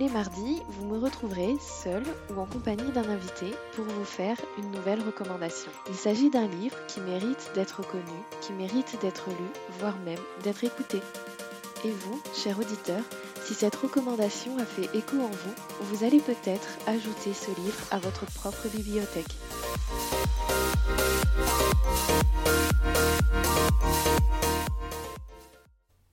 Les 0.00 0.08
mardis, 0.08 0.62
vous 0.66 0.86
me 0.86 0.98
retrouverez 0.98 1.58
seul 1.60 2.02
ou 2.30 2.40
en 2.40 2.46
compagnie 2.46 2.90
d'un 2.90 3.06
invité 3.06 3.54
pour 3.76 3.84
vous 3.84 4.04
faire 4.04 4.36
une 4.56 4.70
nouvelle 4.70 5.02
recommandation. 5.02 5.70
Il 5.90 5.94
s'agit 5.94 6.30
d'un 6.30 6.48
livre 6.48 6.76
qui 6.88 7.00
mérite 7.00 7.50
d'être 7.54 7.86
connu, 7.86 8.18
qui 8.40 8.54
mérite 8.54 8.96
d'être 9.02 9.28
lu, 9.28 9.46
voire 9.78 9.96
même 10.06 10.18
d'être 10.42 10.64
écouté. 10.64 11.00
Et 11.84 11.90
vous, 11.90 12.18
cher 12.34 12.58
auditeur, 12.58 13.02
si 13.44 13.52
cette 13.52 13.76
recommandation 13.76 14.56
a 14.56 14.64
fait 14.64 14.88
écho 14.96 15.18
en 15.18 15.30
vous, 15.30 15.54
vous 15.82 16.02
allez 16.02 16.20
peut-être 16.20 16.78
ajouter 16.86 17.34
ce 17.34 17.50
livre 17.60 17.80
à 17.90 17.98
votre 17.98 18.24
propre 18.24 18.68
bibliothèque. 18.74 19.36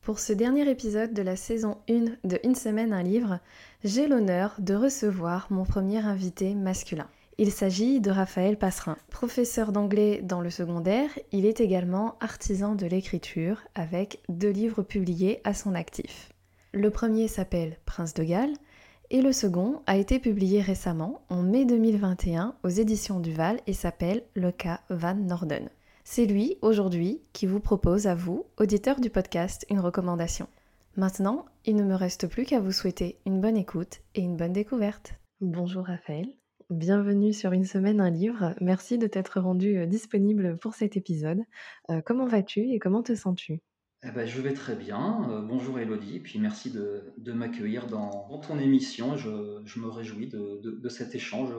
Pour 0.08 0.20
ce 0.20 0.32
dernier 0.32 0.70
épisode 0.70 1.14
de 1.14 1.22
la 1.22 1.36
saison 1.36 1.80
1 1.90 2.06
de 2.24 2.40
Une 2.46 2.56
semaine 2.56 2.94
un 2.94 3.04
livre, 3.04 3.42
j'ai 3.84 4.08
l'honneur 4.08 4.56
de 4.58 4.74
recevoir 4.74 5.48
mon 5.50 5.66
premier 5.66 5.98
invité 5.98 6.56
masculin. 6.56 7.10
Il 7.38 7.52
s'agit 7.52 8.00
de 8.00 8.10
Raphaël 8.10 8.58
Passerin. 8.58 8.96
Professeur 9.10 9.74
d'anglais 9.74 10.22
dans 10.24 10.40
le 10.40 10.50
secondaire, 10.50 11.10
il 11.34 11.46
est 11.46 11.60
également 11.60 12.16
artisan 12.22 12.74
de 12.74 12.86
l'écriture 12.86 13.60
avec 13.76 14.22
deux 14.30 14.52
livres 14.52 14.82
publiés 14.82 15.42
à 15.44 15.54
son 15.54 15.76
actif. 15.76 16.32
Le 16.72 16.90
premier 16.90 17.28
s'appelle 17.28 17.78
Prince 17.86 18.14
de 18.14 18.24
Galles 18.24 18.56
et 19.10 19.22
le 19.22 19.34
second 19.34 19.82
a 19.88 19.98
été 19.98 20.20
publié 20.20 20.62
récemment 20.62 21.20
en 21.28 21.44
mai 21.44 21.66
2021 21.66 22.56
aux 22.64 22.70
éditions 22.70 23.20
Duval 23.20 23.60
et 23.68 23.74
s'appelle 23.74 24.24
Le 24.36 24.54
cas 24.54 24.80
Van 24.90 25.16
Norden. 25.16 25.68
C'est 26.10 26.26
lui, 26.26 26.56
aujourd'hui, 26.62 27.20
qui 27.34 27.46
vous 27.46 27.60
propose 27.60 28.08
à 28.08 28.16
vous, 28.16 28.46
auditeurs 28.58 29.02
du 29.02 29.10
podcast, 29.10 29.66
une 29.70 29.82
recommandation. 29.82 30.48
Maintenant, 30.96 31.46
il 31.66 31.76
ne 31.76 31.84
me 31.84 31.96
reste 31.96 32.28
plus 32.28 32.46
qu'à 32.46 32.62
vous 32.62 32.72
souhaiter 32.72 33.20
une 33.26 33.42
bonne 33.42 33.58
écoute 33.58 34.00
et 34.16 34.22
une 34.22 34.38
bonne 34.38 34.54
découverte. 34.54 35.16
Bonjour 35.42 35.86
Raphaël, 35.86 36.30
bienvenue 36.70 37.34
sur 37.34 37.52
Une 37.52 37.66
semaine, 37.66 38.00
un 38.00 38.10
livre. 38.10 38.56
Merci 38.62 38.98
de 38.98 39.06
t'être 39.06 39.42
rendu 39.42 39.78
euh, 39.78 39.86
disponible 39.86 40.58
pour 40.62 40.76
cet 40.76 40.96
épisode. 40.96 41.42
Euh, 41.90 42.00
comment 42.04 42.26
vas-tu 42.26 42.62
et 42.72 42.80
comment 42.80 43.04
te 43.04 43.14
sens-tu? 43.14 43.60
Eh 44.02 44.12
ben, 44.12 44.26
je 44.26 44.40
vais 44.40 44.54
très 44.54 44.78
bien. 44.78 45.30
Euh, 45.30 45.42
bonjour 45.42 45.78
Elodie, 45.78 46.22
puis 46.22 46.40
merci 46.40 46.72
de, 46.72 47.14
de 47.18 47.34
m'accueillir 47.34 47.86
dans, 47.86 48.30
dans, 48.30 48.40
ton 48.40 48.58
émission. 48.60 49.18
Je, 49.18 49.62
je 49.66 49.80
me 49.82 49.90
réjouis 49.90 50.30
de, 50.30 50.62
de, 50.64 50.72
de 50.72 50.90
cet 50.90 51.16
échange 51.16 51.52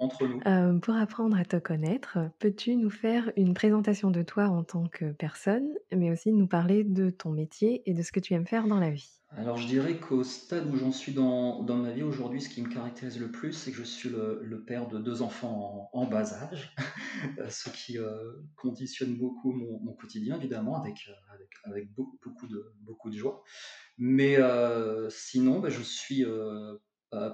entre 0.00 0.26
nous. 0.26 0.40
Euh, 0.46 0.78
pour 0.78 0.94
apprendre 0.96 1.38
à 1.38 1.44
te 1.44 1.56
connaître, 1.56 2.18
peux-tu 2.38 2.76
nous 2.76 2.90
faire 2.90 3.30
une 3.36 3.54
présentation 3.54 4.10
de 4.10 4.22
toi 4.22 4.48
en 4.48 4.64
tant 4.64 4.86
que 4.88 5.12
personne, 5.12 5.68
mais 5.94 6.10
aussi 6.10 6.32
nous 6.32 6.46
parler 6.46 6.82
de 6.84 7.10
ton 7.10 7.30
métier 7.30 7.82
et 7.86 7.94
de 7.94 8.02
ce 8.02 8.10
que 8.10 8.20
tu 8.20 8.34
aimes 8.34 8.46
faire 8.46 8.66
dans 8.66 8.80
la 8.80 8.90
vie? 8.90 9.20
Alors 9.36 9.56
je 9.56 9.66
dirais 9.68 9.96
qu'au 9.96 10.24
stade 10.24 10.68
où 10.68 10.76
j'en 10.76 10.90
suis 10.90 11.12
dans, 11.12 11.62
dans, 11.62 11.76
ma 11.76 11.92
vie 11.92 12.02
aujourd'hui, 12.02 12.40
ce 12.40 12.48
qui 12.48 12.62
me 12.62 12.68
caractérise 12.68 13.20
le 13.20 13.30
plus, 13.30 13.52
c'est 13.52 13.70
que 13.70 13.76
je 13.76 13.84
suis 13.84 14.08
le, 14.08 14.40
le 14.42 14.64
père 14.64 14.88
de 14.88 14.98
deux 14.98 15.22
enfants 15.22 15.88
en, 15.92 16.00
en 16.00 16.06
bas 16.06 16.34
âge, 16.34 16.74
ce 17.48 17.70
qui 17.70 17.96
euh, 17.96 18.32
conditionne 18.56 19.14
beaucoup 19.16 19.52
mon, 19.52 19.78
mon, 19.80 19.92
quotidien 19.92 20.36
évidemment, 20.36 20.82
avec, 20.82 20.96
euh, 21.08 21.34
avec, 21.34 21.48
avec 21.62 21.94
beaucoup, 21.94 22.18
beaucoup, 22.24 22.48
de, 22.48 22.72
beaucoup 22.80 23.08
de 23.08 23.16
joie. 23.16 23.44
Mais 23.98 24.36
euh, 24.36 25.08
sinon, 25.10 25.60
bah, 25.60 25.68
je 25.68 25.82
suis 25.82 26.24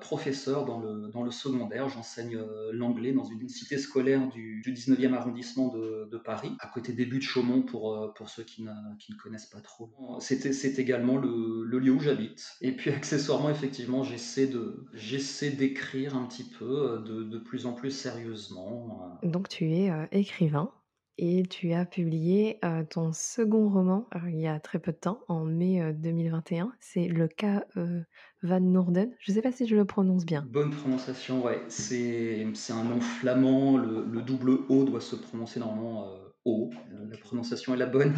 professeur 0.01 0.65
dans 0.65 0.81
le, 0.81 1.09
dans 1.09 1.23
le 1.23 1.31
secondaire. 1.31 1.89
J'enseigne 1.89 2.37
euh, 2.37 2.71
l'anglais 2.73 3.13
dans 3.13 3.25
une 3.25 3.49
cité 3.49 3.77
scolaire 3.77 4.27
du, 4.29 4.63
du 4.63 4.73
19e 4.73 5.13
arrondissement 5.13 5.69
de, 5.69 6.09
de, 6.11 6.17
Paris, 6.19 6.53
à 6.61 6.69
côté 6.69 6.95
des 6.95 7.05
buts 7.05 7.19
de 7.19 7.23
Chaumont 7.23 7.63
pour, 7.63 7.95
euh, 7.95 8.09
pour 8.15 8.31
ceux 8.31 8.43
qui, 8.43 8.67
qui 8.99 9.13
ne 9.13 9.19
connaissent 9.19 9.47
pas 9.47 9.61
trop. 9.61 9.93
C'est 10.19 10.79
également 10.79 11.19
le, 11.19 11.63
le, 11.65 11.79
lieu 11.79 11.93
où 11.93 12.01
j'habite. 12.01 12.57
Et 12.63 12.73
puis 12.73 12.91
accessoirement, 12.91 13.51
effectivement, 13.51 14.03
j'essaie 14.03 15.51
d'écrire 15.51 16.17
un 16.17 16.27
petit 16.27 16.45
peu 16.45 17.03
de, 17.05 17.25
de, 17.25 17.39
plus 17.39 17.67
en 17.67 17.75
plus 17.75 17.91
sérieusement. 17.91 19.19
Donc 19.23 19.49
tu 19.49 19.73
es 19.73 19.91
écrivain 20.11 20.71
et 21.19 21.45
tu 21.49 21.73
as 21.73 21.87
publié 21.87 22.59
euh, 22.65 22.85
ton 22.89 23.13
second 23.13 23.69
roman 23.69 24.09
il 24.29 24.39
y 24.39 24.47
a 24.47 24.61
très 24.61 24.79
peu 24.79 24.93
de 24.93 24.97
temps, 24.97 25.21
en 25.29 25.45
mai 25.45 25.81
euh, 25.81 25.93
2021. 25.93 26.73
C'est 26.81 27.09
Le 27.09 27.27
cas 27.29 27.65
euh, 27.77 28.03
Van 28.43 28.61
Noorden. 28.61 29.11
Je 29.21 29.33
ne 29.33 29.35
sais 29.35 29.43
pas 29.43 29.53
si 29.53 29.67
je 29.67 29.77
le 29.77 29.85
prononce 29.85 30.27
bien. 30.27 30.47
Bonne 30.51 30.71
prononciation, 30.71 31.45
ouais. 31.45 31.63
C'est 31.69 32.45
un 32.71 32.85
nom 32.85 33.01
flamand. 33.01 33.79
Le, 33.79 34.05
le, 34.05 34.23
double 34.23 34.59
O 34.69 34.85
doit 34.85 35.01
se 35.01 35.17
prononcer 35.17 35.61
normalement 35.61 36.13
O. 36.45 36.71
La 37.11 37.17
prononciation 37.17 37.75
est 37.75 37.79
la 37.79 37.87
bonne. 37.87 38.15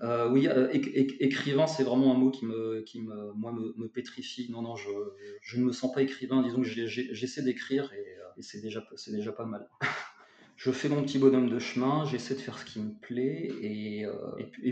oui, 0.30 0.48
écrivain, 1.20 1.66
c'est 1.66 1.84
vraiment 1.84 2.14
un 2.14 2.18
mot 2.18 2.30
qui 2.30 2.46
me, 2.46 2.82
qui 2.82 3.02
me, 3.02 3.32
moi, 3.34 3.52
me, 3.52 3.88
pétrifie. 3.88 4.50
Non, 4.50 4.62
non, 4.62 4.76
je, 4.76 4.88
je, 5.42 5.60
ne 5.60 5.64
me 5.64 5.72
sens 5.72 5.92
pas 5.92 6.02
écrivain. 6.02 6.42
Disons 6.42 6.62
que 6.62 6.68
j'essaie 6.68 7.42
d'écrire 7.42 7.92
et, 7.92 8.16
et 8.38 8.42
c'est 8.42 8.60
déjà, 8.60 8.82
déjà 9.08 9.32
pas 9.32 9.44
mal. 9.44 9.68
je 10.56 10.70
fais 10.70 10.88
mon 10.88 11.02
petit 11.02 11.18
bonhomme 11.18 11.48
de 11.48 11.58
chemin, 11.58 12.04
j'essaie 12.04 12.34
de 12.34 12.40
faire 12.40 12.58
ce 12.58 12.64
qui 12.64 12.80
me 12.80 12.92
plaît, 12.92 13.50
et, 13.60 14.04
euh, 14.04 14.12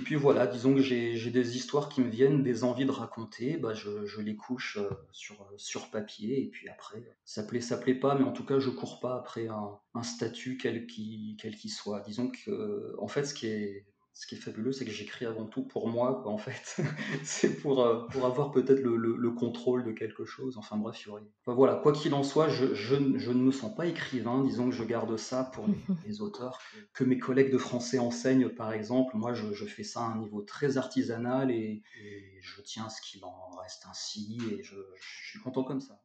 puis, 0.04 0.14
voilà, 0.14 0.46
disons 0.46 0.74
que 0.74 0.80
j'ai 0.80 1.30
des 1.30 1.56
histoires 1.56 1.88
qui 1.88 2.00
me 2.00 2.08
viennent, 2.08 2.42
des 2.42 2.64
envies 2.64 2.86
de 2.86 2.90
raconter, 2.90 3.56
bah 3.56 3.74
je, 3.74 4.20
les 4.20 4.36
couche 4.36 4.78
euh, 4.78 4.88
sur, 5.12 5.46
sur 5.56 5.90
papier, 5.90 6.42
et 6.42 6.46
puis 6.46 6.68
après, 6.68 7.02
ça 7.24 7.42
plaît, 7.42 7.60
ça 7.60 7.76
plaît 7.76 7.94
pas, 7.94 8.14
mais 8.14 8.24
en 8.24 8.32
tout 8.32 8.44
cas, 8.44 8.58
je 8.58 8.70
cours 8.70 9.00
pas 9.00 9.16
après 9.16 9.48
un, 9.48 10.02
statut 10.02 10.56
quel 10.56 10.86
qu'il 10.86 11.70
soit. 11.70 12.00
Disons 12.00 12.30
que, 12.30 12.94
en 12.98 13.08
fait, 13.08 13.24
ce 13.24 13.34
qui 13.34 13.46
est 13.46 13.84
ce 14.20 14.26
qui 14.26 14.34
est 14.34 14.38
fabuleux, 14.38 14.70
c'est 14.70 14.84
que 14.84 14.90
j'écris 14.90 15.24
avant 15.24 15.46
tout 15.46 15.62
pour 15.62 15.88
moi, 15.88 16.20
quoi, 16.22 16.30
en 16.30 16.36
fait. 16.36 16.76
c'est 17.24 17.58
pour, 17.58 17.82
euh, 17.82 18.06
pour 18.08 18.26
avoir 18.26 18.50
peut-être 18.50 18.80
le, 18.80 18.94
le, 18.94 19.16
le, 19.16 19.30
contrôle 19.30 19.82
de 19.82 19.92
quelque 19.92 20.26
chose. 20.26 20.58
Enfin 20.58 20.76
bref, 20.76 21.00
il 21.00 21.08
y 21.08 21.10
aurait... 21.10 21.22
enfin, 21.40 21.54
voilà, 21.54 21.76
quoi 21.76 21.94
qu'il 21.94 22.12
en 22.12 22.22
soit, 22.22 22.50
je, 22.50 22.74
je, 22.74 22.96
je, 23.16 23.30
ne 23.30 23.40
me 23.40 23.50
sens 23.50 23.74
pas 23.74 23.86
écrivain. 23.86 24.44
Disons 24.44 24.68
que 24.68 24.76
je 24.76 24.84
garde 24.84 25.16
ça 25.16 25.44
pour 25.44 25.66
les, 25.68 25.78
les 26.06 26.20
auteurs 26.20 26.58
que 26.92 27.02
mes 27.02 27.18
collègues 27.18 27.50
de 27.50 27.56
français 27.56 27.98
enseignent, 27.98 28.50
par 28.50 28.74
exemple. 28.74 29.16
Moi, 29.16 29.32
je, 29.32 29.54
je 29.54 29.64
fais 29.64 29.84
ça 29.84 30.00
à 30.00 30.10
un 30.10 30.18
niveau 30.18 30.42
très 30.42 30.76
artisanal 30.76 31.50
et, 31.50 31.82
et 31.98 32.38
je 32.42 32.60
tiens 32.60 32.84
à 32.84 32.90
ce 32.90 33.00
qu'il 33.00 33.24
en 33.24 33.56
reste 33.56 33.86
ainsi 33.88 34.36
et 34.52 34.62
je, 34.62 34.76
je 34.96 35.30
suis 35.30 35.40
content 35.40 35.64
comme 35.64 35.80
ça. 35.80 35.98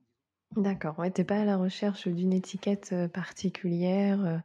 D'accord, 0.56 0.98
ouais, 1.00 1.12
tu 1.12 1.26
pas 1.26 1.42
à 1.42 1.46
la 1.46 1.58
recherche 1.58 2.08
d'une 2.08 2.32
étiquette 2.32 2.96
particulière 3.14 4.42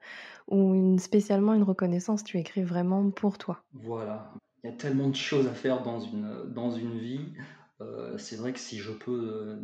ou 0.48 0.98
spécialement 0.98 1.54
une 1.54 1.62
reconnaissance, 1.62 2.25
tu 2.25 2.38
écris 2.38 2.65
vraiment 2.65 3.10
pour 3.10 3.38
toi? 3.38 3.62
Voilà, 3.72 4.32
il 4.65 4.71
y 4.71 4.72
a 4.72 4.76
tellement 4.76 5.09
de 5.09 5.15
choses 5.15 5.47
à 5.47 5.54
faire 5.54 5.82
dans 5.82 6.00
une, 6.00 6.53
dans 6.53 6.72
une 6.72 6.98
vie. 6.98 7.32
C'est 8.19 8.37
vrai 8.37 8.53
que 8.53 8.59
si 8.59 8.78
je 8.78 8.91
peux 8.91 9.59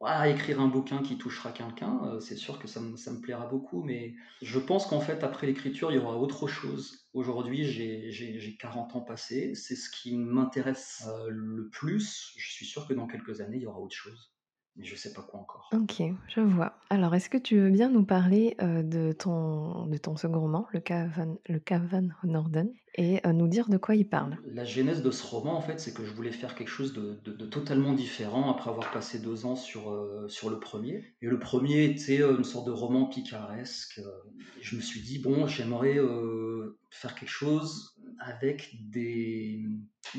voilà, 0.00 0.28
écrire 0.28 0.60
un 0.60 0.66
bouquin 0.66 0.98
qui 1.02 1.16
touchera 1.16 1.52
quelqu'un, 1.52 2.18
c'est 2.20 2.36
sûr 2.36 2.58
que 2.58 2.66
ça 2.66 2.80
me, 2.80 2.96
ça 2.96 3.12
me, 3.12 3.20
plaira 3.20 3.46
beaucoup, 3.46 3.84
mais 3.84 4.14
je 4.40 4.58
pense 4.58 4.86
qu'en 4.86 4.98
fait, 4.98 5.22
après 5.22 5.46
l'écriture, 5.46 5.92
il 5.92 5.94
y 5.94 5.98
aura 5.98 6.16
autre 6.16 6.48
chose. 6.48 7.06
Aujourd'hui, 7.14 7.64
j'ai 7.64 8.56
40 8.58 8.96
ans 8.96 9.00
passés, 9.00 9.54
c'est 9.54 9.76
ce 9.76 9.88
qui 9.90 10.16
m'intéresse 10.16 11.06
le 11.28 11.68
plus. 11.68 12.32
Je 12.36 12.50
suis 12.50 12.66
sûr 12.66 12.88
que 12.88 12.94
dans 12.94 13.06
quelques 13.06 13.40
années, 13.40 13.58
il 13.58 13.62
y 13.62 13.66
aura 13.66 13.78
autre 13.78 13.94
chose 13.94 14.32
mais 14.76 14.84
je 14.84 14.92
ne 14.92 14.98
sais 14.98 15.12
pas 15.12 15.22
quoi 15.22 15.40
encore. 15.40 15.68
Ok, 15.72 16.02
je 16.28 16.40
vois. 16.40 16.78
Alors, 16.88 17.14
est-ce 17.14 17.28
que 17.28 17.36
tu 17.36 17.58
veux 17.58 17.70
bien 17.70 17.90
nous 17.90 18.04
parler 18.04 18.56
euh, 18.62 18.82
de, 18.82 19.12
ton, 19.12 19.86
de 19.86 19.96
ton 19.98 20.16
second 20.16 20.40
roman, 20.40 20.66
Le 20.72 20.80
cas 20.80 21.06
Van, 21.06 21.36
le 21.48 21.58
cas 21.58 21.78
Van 21.78 22.08
Norden, 22.24 22.72
et 22.94 23.20
euh, 23.26 23.32
nous 23.32 23.48
dire 23.48 23.68
de 23.68 23.76
quoi 23.76 23.94
il 23.94 24.08
parle? 24.08 24.38
La 24.46 24.64
genèse 24.64 25.02
de 25.02 25.10
ce 25.10 25.26
roman, 25.26 25.54
en 25.56 25.60
fait, 25.60 25.78
c'est 25.78 25.92
que 25.92 26.04
je 26.04 26.12
voulais 26.12 26.30
faire 26.30 26.54
quelque 26.54 26.68
chose 26.68 26.94
de, 26.94 27.20
de, 27.24 27.32
de, 27.32 27.46
totalement 27.46 27.92
différent 27.92 28.50
après 28.50 28.70
avoir 28.70 28.90
passé 28.92 29.18
deux 29.18 29.44
ans 29.44 29.56
sur, 29.56 29.90
euh, 29.90 30.26
sur 30.28 30.48
le 30.48 30.58
premier. 30.58 31.04
Et 31.20 31.26
le 31.26 31.38
premier 31.38 31.84
était 31.84 32.20
une 32.20 32.44
sorte 32.44 32.66
de 32.66 32.72
roman 32.72 33.06
picaresque. 33.06 34.00
Je 34.60 34.76
me 34.76 34.80
suis 34.80 35.02
dit, 35.02 35.18
bon, 35.18 35.46
j'aimerais 35.46 35.98
faire 36.90 37.14
quelque 37.14 37.28
chose 37.28 37.98
avec 38.20 38.74
des, 38.90 39.64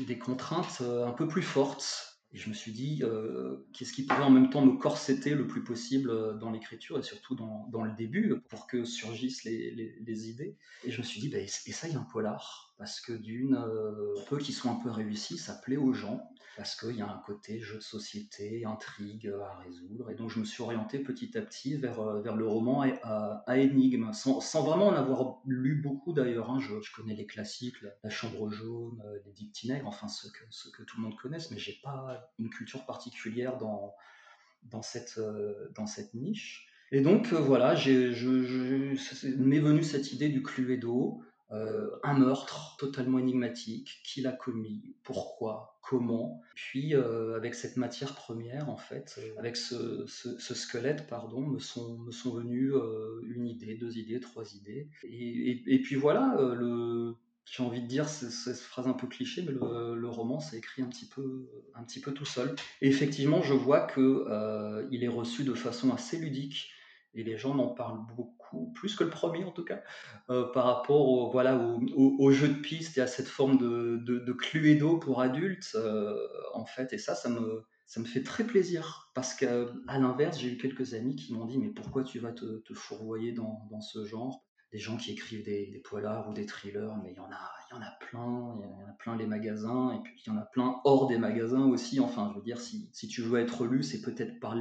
des 0.06 0.18
contraintes 0.18 0.82
un 0.82 1.12
peu 1.12 1.26
plus 1.26 1.42
fortes 1.42 2.13
et 2.34 2.36
je 2.36 2.48
me 2.48 2.54
suis 2.54 2.72
dit, 2.72 3.00
euh, 3.04 3.64
qu'est-ce 3.72 3.92
qui 3.92 4.02
pourrait 4.02 4.24
en 4.24 4.30
même 4.30 4.50
temps 4.50 4.66
me 4.66 4.76
corseter 4.76 5.36
le 5.36 5.46
plus 5.46 5.62
possible 5.62 6.10
euh, 6.10 6.34
dans 6.34 6.50
l'écriture 6.50 6.98
et 6.98 7.02
surtout 7.04 7.36
dans, 7.36 7.84
le 7.84 7.92
début 7.92 8.34
pour 8.48 8.66
que 8.66 8.84
surgissent 8.84 9.44
les, 9.44 10.28
idées. 10.28 10.56
Et 10.82 10.90
je 10.90 10.98
me 10.98 11.04
suis 11.04 11.20
dit, 11.20 11.28
bah, 11.28 11.38
essaye 11.38 11.94
un 11.94 12.02
polar. 12.02 12.74
parce 12.76 13.00
que 13.00 13.12
d'une, 13.12 13.54
euh, 13.54 14.14
peu 14.28 14.38
qui 14.38 14.52
sont 14.52 14.68
un 14.68 14.82
peu 14.82 14.90
réussis, 14.90 15.38
ça 15.38 15.54
plaît 15.54 15.76
aux 15.76 15.92
gens, 15.92 16.28
parce 16.56 16.76
qu'il 16.76 16.96
y 16.96 17.02
a 17.02 17.10
un 17.10 17.22
côté 17.26 17.60
jeu 17.60 17.76
de 17.76 17.82
société, 17.82 18.64
intrigue 18.64 19.32
à 19.42 19.58
résoudre. 19.58 20.10
Et 20.10 20.14
donc 20.14 20.30
je 20.30 20.38
me 20.38 20.44
suis 20.44 20.62
orienté 20.62 20.98
petit 20.98 21.36
à 21.36 21.42
petit 21.42 21.76
vers, 21.76 22.00
euh, 22.00 22.20
vers 22.20 22.36
le 22.36 22.46
roman 22.46 22.82
à, 22.82 23.42
à, 23.46 23.56
énigme, 23.58 24.12
sans, 24.12 24.40
vraiment 24.64 24.88
en 24.88 24.94
avoir 24.94 25.40
lu 25.46 25.76
beaucoup 25.76 26.12
d'ailleurs. 26.12 26.50
Hein. 26.50 26.60
Je, 26.60 26.92
connais 26.94 27.14
les 27.14 27.26
classiques, 27.26 27.76
La 28.02 28.10
Chambre 28.10 28.50
jaune, 28.50 29.02
euh, 29.04 29.18
Les 29.26 29.32
Dictinègres, 29.32 29.86
enfin 29.86 30.08
ceux 30.08 30.30
que, 30.30 30.82
tout 30.82 30.96
le 30.98 31.02
monde 31.02 31.16
connaisse, 31.16 31.50
mais 31.50 31.58
j'ai 31.58 31.78
pas 31.82 32.30
une 32.38 32.50
culture 32.50 32.84
particulière 32.86 33.58
dans, 33.58 33.94
dans, 34.64 34.82
cette, 34.82 35.20
dans 35.74 35.86
cette 35.86 36.14
niche. 36.14 36.68
Et 36.92 37.00
donc 37.00 37.32
voilà, 37.32 37.74
m'est 37.74 39.58
venue 39.58 39.82
cette 39.82 40.12
idée 40.12 40.28
du 40.28 40.42
Cluedo, 40.42 41.22
euh, 41.54 41.90
un 42.02 42.18
meurtre 42.18 42.76
totalement 42.78 43.18
énigmatique, 43.18 44.00
qui 44.02 44.20
l'a 44.22 44.32
commis, 44.32 44.96
pourquoi, 45.04 45.78
comment. 45.82 46.42
Puis 46.54 46.94
euh, 46.94 47.36
avec 47.36 47.54
cette 47.54 47.76
matière 47.76 48.14
première, 48.14 48.68
en 48.68 48.76
fait, 48.76 49.18
euh, 49.18 49.38
avec 49.38 49.56
ce, 49.56 50.06
squelette, 50.06 51.06
pardon, 51.06 51.42
me 51.42 51.60
sont, 51.60 51.96
venues 52.34 52.72
une 53.22 53.46
idée, 53.46 53.76
deux 53.76 53.98
idées, 53.98 54.18
trois 54.20 54.54
idées. 54.54 54.88
Et, 55.04 55.80
puis 55.82 55.94
voilà, 55.94 56.36
j'ai 57.44 57.62
envie 57.62 57.82
de 57.82 57.86
dire 57.86 58.08
cette 58.08 58.58
phrase 58.58 58.88
un 58.88 58.94
peu 58.94 59.06
cliché, 59.06 59.42
mais 59.42 59.52
le, 59.52 60.08
roman 60.08 60.40
s'est 60.40 60.58
écrit 60.58 60.82
un 60.82 60.88
petit, 60.88 61.06
peu, 61.06 62.12
tout 62.12 62.24
seul. 62.24 62.56
Et 62.80 62.88
effectivement, 62.88 63.42
je 63.42 63.54
vois 63.54 63.86
qu'il 63.86 64.24
il 64.90 65.04
est 65.04 65.08
reçu 65.08 65.44
de 65.44 65.54
façon 65.54 65.92
assez 65.92 66.18
ludique 66.18 66.70
et 67.14 67.22
les 67.22 67.38
gens 67.38 67.54
m'en 67.54 67.68
parlent 67.68 68.04
beaucoup, 68.16 68.43
plus 68.74 68.96
que 68.96 69.04
le 69.04 69.10
premier 69.10 69.44
en 69.44 69.50
tout 69.50 69.64
cas, 69.64 69.82
euh, 70.30 70.44
par 70.52 70.64
rapport 70.64 71.08
au, 71.08 71.30
voilà, 71.30 71.56
au, 71.96 72.30
jeu 72.30 72.48
de 72.48 72.60
piste 72.60 72.98
et 72.98 73.00
à 73.00 73.06
cette 73.06 73.28
forme 73.28 73.58
de, 73.58 73.96
de, 73.96 74.32
Cluedo 74.32 74.98
pour 74.98 75.20
adultes, 75.20 75.72
euh, 75.74 76.16
en 76.52 76.66
fait. 76.66 76.92
Et 76.92 76.98
ça, 76.98 77.14
ça 77.14 77.28
me, 77.28 77.64
ça 77.86 78.00
me 78.00 78.04
fait 78.06 78.22
très 78.22 78.44
plaisir, 78.44 79.10
parce 79.14 79.34
qu'à 79.34 79.66
l'inverse, 79.86 80.38
j'ai 80.38 80.52
eu 80.52 80.56
quelques 80.56 80.94
amis 80.94 81.16
qui 81.16 81.34
m'ont 81.34 81.44
dit, 81.44 81.58
mais 81.58 81.68
pourquoi 81.68 82.02
tu 82.02 82.18
vas 82.18 82.32
te, 82.32 82.62
fourvoyer 82.74 83.32
dans, 83.32 83.80
ce 83.80 84.04
genre? 84.04 84.44
Des 84.72 84.78
gens 84.80 84.96
qui 84.96 85.12
écrivent 85.12 85.44
des, 85.44 85.66
des, 85.70 85.82
ou 86.28 86.32
des 86.32 86.46
thrillers, 86.46 86.96
mais 87.02 87.12
il 87.12 87.16
y 87.16 87.20
en 87.20 87.30
a, 87.30 87.50
y 87.70 87.74
en 87.74 87.82
a 87.82 87.90
plein, 88.00 88.56
il 88.60 88.80
y 88.80 88.84
en 88.84 88.88
a 88.88 88.92
plein 88.98 89.16
les 89.16 89.26
magasins, 89.26 89.92
et 89.92 90.02
puis 90.02 90.20
il 90.24 90.28
y 90.28 90.32
en 90.32 90.38
a 90.38 90.44
plein 90.46 90.80
hors 90.84 91.06
des 91.06 91.18
magasins 91.18 91.66
aussi. 91.66 92.00
Enfin, 92.00 92.30
je 92.32 92.38
veux 92.38 92.44
dire, 92.44 92.60
si, 92.60 92.88
si 92.92 93.06
tu 93.06 93.22
veux 93.22 93.38
être 93.38 93.66
lu, 93.66 93.82
c'est 93.82 94.02
peut-être 94.02 94.40
par 94.40 94.56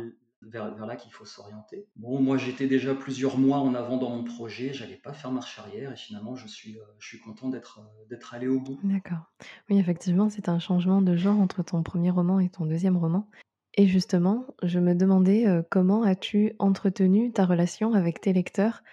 vers, 0.49 0.85
là 0.85 0.95
qu'il 0.95 1.11
faut 1.11 1.25
s'orienter. 1.25 1.87
Bon, 1.95 2.21
moi 2.21 2.37
j'étais 2.37 2.67
déjà 2.67 2.95
plusieurs 2.95 3.37
mois 3.37 3.57
en 3.57 3.73
avant 3.73 3.97
dans 3.97 4.09
mon 4.09 4.23
projet, 4.23 4.73
j'allais 4.73 4.95
pas 4.95 5.13
faire 5.13 5.31
marche 5.31 5.57
arrière 5.59 5.91
et 5.91 5.95
finalement 5.95 6.35
je 6.35 6.47
suis, 6.47 6.77
euh, 6.77 6.83
je 6.99 7.07
suis 7.07 7.19
content 7.19 7.49
d'être, 7.49 7.79
euh, 7.79 8.05
d'être 8.09 8.33
allé 8.33 8.47
au 8.47 8.59
bout. 8.59 8.79
D'accord. 8.83 9.31
Oui, 9.69 9.77
effectivement, 9.79 10.29
c'est 10.29 10.49
un 10.49 10.59
changement 10.59 11.01
de 11.01 11.15
genre 11.15 11.39
entre 11.39 11.63
ton 11.63 11.83
premier 11.83 12.11
roman 12.11 12.39
et 12.39 12.49
ton 12.49 12.65
deuxième 12.65 12.97
roman. 12.97 13.29
Et 13.75 13.87
justement, 13.87 14.45
je 14.61 14.79
me 14.79 14.93
demandais 14.93 15.47
euh, 15.47 15.63
comment 15.69 16.03
as-tu 16.03 16.53
entretenu 16.59 17.31
ta 17.31 17.45
relation 17.45 17.93
avec 17.93 18.21
tes 18.21 18.33
lecteurs 18.33 18.83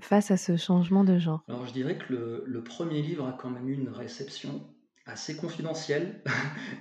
face 0.00 0.30
à 0.30 0.36
ce 0.36 0.56
changement 0.56 1.02
de 1.02 1.18
genre? 1.18 1.42
Alors 1.48 1.66
je 1.66 1.72
dirais 1.72 1.98
que 1.98 2.12
le, 2.12 2.44
le 2.46 2.62
premier 2.62 3.02
livre 3.02 3.26
a 3.26 3.32
quand 3.32 3.50
même 3.50 3.68
eu 3.68 3.74
une 3.74 3.88
réception 3.88 4.64
assez 5.06 5.36
confidentiel. 5.36 6.22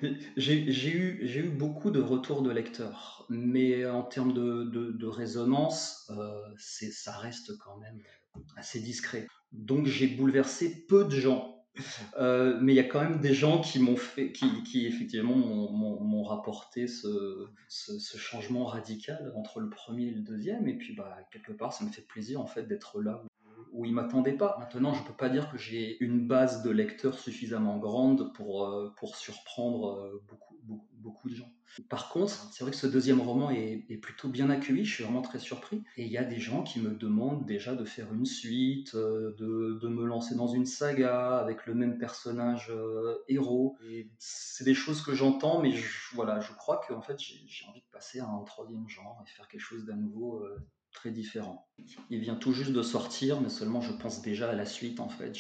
j'ai 0.38 0.92
eu, 0.92 1.50
beaucoup 1.50 1.92
de 1.92 2.00
retours 2.00 2.42
de 2.42 2.52
lecteurs, 2.52 3.26
mais 3.30 3.86
en 3.86 4.04
termes 4.04 4.34
de, 4.34 5.08
résonance, 5.08 6.10
euh, 6.12 6.42
ça 6.58 7.18
reste 7.18 7.58
quand 7.58 7.78
même 7.78 8.00
assez 8.56 8.80
discret. 8.80 9.28
Donc 9.52 9.88
j'ai 9.88 10.08
bouleversé 10.08 10.86
peu 10.88 11.06
de 11.06 11.12
gens. 11.12 11.56
Euh, 12.18 12.60
mais 12.62 12.74
il 12.74 12.76
y 12.76 12.82
a 12.82 12.84
quand 12.84 13.02
même 13.02 13.22
des 13.22 13.34
gens 13.34 13.62
qui 13.62 13.80
m'ont 13.80 13.96
fait, 13.96 14.34
qui, 14.34 14.86
effectivement 14.86 15.36
m'ont 15.36 16.24
rapporté 16.24 16.88
ce, 16.88 17.48
ce, 17.70 18.18
changement 18.18 18.66
radical 18.66 19.32
entre 19.36 19.60
le 19.60 19.70
premier 19.70 20.08
et 20.08 20.12
le 20.12 20.22
deuxième. 20.22 20.68
Et 20.68 20.78
puis, 20.78 20.94
bah, 20.94 21.18
quelque 21.32 21.54
part, 21.54 21.72
ça 21.74 21.86
me 21.86 21.90
fait 21.90 22.02
plaisir 22.02 22.42
en 22.42 22.48
fait 22.48 22.64
d'être 22.64 23.02
là 23.02 23.24
où 23.72 23.86
ils 23.86 23.94
m'attendaient 23.94 24.34
pas. 24.34 24.58
Maintenant, 24.60 24.94
je 24.94 25.04
peux 25.04 25.14
pas 25.14 25.30
dire 25.30 25.52
que 25.52 25.58
j'ai 25.58 26.02
une 26.04 26.28
base 26.28 26.64
de 26.64 26.70
lecteurs 26.70 27.18
suffisamment 27.18 27.78
grande 27.78 28.34
pour, 28.34 28.66
euh, 28.66 28.94
pour 28.98 29.16
surprendre 29.16 29.98
euh, 29.98 30.24
beaucoup, 30.28 30.56
beaucoup, 30.94 31.30
de 31.30 31.36
gens. 31.36 31.52
Par 31.88 32.10
contre, 32.10 32.34
c'est 32.52 32.64
vrai 32.64 32.72
que 32.72 32.78
ce 32.78 32.88
deuxième 32.88 33.22
roman 33.22 33.52
est, 33.52 34.02
plutôt 34.02 34.28
bien 34.28 34.50
accueilli, 34.50 34.86
je 34.86 34.96
suis 34.96 35.04
vraiment 35.04 35.22
très 35.22 35.40
surpris. 35.40 35.84
Et 35.98 36.06
il 36.06 36.12
y 36.12 36.18
a 36.18 36.24
des 36.24 36.40
gens 36.40 36.64
qui 36.64 36.80
me 36.80 36.96
demandent 36.96 37.46
déjà 37.46 37.76
de 37.76 37.86
faire 37.86 38.12
une 38.14 38.26
suite, 38.26 38.96
euh, 38.96 39.36
de, 39.38 39.80
de 39.80 39.88
me 39.88 40.06
lancer 40.06 40.36
dans 40.36 40.48
une 40.48 40.66
saga 40.66 41.38
avec 41.38 41.66
le 41.68 41.76
même 41.76 41.98
personnage 41.98 42.72
héros. 43.28 43.78
C'est 44.18 44.64
des 44.64 44.74
choses 44.74 45.02
que 45.02 45.14
j'entends, 45.14 45.62
mais 45.62 45.72
je, 45.72 46.16
voilà, 46.16 46.40
je 46.40 46.54
crois 46.54 46.82
qu'en 46.88 47.02
fait, 47.02 47.20
j'ai 47.20 47.66
envie 47.68 47.82
de 47.82 47.92
passer 47.92 48.20
à 48.20 48.28
un 48.28 48.44
troisième 48.44 48.88
genre 48.90 49.24
et 49.26 49.30
faire 49.30 49.48
quelque 49.48 49.62
chose 49.62 49.86
d'un 49.86 49.96
nouveau 49.96 50.44
très 50.92 51.12
différent. 51.12 51.68
Il 52.10 52.20
vient 52.20 52.36
tout 52.36 52.52
juste 52.52 52.74
de 52.74 52.82
sortir, 52.82 53.42
mais 53.42 53.50
seulement 53.50 53.82
je 53.82 53.92
pense 53.94 54.22
déjà 54.22 54.50
à 54.50 54.56
la 54.56 54.66
suite 54.66 55.00
en 55.00 55.10
fait. 55.10 55.34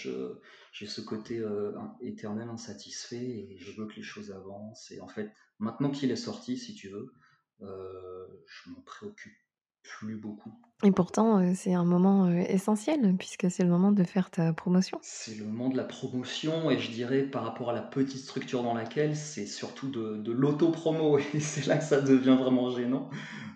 J'ai 0.72 0.88
ce 0.88 1.01
côté 1.01 1.40
euh, 1.40 1.72
éternel 2.01 2.50
insatisfait 2.50 3.18
et 3.18 3.57
je 3.57 3.72
veux 3.80 3.88
que 3.88 3.96
les 3.96 4.04
choses 4.04 4.31
avancent. 4.31 4.92
Et 4.92 5.01
en 5.01 5.07
fait, 5.07 5.31
maintenant 5.57 5.90
qu'il 5.90 6.12
est 6.12 6.16
sorti, 6.16 6.57
si 6.57 6.75
tu 6.75 6.90
veux, 6.90 7.13
euh, 7.62 8.28
je 8.46 8.69
m'en 8.69 8.81
préoccupe 8.81 9.34
plus 9.81 10.18
beaucoup. 10.18 10.54
Et 10.84 10.92
pourtant, 10.92 11.40
euh, 11.40 11.54
c'est 11.56 11.74
un 11.74 11.84
moment 11.84 12.31
essentiel 12.31 13.16
puisque 13.18 13.50
c'est 13.50 13.63
le 13.63 13.69
moment 13.69 13.92
de 13.92 14.04
faire 14.04 14.30
ta 14.30 14.54
promotion. 14.54 15.00
C'est 15.01 15.36
le 15.36 15.46
moment 15.46 15.69
de 15.69 15.75
la 15.75 15.84
promotion 15.84 16.69
et 16.69 16.78
je 16.78 16.92
dirais 16.92 17.24
par 17.24 17.44
rapport 17.44 17.72
à 17.72 17.74
la 17.74 17.81
petite 17.81 18.22
structure 18.22 18.63
dans 18.63 18.74
laquelle 18.74 19.16
c'est 19.16 19.48
surtout 19.48 19.90
de, 19.90 20.18
de 20.18 20.31
l'auto-promo 20.31 21.18
et 21.34 21.40
c'est 21.40 21.66
là 21.66 21.78
que 21.78 21.84
ça 21.84 22.01
devient 22.01 22.38
vraiment 22.40 22.69
gênant. 22.69 23.10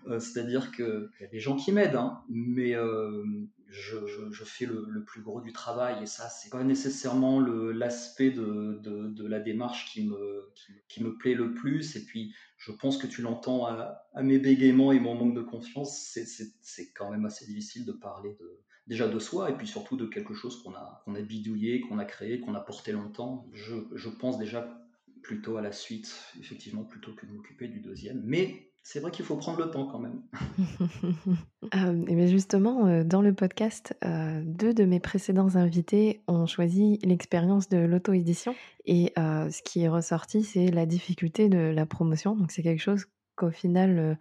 Euh, 0.07 0.19
c'est-à-dire 0.19 0.71
qu'il 0.71 1.09
y 1.21 1.23
a 1.23 1.27
des 1.27 1.39
gens 1.39 1.55
qui 1.55 1.71
m'aident, 1.71 1.95
hein, 1.95 2.23
mais 2.29 2.75
euh, 2.75 3.23
je, 3.69 4.43
fais 4.45 4.65
le, 4.65 5.03
plus 5.05 5.21
gros 5.21 5.41
du 5.41 5.53
travail 5.53 6.03
et 6.03 6.05
ça, 6.05 6.29
c'est 6.29 6.49
pas 6.49 6.63
nécessairement 6.63 7.39
l'aspect 7.39 8.31
de, 8.31 8.79
de, 8.81 9.27
la 9.27 9.39
démarche 9.39 9.91
qui 9.91 10.05
me, 10.05 10.51
qui, 10.87 11.03
me 11.03 11.15
plaît 11.15 11.33
le 11.33 11.53
plus. 11.53 11.95
Et 11.95 12.05
puis, 12.05 12.33
je 12.57 12.71
pense 12.71 12.97
que 12.97 13.07
tu 13.07 13.21
l'entends 13.21 13.65
à, 13.65 14.03
mes 14.21 14.39
bégaiements 14.39 14.91
et 14.91 14.99
mon 14.99 15.15
manque 15.15 15.35
de 15.35 15.41
confiance, 15.41 16.17
c'est 16.61 16.91
quand 16.93 17.09
même 17.09 17.25
assez 17.25 17.45
difficile 17.45 17.85
de 17.85 17.93
parler 17.93 18.37
déjà 18.85 19.07
de 19.07 19.17
soi 19.17 19.49
et 19.49 19.55
puis 19.55 19.65
surtout 19.65 19.95
de 19.95 20.05
quelque 20.05 20.33
chose 20.33 20.61
qu'on 20.61 20.73
a, 20.75 21.03
a 21.07 21.21
bidouillé, 21.21 21.81
qu'on 21.81 21.99
a 21.99 22.05
créé, 22.05 22.41
qu'on 22.41 22.53
a 22.53 22.59
porté 22.59 22.91
longtemps. 22.91 23.47
Je, 23.53 23.75
je 23.95 24.09
pense 24.09 24.37
déjà 24.37 24.79
plutôt 25.21 25.57
à 25.57 25.61
la 25.61 25.71
suite, 25.71 26.13
effectivement, 26.39 26.83
plutôt 26.83 27.13
que 27.15 27.25
de 27.25 27.31
m'occuper 27.31 27.69
du 27.69 27.79
deuxième. 27.79 28.21
Mais 28.25 28.72
c'est 28.83 28.99
vrai 28.99 29.11
qu'il 29.11 29.23
faut 29.23 29.37
prendre 29.37 29.59
le 29.59 29.71
temps 29.71 29.87
quand 29.87 29.99
même. 29.99 30.21
euh, 31.75 32.05
et 32.07 32.27
justement, 32.27 32.85
euh, 32.85 33.03
dans 33.05 33.21
le 33.21 33.33
podcast, 33.33 33.95
euh, 34.03 34.41
deux 34.45 34.73
de 34.73 34.83
mes 34.83 34.99
précédents 34.99 35.55
invités 35.55 36.21
ont 36.27 36.45
choisi 36.45 36.99
l'expérience 37.03 37.69
de 37.69 37.77
l'auto-édition. 37.77 38.53
Et 38.85 39.13
euh, 39.17 39.49
ce 39.49 39.61
qui 39.63 39.83
est 39.83 39.87
ressorti, 39.87 40.43
c'est 40.43 40.67
la 40.67 40.85
difficulté 40.85 41.47
de 41.47 41.57
la 41.57 41.85
promotion. 41.85 42.35
Donc 42.35 42.51
c'est 42.51 42.61
quelque 42.61 42.81
chose 42.81 43.05
qu'au 43.35 43.49
final, 43.49 44.19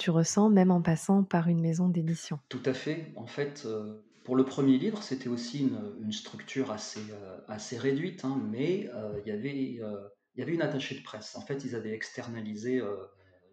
tu 0.00 0.10
ressens 0.10 0.50
même 0.50 0.72
en 0.72 0.82
passant 0.82 1.22
par 1.22 1.46
une 1.46 1.60
maison 1.60 1.88
d'édition. 1.88 2.40
Tout 2.48 2.62
à 2.64 2.72
fait. 2.74 3.12
En 3.14 3.28
fait, 3.28 3.68
pour 4.24 4.34
le 4.34 4.44
premier 4.44 4.78
livre, 4.78 5.00
c'était 5.04 5.28
aussi 5.28 5.70
une, 6.00 6.10
structure 6.10 6.72
assez, 6.72 7.02
assez 7.46 7.78
réduite, 7.78 8.24
hein, 8.24 8.42
mais 8.50 8.90
il 9.24 9.28
y 9.28 9.30
avait... 9.30 9.54
il 9.54 9.80
y 10.34 10.42
avait 10.42 10.54
une 10.54 10.62
attachée 10.62 10.96
de 10.96 11.04
presse. 11.04 11.36
En 11.36 11.42
fait, 11.42 11.64
ils 11.64 11.76
avaient 11.76 11.92
externalisé 11.92 12.82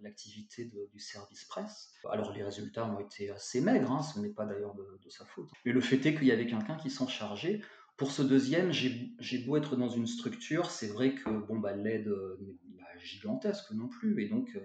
l'activité 0.05 0.71
du 0.93 1.00
service 1.00 1.43
presse. 1.43 1.93
Alors 2.09 2.31
les 2.31 2.43
résultats 2.43 2.85
ont 2.85 3.00
été 3.00 3.29
assez 3.29 3.59
maigres, 3.59 3.91
hein, 3.91 4.01
ce 4.01 4.19
n'est 4.19 4.29
pas 4.29 4.45
d'ailleurs 4.45 4.75
de, 4.75 5.09
sa 5.09 5.25
faute. 5.25 5.50
Mais 5.65 5.71
le 5.71 5.81
fait 5.81 6.03
est 6.05 6.15
qu'il 6.15 6.25
y 6.25 6.31
avait 6.31 6.47
quelqu'un 6.47 6.77
qui 6.77 6.89
s'en 6.89 7.07
chargeait. 7.07 7.62
Pour 7.97 8.12
ce 8.12 8.21
deuxième, 8.21 8.71
j'ai 8.71 9.38
beau 9.45 9.57
être 9.57 9.75
dans 9.75 9.89
une 9.89 10.07
structure, 10.07 10.69
c'est 10.69 10.88
vrai 10.88 11.15
que 11.15 11.29
bon, 11.29 11.59
bah, 11.59 11.74
l'aide 11.74 12.07
n'est 12.39 12.77
pas 12.77 12.97
gigantesque 13.00 13.71
non 13.71 13.88
plus. 13.88 14.21
Et 14.24 14.29
donc, 14.29 14.50
euh, 14.55 14.59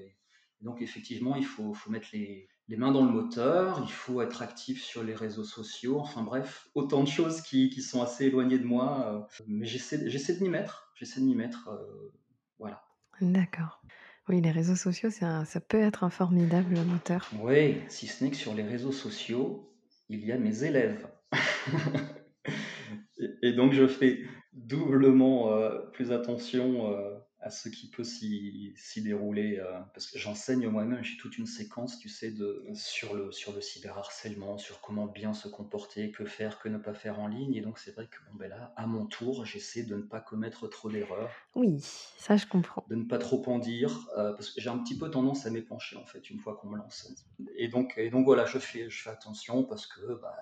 donc 0.61 0.82
effectivement, 0.82 1.37
il 1.37 1.44
faut, 1.44 1.75
mettre 1.88 2.09
les, 2.12 2.49
mains 2.68 2.92
dans 2.92 3.04
le 3.04 3.11
moteur, 3.11 3.82
il 3.85 3.92
faut 3.92 4.20
être 4.20 4.42
actif 4.42 4.82
sur 4.82 5.04
les 5.04 5.14
réseaux 5.14 5.44
sociaux. 5.44 6.00
Enfin 6.00 6.23
bref, 6.23 6.68
autant 6.75 7.02
de 7.02 7.09
choses 7.09 7.40
qui, 7.40 7.70
sont 7.82 8.02
assez 8.02 8.26
éloignées 8.26 8.59
de 8.59 8.66
moi. 8.66 9.26
Euh, 9.40 9.42
mais 9.47 9.66
j'essaie 9.66 9.99
de 9.99 10.42
m'y 10.42 10.49
mettre. 10.49 10.92
J'essaie 10.97 11.20
de 11.20 11.26
m'y 11.26 11.37
mettre. 11.37 11.68
Euh, 11.68 12.12
voilà. 12.59 12.82
D'accord. 13.20 13.82
Oui, 14.30 14.40
les 14.40 14.52
réseaux 14.52 14.76
sociaux, 14.76 15.10
ça, 15.10 15.44
peut 15.66 15.80
être 15.80 16.04
un 16.04 16.08
formidable 16.08 16.76
moteur. 16.87 17.28
Oui, 17.40 17.78
si 17.88 18.06
ce 18.06 18.22
n'est 18.22 18.30
que 18.30 18.37
sur 18.37 18.54
les 18.54 18.62
réseaux 18.62 18.92
sociaux, 18.92 19.68
il 20.08 20.25
y 20.25 20.30
a 20.30 20.38
mes 20.38 20.62
élèves. 20.62 21.04
et, 23.42 23.52
donc 23.54 23.72
je 23.72 23.88
fais 23.88 24.20
doublement 24.52 25.50
euh, 25.50 25.80
plus 25.92 26.12
attention 26.12 26.92
euh, 26.92 27.18
à 27.42 27.50
ce 27.50 27.68
qui 27.68 27.88
peut 27.88 28.04
s'y 28.04 28.75
dérouler. 28.97 29.59
Euh, 29.59 29.80
parce 29.94 30.06
que 30.11 30.18
j'enseigne 30.18 30.68
moi-même, 30.68 31.02
j'ai 31.02 31.16
toute 31.16 31.38
une 31.38 31.47
séquence, 31.47 31.99
tu 31.99 32.09
sais, 32.09 32.30
de, 32.30 32.62
sur, 32.75 33.14
le, 33.14 33.32
sur 33.32 33.52
le 33.52 33.61
cyberharcèlement, 33.61 34.59
sur 34.59 34.80
comment 34.80 35.06
bien 35.06 35.32
se 35.32 35.49
comporter, 35.49 36.11
que 36.11 36.25
faire, 36.25 36.59
que 36.59 36.68
ne 36.68 36.78
pas 36.78 36.92
faire 36.92 37.18
en 37.18 37.28
ligne. 37.28 37.54
Et 37.54 37.62
donc, 37.62 37.78
c'est 37.78 37.92
vrai 37.92 38.06
que 38.06 38.16
bon, 38.30 38.38
ben 38.38 38.49
là, 38.50 38.73
à 38.76 38.87
mon 38.87 39.06
tour, 39.06 39.47
j'essaie 39.47 39.85
de 39.85 39.97
ne 39.97 40.02
pas 40.02 40.20
commettre 40.20 40.68
trop 40.68 40.90
d'erreurs. 40.90 41.30
Oui, 41.54 41.80
ça, 42.18 42.37
je 42.37 42.47
comprends. 42.47 42.85
De 42.88 42.94
ne 42.94 43.04
pas 43.04 43.18
trop 43.18 43.42
en 43.47 43.59
dire, 43.59 44.09
euh, 44.18 44.32
parce 44.35 44.50
que 44.50 44.61
j'ai 44.61 44.68
un 44.68 44.78
petit 44.78 44.99
peu 44.99 45.11
tendance 45.11 45.47
à 45.47 45.50
m'épancher, 45.50 45.97
en 45.97 46.04
fait, 46.04 46.28
une 46.28 46.38
fois 46.38 46.56
qu'on 46.56 46.68
me 46.68 46.76
lance. 46.76 47.14
Et 47.56 47.68
donc, 47.68 47.94
et 47.97 48.11
donc 48.11 48.26
voilà, 48.26 48.44
je 48.44 48.59
fais, 48.59 48.90
je 48.90 49.02
fais 49.02 49.11
attention 49.11 49.64
parce 49.64 49.87
que 49.87 50.20
bah, 50.20 50.37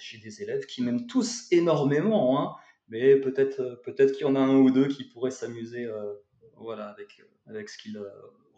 j'ai 0.00 0.18
des 0.18 0.42
élèves 0.42 0.66
qui 0.66 0.82
m'aiment 0.82 1.06
tous 1.06 1.46
énormément. 1.52 2.40
Hein, 2.40 2.56
mais 2.88 3.14
peut-être 3.14 3.80
peut-être 3.84 4.12
qu'il 4.12 4.26
y 4.26 4.28
en 4.28 4.34
a 4.34 4.40
un 4.40 4.56
ou 4.56 4.72
deux 4.72 4.88
qui 4.88 5.04
pourraient 5.04 5.30
s'amuser 5.30 5.84
euh, 5.84 6.12
voilà, 6.60 6.88
avec, 6.88 7.22
avec 7.46 7.68
ce 7.68 7.78
qu'ils 7.78 7.96
euh, 7.96 8.08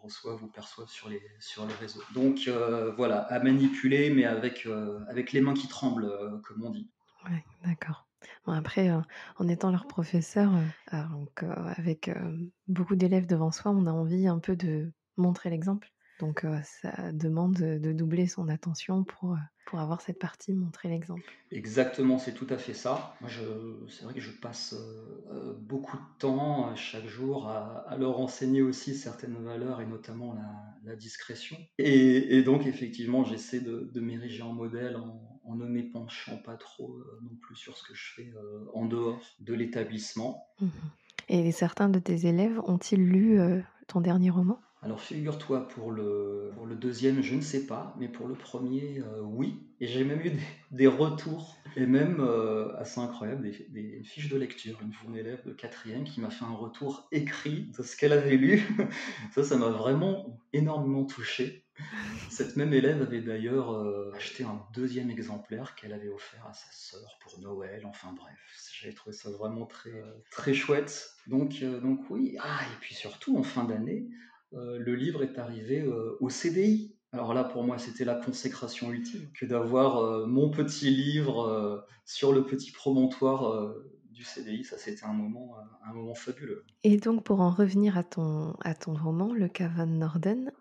reçoivent 0.02 0.42
ou 0.42 0.48
perçoivent 0.48 0.88
sur 0.88 1.08
les, 1.08 1.22
sur 1.40 1.66
les 1.66 1.74
réseaux. 1.74 2.02
Donc 2.14 2.44
euh, 2.48 2.92
voilà, 2.92 3.20
à 3.20 3.38
manipuler, 3.38 4.10
mais 4.10 4.24
avec, 4.24 4.66
euh, 4.66 5.00
avec 5.08 5.32
les 5.32 5.40
mains 5.40 5.54
qui 5.54 5.68
tremblent, 5.68 6.40
comme 6.42 6.64
on 6.64 6.70
dit. 6.70 6.90
Oui, 7.26 7.38
d'accord. 7.64 8.06
Après, 8.46 8.90
en 9.36 9.48
étant 9.48 9.70
leur 9.70 9.86
professeur, 9.86 10.52
donc, 10.92 11.44
avec 11.76 12.10
beaucoup 12.66 12.96
d'élèves 12.96 13.26
devant 13.26 13.52
soi, 13.52 13.70
on 13.70 13.86
a 13.86 13.92
envie 13.92 14.26
un 14.26 14.38
peu 14.38 14.56
de 14.56 14.92
montrer 15.16 15.50
l'exemple. 15.50 15.92
Donc 16.22 16.46
ça 16.62 17.10
demande 17.10 17.54
de 17.54 17.92
doubler 17.92 18.28
son 18.28 18.48
attention 18.48 19.02
pour, 19.02 19.36
pour 19.66 19.80
avoir 19.80 20.00
cette 20.00 20.20
partie, 20.20 20.52
montrer 20.52 20.88
l'exemple. 20.88 21.28
Exactement, 21.50 22.16
c'est 22.20 22.32
tout 22.32 22.46
à 22.48 22.58
fait 22.58 22.74
ça. 22.74 23.16
Moi, 23.20 23.28
c'est 23.88 24.04
vrai 24.04 24.14
que 24.14 24.20
je 24.20 24.30
passe 24.30 24.76
beaucoup 25.58 25.96
de 25.96 26.18
temps 26.20 26.76
chaque 26.76 27.08
jour 27.08 27.48
à, 27.48 27.96
leur 27.98 28.20
enseigner 28.20 28.62
aussi 28.62 28.94
certaines 28.94 29.34
valeurs 29.42 29.80
et 29.80 29.86
notamment 29.86 30.36
la, 30.84 30.94
discrétion. 30.94 31.56
Et, 31.78 32.44
donc 32.44 32.66
effectivement, 32.66 33.24
j'essaie 33.24 33.60
de, 33.60 34.00
m'ériger 34.00 34.42
en 34.42 34.52
modèle 34.52 34.94
en, 34.94 35.56
ne 35.56 35.66
m'épanchant 35.66 36.36
pas 36.36 36.54
trop 36.54 37.02
non 37.20 37.34
plus 37.40 37.56
sur 37.56 37.76
ce 37.76 37.82
que 37.82 37.94
je 37.94 38.14
fais 38.14 38.32
en 38.74 38.86
dehors 38.86 39.20
de 39.40 39.54
l'établissement. 39.54 40.46
Mmh 40.60 40.68
et 41.28 41.52
certains 41.52 41.88
de 41.88 41.98
tes 41.98 42.26
élèves 42.26 42.60
ont-ils 42.66 43.02
lu 43.02 43.40
ton 43.86 44.00
dernier 44.00 44.28
roman? 44.28 44.60
Alors 44.84 45.00
figure-toi, 45.00 45.68
pour 45.68 45.92
le, 45.92 46.50
pour 46.56 46.66
le 46.66 46.74
deuxième, 46.74 47.22
je 47.22 47.36
ne 47.36 47.40
sais 47.40 47.66
pas, 47.66 47.94
mais 48.00 48.08
pour 48.08 48.26
le 48.26 48.34
premier, 48.34 48.98
euh, 48.98 49.20
oui. 49.22 49.62
Et 49.78 49.86
j'ai 49.86 50.02
même 50.02 50.20
eu 50.20 50.32
des, 50.72 50.88
retours, 50.88 51.56
et 51.76 51.86
même 51.86 52.18
euh, 52.18 52.76
assez 52.76 53.00
incroyable, 53.00 53.48
des, 53.68 54.02
fiches 54.02 54.28
de 54.28 54.36
lecture. 54.36 54.80
Une, 54.82 55.16
élève 55.16 55.40
de 55.46 55.52
quatrième 55.52 56.02
qui 56.02 56.20
m'a 56.20 56.30
fait 56.30 56.44
un 56.44 56.54
retour 56.54 57.06
écrit 57.12 57.70
de 57.78 57.82
ce 57.84 57.96
qu'elle 57.96 58.12
avait 58.12 58.36
lu. 58.36 58.68
ça, 59.32 59.44
ça 59.44 59.56
m'a 59.56 59.68
vraiment 59.68 60.40
énormément 60.52 61.04
touché. 61.04 61.64
Cette 62.28 62.56
même 62.56 62.72
élève 62.72 63.02
avait 63.02 63.20
d'ailleurs 63.20 63.72
euh, 63.72 64.12
acheté 64.16 64.42
un 64.42 64.66
deuxième 64.74 65.10
exemplaire 65.10 65.76
qu'elle 65.76 65.92
avait 65.92 66.08
offert 66.08 66.44
à 66.46 66.54
sa 66.54 66.70
sœur 66.72 67.18
pour 67.20 67.38
Noël. 67.40 67.84
Enfin 67.86 68.12
bref, 68.12 68.36
j'avais 68.80 68.94
trouvé 68.94 69.14
ça 69.14 69.30
vraiment 69.30 69.66
très, 69.66 70.02
très 70.32 70.54
chouette. 70.54 71.14
Donc, 71.28 71.62
donc 71.62 72.10
oui, 72.10 72.36
ah, 72.40 72.60
et 72.64 72.76
puis 72.80 72.96
surtout 72.96 73.38
en 73.38 73.44
fin 73.44 73.64
d'année, 73.64 74.08
le 74.52 74.94
livre 74.94 75.22
est 75.22 75.38
arrivé 75.38 75.80
euh, 75.80 76.16
au 76.20 76.28
CDI. 76.28 76.94
Alors 77.12 77.34
là, 77.34 77.44
pour 77.44 77.62
moi, 77.64 77.78
c'était 77.78 78.04
la 78.04 78.14
consécration 78.14 78.90
ultime 78.90 79.28
que 79.38 79.44
d'avoir 79.44 79.98
euh, 79.98 80.26
mon 80.26 80.50
petit 80.50 80.90
livre 80.90 81.86
sur 82.06 82.32
le 82.32 82.44
petit 82.44 82.72
promontoire 82.72 83.74
du 84.10 84.24
CDI. 84.24 84.64
Ça, 84.64 84.78
c'était 84.78 85.04
un 85.04 85.12
moment, 85.12 85.56
un 85.84 85.92
moment 85.92 86.14
fabuleux. 86.14 86.64
Et 86.84 86.96
donc, 86.96 87.24
pour 87.24 87.40
en 87.40 87.50
revenir 87.50 87.98
à 87.98 88.02
ton, 88.02 88.54
à 88.60 88.74
ton 88.74 88.94
roman, 88.94 89.32
Le 89.32 89.48
Cavan 89.48 89.86
Norden, 89.86 90.52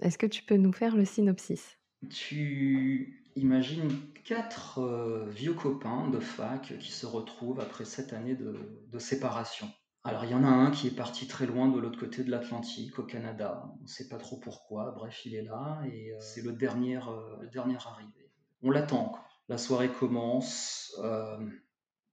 est-ce 0.00 0.18
que 0.18 0.26
tu 0.26 0.42
peux 0.44 0.56
nous 0.56 0.72
faire 0.72 0.96
le 0.96 1.04
synopsis? 1.04 1.78
Tu 2.10 3.24
imagines 3.36 3.90
quatre 4.24 5.26
vieux 5.28 5.54
copains 5.54 6.08
de 6.08 6.20
fac 6.20 6.72
qui 6.78 6.92
se 6.92 7.04
retrouvent 7.04 7.60
après 7.60 7.84
sept 7.84 8.14
années 8.14 8.36
de 8.36 8.98
séparation. 8.98 9.68
Alors, 10.06 10.24
il 10.24 10.30
y 10.30 10.34
en 10.34 10.44
a 10.44 10.48
un 10.48 10.70
qui 10.70 10.86
est 10.86 10.94
parti 10.94 11.26
très 11.26 11.46
loin 11.46 11.68
de 11.68 11.80
l'autre 11.80 11.98
côté 11.98 12.22
de 12.22 12.30
l'Atlantique, 12.30 12.96
au 13.00 13.02
Canada. 13.02 13.68
On 13.80 13.82
ne 13.82 13.88
sait 13.88 14.08
pas 14.08 14.18
trop 14.18 14.36
pourquoi. 14.36 14.92
Bref, 14.92 15.26
il 15.26 15.34
est 15.34 15.42
là 15.42 15.82
et 15.92 16.12
euh, 16.12 16.16
c'est 16.20 16.42
le 16.42 16.52
dernier, 16.52 16.98
euh, 16.98 17.40
le 17.40 17.48
dernier 17.48 17.76
arrivé. 17.84 18.30
On 18.62 18.70
l'attend. 18.70 19.16
La 19.48 19.58
soirée 19.58 19.88
commence, 19.88 20.94
euh, 21.02 21.44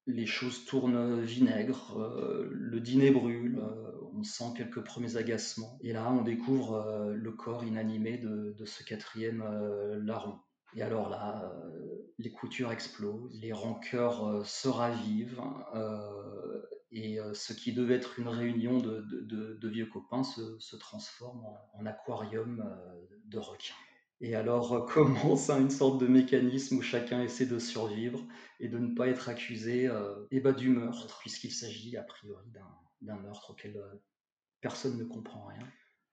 les 0.08 0.26
choses 0.26 0.66
tournent 0.66 1.22
vinaigre, 1.22 2.50
le 2.50 2.80
dîner 2.80 3.12
brûle, 3.12 3.64
on 4.16 4.24
sent 4.24 4.54
quelques 4.58 4.84
premiers 4.84 5.16
agacements. 5.18 5.78
Et 5.84 5.94
là, 5.94 6.12
on 6.12 6.24
découvre 6.24 7.14
le 7.16 7.32
corps 7.32 7.64
inanimé 7.64 8.18
de 8.18 8.66
ce 8.66 8.84
quatrième 8.84 9.44
larron. 10.04 10.40
Et 10.76 10.82
alors 10.82 11.10
là, 11.10 11.52
les 12.20 12.32
coutures 12.32 12.72
explosent, 12.72 13.40
les 13.42 13.54
rancœurs 13.54 14.46
se 14.46 14.68
ravivent, 14.68 15.42
et 16.94 17.20
euh, 17.20 17.34
ce 17.34 17.54
qui 17.54 17.74
devait 17.74 17.96
être 17.96 18.20
une 18.20 18.28
réunion 18.28 18.78
de, 18.78 19.68
vieux 19.68 19.88
copains 19.88 20.24
se, 20.24 20.76
transforme 20.76 21.44
en, 21.74 21.86
aquarium 21.86 22.64
euh, 22.66 23.06
de 23.26 23.40
requins. 23.40 23.74
Et 24.22 24.36
alors 24.36 24.74
euh, 24.74 24.82
commence 24.94 25.50
une 25.50 25.72
sorte 25.72 26.00
de 26.00 26.08
mécanisme 26.08 26.78
où 26.78 26.82
chacun 26.82 27.22
essaie 27.22 27.48
de 27.48 27.60
survivre 27.60 28.24
et 28.60 28.70
de 28.70 28.78
ne 28.78 28.96
pas 28.96 29.08
être 29.08 29.28
accusé 29.28 29.90
et 30.32 30.40
bah, 30.40 30.54
du 30.54 30.70
meurtre, 30.70 31.18
puisqu'il 31.20 31.52
s'agit 31.52 31.98
a 31.98 32.04
priori 32.04 32.46
d'un 33.02 33.18
meurtre 33.18 33.52
auquel 33.52 33.82
personne 34.62 34.98
ne 34.98 35.04
comprend 35.04 35.46
rien. 35.46 35.68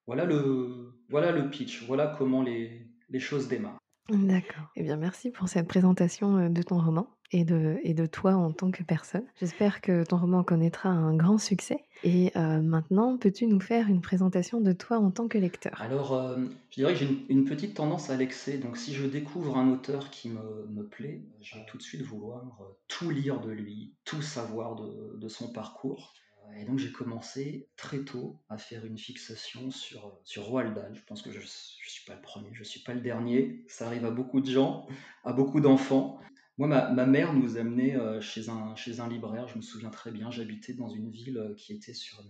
Voilà 0.06 0.24
le, 0.24 0.92
voilà 1.08 1.30
le 1.30 1.50
pitch, 1.50 1.84
voilà 1.86 2.16
comment 2.18 2.42
les, 2.42 2.90
les 3.10 3.20
choses 3.20 3.46
démarrent. 3.48 3.79
D'accord. 4.10 4.70
Eh 4.76 4.82
bien, 4.82 4.96
merci 4.96 5.30
pour 5.30 5.48
cette 5.48 5.68
présentation 5.68 6.48
de 6.48 6.62
ton 6.62 6.78
roman 6.78 7.08
et 7.32 7.44
de, 7.44 7.78
et 7.82 7.94
de 7.94 8.06
toi 8.06 8.34
en 8.34 8.52
tant 8.52 8.70
que 8.70 8.82
personne. 8.82 9.24
J'espère 9.38 9.80
que 9.80 10.04
ton 10.04 10.16
roman 10.16 10.42
connaîtra 10.42 10.88
un 10.88 11.14
grand 11.14 11.38
succès. 11.38 11.84
Et 12.02 12.32
euh, 12.36 12.60
maintenant, 12.60 13.18
peux-tu 13.18 13.46
nous 13.46 13.60
faire 13.60 13.88
une 13.88 14.00
présentation 14.00 14.60
de 14.60 14.72
toi 14.72 14.98
en 14.98 15.10
tant 15.10 15.28
que 15.28 15.38
lecteur? 15.38 15.80
Alors, 15.80 16.14
euh, 16.14 16.38
je 16.70 16.76
dirais 16.76 16.94
que 16.94 16.98
j'ai 16.98 17.26
une, 17.28 17.44
petite 17.44 17.74
tendance 17.74 18.10
à 18.10 18.16
l'excès. 18.16 18.58
Donc, 18.58 18.78
si 18.78 18.94
je 18.94 19.06
découvre 19.06 19.58
un 19.58 19.70
auteur 19.70 20.10
qui 20.10 20.30
me, 20.30 20.66
me 20.70 20.82
plaît, 20.82 21.22
je 21.42 21.56
vais 21.56 21.66
tout 21.66 21.76
de 21.76 21.82
suite 21.82 22.02
vouloir 22.02 22.58
euh, 22.62 22.64
tout 22.88 23.10
lire 23.10 23.40
de 23.40 23.50
lui, 23.50 23.92
tout 24.04 24.22
savoir 24.22 24.76
de, 24.76 25.18
de 25.18 25.28
son 25.28 25.52
parcours. 25.52 26.14
Et 26.58 26.64
donc 26.64 26.78
j'ai 26.78 26.92
commencé 26.92 27.68
très 27.76 28.04
tôt 28.04 28.38
à 28.48 28.58
faire 28.58 28.84
une 28.84 28.98
fixation 28.98 29.70
sur, 29.70 30.18
sur 30.24 30.44
Roald 30.44 30.74
Dahl. 30.74 30.94
Je 30.94 31.02
pense 31.04 31.22
que 31.22 31.30
je 31.30 31.38
ne 31.38 31.44
suis 31.44 32.04
pas 32.06 32.14
le 32.14 32.22
premier, 32.22 32.50
je 32.52 32.60
ne 32.60 32.64
suis 32.64 32.80
pas 32.80 32.94
le 32.94 33.00
dernier. 33.00 33.64
Ça 33.68 33.86
arrive 33.86 34.04
à 34.04 34.10
beaucoup 34.10 34.40
de 34.40 34.50
gens, 34.50 34.86
à 35.24 35.32
beaucoup 35.32 35.60
d'enfants. 35.60 36.20
Moi, 36.58 36.68
ma, 36.68 37.06
mère 37.06 37.32
nous 37.32 37.56
amenait 37.56 37.96
euh, 37.96 38.20
chez, 38.20 38.50
un, 38.50 38.74
chez 38.76 39.00
un 39.00 39.08
libraire, 39.08 39.48
je 39.48 39.56
me 39.56 39.62
souviens 39.62 39.88
très 39.88 40.10
bien, 40.10 40.30
j'habitais 40.30 40.74
dans 40.74 40.90
une 40.90 41.08
ville 41.08 41.38
euh, 41.38 41.54
qui 41.54 41.72
était 41.72 41.94
sur 41.94 42.22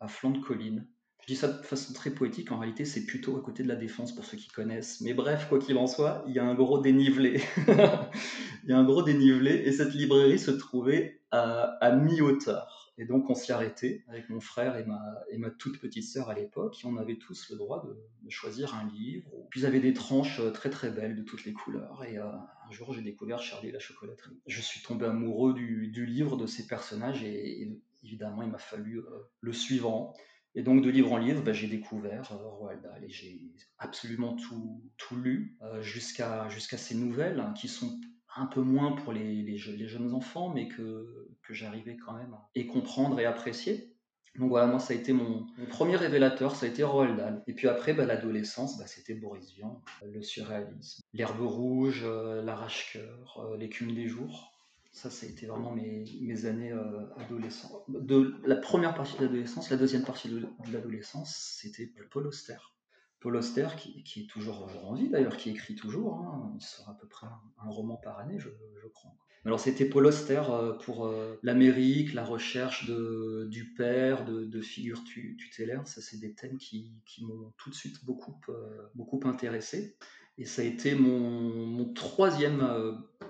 à 0.00 0.08
flanc 0.08 0.30
de 0.30 0.38
colline. 0.38 0.86
Je 1.22 1.26
dis 1.26 1.36
ça 1.36 1.48
de 1.48 1.62
façon 1.62 1.92
très 1.92 2.10
poétique, 2.10 2.50
en 2.50 2.58
réalité 2.58 2.84
c'est 2.84 3.06
plutôt 3.06 3.36
à 3.36 3.42
côté 3.42 3.62
de 3.62 3.68
la 3.68 3.76
défense 3.76 4.12
pour 4.12 4.24
ceux 4.24 4.36
qui 4.36 4.48
connaissent. 4.48 5.00
Mais 5.00 5.14
bref, 5.14 5.46
quoi 5.48 5.60
qu'il 5.60 5.76
en 5.78 5.86
soit, 5.86 6.24
il 6.26 6.34
y 6.34 6.40
a 6.40 6.44
un 6.44 6.54
gros 6.54 6.80
dénivelé. 6.80 7.40
il 7.68 8.70
y 8.70 8.72
a 8.72 8.78
un 8.78 8.84
gros 8.84 9.04
dénivelé 9.04 9.62
et 9.64 9.70
cette 9.70 9.94
librairie 9.94 10.40
se 10.40 10.50
trouvait 10.50 11.20
à, 11.30 11.76
à 11.80 11.94
mi-hauteur. 11.94 12.81
Et 12.98 13.06
donc 13.06 13.30
on 13.30 13.34
s'y 13.34 13.52
arrêtait 13.52 14.04
avec 14.08 14.28
mon 14.28 14.40
frère 14.40 14.76
et 14.76 15.38
ma, 15.38 15.50
toute 15.50 15.80
petite 15.80 16.04
sœur 16.04 16.28
à 16.28 16.34
l'époque, 16.34 16.80
on 16.84 16.96
avait 16.96 17.16
tous 17.16 17.50
le 17.50 17.56
droit 17.56 17.84
de, 17.84 18.28
choisir 18.28 18.74
un 18.74 18.88
livre. 18.88 19.30
Puis 19.50 19.60
ils 19.60 19.66
avaient 19.66 19.80
des 19.80 19.94
tranches 19.94 20.40
euh, 20.40 20.50
très 20.50 20.70
très 20.70 20.90
belles 20.90 21.16
de 21.16 21.22
toutes 21.22 21.44
les 21.44 21.52
couleurs. 21.52 22.04
Et 22.04 22.18
euh, 22.18 22.24
un 22.24 22.70
jour 22.70 22.92
j'ai 22.92 23.02
découvert 23.02 23.40
Charlie 23.40 23.68
et 23.68 23.72
la 23.72 23.78
chocolaterie. 23.78 24.40
Je 24.46 24.60
suis 24.60 24.82
tombé 24.82 25.06
amoureux 25.06 25.54
du, 25.54 26.06
livre, 26.06 26.36
de 26.36 26.46
ces 26.46 26.66
personnages, 26.66 27.22
et, 27.22 27.80
évidemment 28.04 28.42
il 28.42 28.50
m'a 28.50 28.58
fallu 28.58 28.98
euh, 28.98 29.30
le 29.40 29.52
suivant. 29.52 30.14
Et 30.54 30.62
donc 30.62 30.82
de 30.82 30.90
livre 30.90 31.12
en 31.12 31.16
livre, 31.16 31.42
bah, 31.42 31.54
j'ai 31.54 31.68
découvert 31.68 32.28
Roald 32.30 32.82
Dahl 32.82 33.04
et 33.04 33.08
j'ai 33.08 33.40
absolument 33.78 34.36
tout, 34.36 34.82
tout 34.98 35.16
lu 35.16 35.58
jusqu'à 35.80 36.46
jusqu'à 36.50 36.76
ces 36.76 36.94
nouvelles 36.94 37.40
hein, 37.40 37.54
qui 37.54 37.68
sont 37.68 37.98
un 38.36 38.46
peu 38.46 38.60
moins 38.60 38.92
pour 38.92 39.12
les, 39.12 39.56
jeunes 39.56 40.14
enfants, 40.14 40.52
mais 40.54 40.68
que, 40.68 41.28
j'arrivais 41.50 41.96
quand 41.96 42.14
même 42.14 42.32
à 42.32 42.48
et 42.54 42.66
comprendre 42.66 43.20
et 43.20 43.26
apprécier. 43.26 43.92
Donc 44.38 44.48
voilà, 44.48 44.66
moi, 44.66 44.78
ça 44.78 44.94
a 44.94 44.96
été 44.96 45.12
mon, 45.12 45.46
premier 45.68 45.96
révélateur, 45.96 46.56
ça 46.56 46.64
a 46.64 46.68
été 46.68 46.82
Roald 46.82 47.16
Dahl. 47.18 47.42
Et 47.46 47.52
puis 47.52 47.68
après, 47.68 47.92
bah, 47.92 48.06
l'adolescence, 48.06 48.78
bah, 48.78 48.86
c'était 48.86 49.14
Boris 49.14 49.52
Vian, 49.54 49.82
le 50.10 50.22
surréalisme, 50.22 51.02
l'herbe 51.12 51.42
rouge, 51.42 52.02
euh, 52.04 52.42
l'arrache-cœur, 52.42 53.44
euh, 53.44 53.56
l'écume 53.58 53.94
des 53.94 54.08
jours. 54.08 54.52
Ça, 54.90 55.10
ça 55.10 55.26
a 55.26 55.28
été 55.28 55.46
vraiment 55.46 55.72
mes, 55.72 56.04
mes 56.20 56.46
années 56.46 56.72
euh, 56.72 57.06
adolescentes. 57.18 57.84
La 58.44 58.56
première 58.56 58.94
partie 58.94 59.18
de 59.18 59.24
l'adolescence, 59.24 59.70
la 59.70 59.76
deuxième 59.76 60.04
partie 60.04 60.28
de, 60.28 60.46
l'adolescence, 60.70 61.34
c'était 61.60 61.90
Paul 62.10 62.26
Auster. 62.26 62.56
Paul 63.22 63.36
Auster, 63.36 63.68
qui, 63.76 64.20
est 64.20 64.26
toujours 64.26 64.68
en 64.84 64.94
vie 64.94 65.08
d'ailleurs, 65.08 65.36
qui 65.36 65.50
écrit 65.50 65.76
toujours, 65.76 66.14
hein, 66.16 66.52
il 66.56 66.60
sort 66.60 66.88
à 66.88 66.98
peu 66.98 67.06
près 67.06 67.28
un, 67.28 67.70
roman 67.70 67.96
par 67.96 68.18
année, 68.18 68.38
je, 68.40 68.48
crois. 68.88 69.12
Alors 69.44 69.60
c'était 69.60 69.84
Paul 69.84 70.06
Auster 70.06 70.42
euh, 70.50 70.72
pour 70.72 71.06
euh, 71.06 71.38
l'Amérique, 71.44 72.14
la 72.14 72.24
recherche 72.24 72.90
du 72.90 73.74
père, 73.74 74.24
de, 74.24 74.60
figures 74.60 75.04
tutélaires, 75.04 75.86
ça 75.86 76.02
c'est 76.02 76.18
des 76.18 76.34
thèmes 76.34 76.58
qui, 76.58 76.92
m'ont 77.20 77.52
tout 77.58 77.70
de 77.70 77.74
suite 77.76 78.04
beaucoup, 78.04 78.34
euh, 78.48 78.88
beaucoup 78.96 79.20
intéressé. 79.24 79.96
Et 80.38 80.44
ça 80.44 80.62
a 80.62 80.64
été 80.64 80.96
mon, 80.96 81.92
troisième 81.92 82.66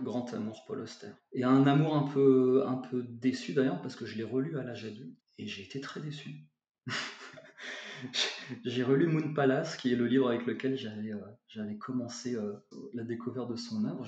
grand 0.03 0.33
amour, 0.33 0.65
Paul 0.67 0.81
Auster. 0.81 1.11
Et 1.33 1.45
un 1.45 1.67
amour 1.67 1.97
un 1.97 2.09
peu, 2.09 2.65
un 2.67 2.77
peu 2.77 3.03
déçu 3.03 3.53
d'ailleurs, 3.53 3.83
parce 3.83 3.97
que 3.97 4.07
je 4.07 4.17
l'ai 4.17 4.25
relu 4.25 4.59
à 4.59 4.63
l'âge 4.63 4.87
adulte, 4.87 5.19
et 5.39 5.47
j'ai 5.47 5.65
été 5.65 5.81
très 5.81 6.01
déçu. 6.01 6.47
j'ai 8.65 8.83
relu 8.83 9.07
Moon 9.07 9.35
Palace, 9.35 9.77
qui 9.77 9.93
est 9.93 9.97
le 9.97 10.07
livre 10.07 10.29
avec 10.29 10.47
lequel 10.47 10.77
j'avais 10.77 11.13
euh, 11.13 11.75
commencé 11.79 12.35
euh, 12.35 12.55
la 12.95 13.05
découverte 13.05 13.51
de 13.51 13.57
son 13.57 13.85
œuvre, 13.85 14.07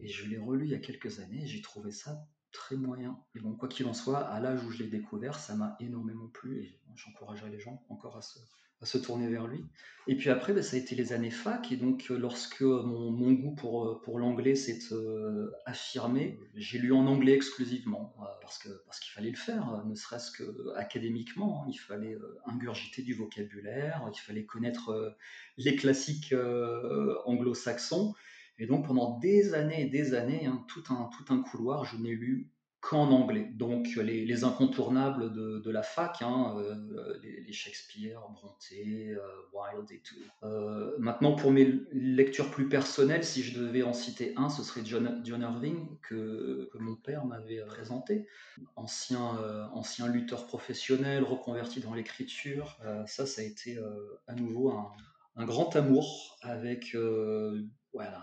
et 0.00 0.08
je 0.08 0.26
l'ai 0.26 0.38
relu 0.38 0.66
il 0.66 0.70
y 0.72 0.74
a 0.74 0.78
quelques 0.78 1.20
années, 1.20 1.42
et 1.42 1.46
j'ai 1.46 1.62
trouvé 1.62 1.90
ça 1.90 2.26
très 2.58 2.76
moyen. 2.76 3.16
Et 3.36 3.40
bon, 3.40 3.54
quoi 3.54 3.68
qu'il 3.68 3.86
en 3.86 3.94
soit, 3.94 4.18
à 4.18 4.40
l'âge 4.40 4.64
où 4.64 4.70
je 4.70 4.82
l'ai 4.82 4.88
découvert, 4.88 5.38
ça 5.38 5.54
m'a 5.54 5.76
énormément 5.78 6.26
plu, 6.26 6.58
et 6.64 6.80
j'encouragerais 6.96 7.50
les 7.50 7.60
gens 7.60 7.80
encore 7.88 8.16
à 8.16 8.86
se, 8.86 8.98
tourner 8.98 9.28
vers 9.28 9.46
lui. 9.46 9.64
Et 10.08 10.16
puis 10.16 10.28
après, 10.28 10.52
bah, 10.52 10.62
ça 10.62 10.76
a 10.76 10.80
été 10.80 10.96
les 10.96 11.12
années 11.12 11.30
fac, 11.30 11.70
et 11.70 11.76
donc 11.76 12.06
euh, 12.10 12.18
lorsque 12.18 12.62
mon, 12.62 13.12
mon 13.12 13.32
goût 13.32 13.54
pour, 13.54 13.86
euh, 13.86 14.18
l'anglais 14.18 14.56
s'est 14.56 14.92
euh, 14.92 15.52
affirmé, 15.66 16.40
j'ai 16.54 16.78
lu 16.78 16.92
en 16.92 17.06
anglais 17.06 17.32
exclusivement, 17.32 18.16
parce 18.40 18.58
qu'il 18.58 19.12
fallait 19.12 19.30
le 19.30 19.36
faire, 19.36 19.84
ne 19.86 19.94
serait-ce 19.94 20.32
que 20.32 20.74
académiquement, 20.74 21.62
hein. 21.62 21.68
il 21.70 21.78
fallait 21.78 22.18
ingurgiter 22.44 23.02
du 23.02 23.14
vocabulaire, 23.14 24.10
il 24.12 24.18
fallait 24.18 24.46
connaître 24.46 25.16
les 25.58 25.76
classiques 25.76 26.34
anglo-saxons. 27.24 28.14
Et 28.58 28.66
donc 28.66 28.86
pendant 28.86 29.18
des 29.18 29.54
années 29.54 29.82
et 29.82 29.88
des 29.88 30.14
années, 30.14 30.46
hein, 30.46 30.64
tout, 30.68 30.84
un, 30.90 31.08
tout 31.16 31.32
un 31.32 31.42
couloir, 31.42 31.84
je 31.84 31.96
n'ai 31.96 32.14
lu 32.14 32.50
qu'en 32.80 33.10
anglais. 33.10 33.50
Donc 33.54 33.96
les, 33.96 34.44
incontournables 34.44 35.32
de, 35.32 35.70
la 35.70 35.82
fac, 35.82 36.22
hein, 36.22 36.54
euh, 36.58 37.18
les, 37.22 37.52
Shakespeare, 37.52 38.20
Brontë, 38.30 39.16
euh, 39.16 39.18
Wilde 39.52 39.90
et 39.90 40.00
tout. 40.00 40.14
Euh, 40.44 40.92
maintenant, 40.98 41.34
pour 41.34 41.50
mes 41.50 41.80
lectures 41.92 42.50
plus 42.50 42.68
personnelles, 42.68 43.24
si 43.24 43.42
je 43.42 43.58
devais 43.58 43.82
en 43.82 43.92
citer 43.92 44.32
un, 44.36 44.48
ce 44.48 44.62
serait 44.62 44.82
John, 44.84 45.20
John 45.24 45.42
Irving, 45.42 45.98
que, 46.02 46.70
mon 46.78 46.94
père 46.94 47.24
m'avait 47.26 47.64
présenté. 47.66 48.26
Ancien, 48.76 49.38
ancien 49.72 50.06
lutteur 50.06 50.46
professionnel, 50.46 51.24
reconverti 51.24 51.80
dans 51.80 51.94
l'écriture. 51.94 52.78
ça, 53.06 53.26
ça 53.26 53.40
a 53.40 53.44
été 53.44 53.78
à 54.28 54.34
nouveau 54.34 54.70
un, 54.70 54.92
un, 55.36 55.44
grand 55.44 55.74
amour 55.74 56.38
avec 56.42 56.96
voilà, 57.98 58.22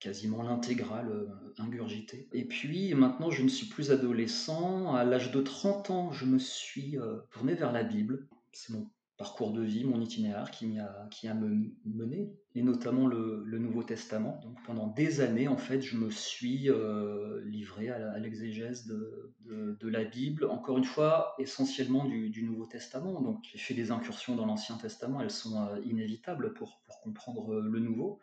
quasiment 0.00 0.42
l'intégrale 0.42 1.10
euh, 1.10 1.26
ingurgitée. 1.58 2.26
Et 2.32 2.46
puis 2.46 2.94
maintenant, 2.94 3.30
je 3.30 3.42
ne 3.42 3.48
suis 3.48 3.66
plus 3.66 3.90
adolescent. 3.90 4.94
À 4.94 5.04
l'âge 5.04 5.30
de 5.30 5.42
30 5.42 5.90
ans, 5.90 6.10
je 6.10 6.24
me 6.24 6.38
suis 6.38 6.98
euh, 6.98 7.18
tourné 7.30 7.52
vers 7.52 7.70
la 7.70 7.84
Bible. 7.84 8.26
C'est 8.52 8.72
mon 8.72 8.88
parcours 9.18 9.52
de 9.52 9.60
vie, 9.60 9.84
mon 9.84 10.00
itinéraire 10.00 10.50
qui 10.50 10.78
qui 11.10 11.28
a 11.28 11.34
mené, 11.34 12.32
et 12.54 12.62
notamment 12.62 13.06
le, 13.06 13.44
Nouveau 13.58 13.82
Testament. 13.82 14.40
Donc 14.42 14.56
pendant 14.64 14.86
des 14.86 15.20
années, 15.20 15.48
en 15.48 15.58
fait, 15.58 15.82
je 15.82 15.98
me 15.98 16.10
suis 16.10 16.70
euh, 16.70 17.42
livré 17.44 17.90
à, 17.90 18.18
l'exégèse 18.18 18.86
de, 18.86 19.88
la 19.88 20.04
Bible, 20.04 20.46
encore 20.46 20.78
une 20.78 20.84
fois, 20.84 21.34
essentiellement 21.38 22.06
du, 22.06 22.42
Nouveau 22.42 22.64
Testament. 22.64 23.20
Donc 23.20 23.44
j'ai 23.52 23.58
fait 23.58 23.74
des 23.74 23.90
incursions 23.90 24.34
dans 24.34 24.46
l'Ancien 24.46 24.78
Testament, 24.78 25.20
elles 25.20 25.30
sont 25.30 25.76
inévitables 25.84 26.54
pour 26.54 26.82
comprendre 27.04 27.60
le 27.60 27.78
Nouveau 27.78 28.18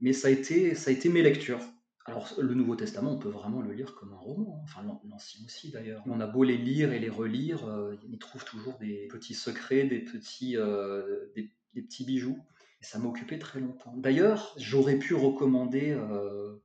mais 0.00 0.12
ça 0.12 0.28
a 0.28 0.30
été, 0.30 0.74
ça 0.74 0.90
a 0.90 0.92
été 0.92 1.08
mes 1.08 1.22
lectures. 1.22 1.60
Alors, 2.06 2.34
le 2.38 2.52
Nouveau 2.52 2.76
Testament, 2.76 3.12
on 3.12 3.18
peut 3.18 3.30
vraiment 3.30 3.62
le 3.62 3.72
lire 3.72 3.94
comme 3.94 4.12
un 4.12 4.18
roman, 4.18 4.58
hein. 4.58 4.64
enfin 4.64 4.82
l'Ancien 5.08 5.42
aussi 5.46 5.70
d'ailleurs. 5.70 6.02
On 6.06 6.20
a 6.20 6.26
beau 6.26 6.44
les 6.44 6.58
lire 6.58 6.92
et 6.92 6.98
les 6.98 7.08
relire, 7.08 7.66
euh, 7.66 7.96
on 8.06 8.12
y 8.12 8.18
trouve 8.18 8.44
toujours 8.44 8.76
des 8.78 9.08
petits 9.08 9.32
secrets, 9.32 9.84
des 9.84 10.00
petits, 10.00 10.58
euh, 10.58 11.32
des, 11.34 11.50
petits 11.74 12.04
bijoux. 12.04 12.38
Et 12.82 12.84
ça 12.84 12.98
m'a 12.98 13.08
occupé 13.08 13.38
très 13.38 13.58
longtemps. 13.58 13.96
D'ailleurs, 13.96 14.54
j'aurais 14.58 14.98
pu 14.98 15.14
recommander 15.14 15.92
euh, 15.92 16.58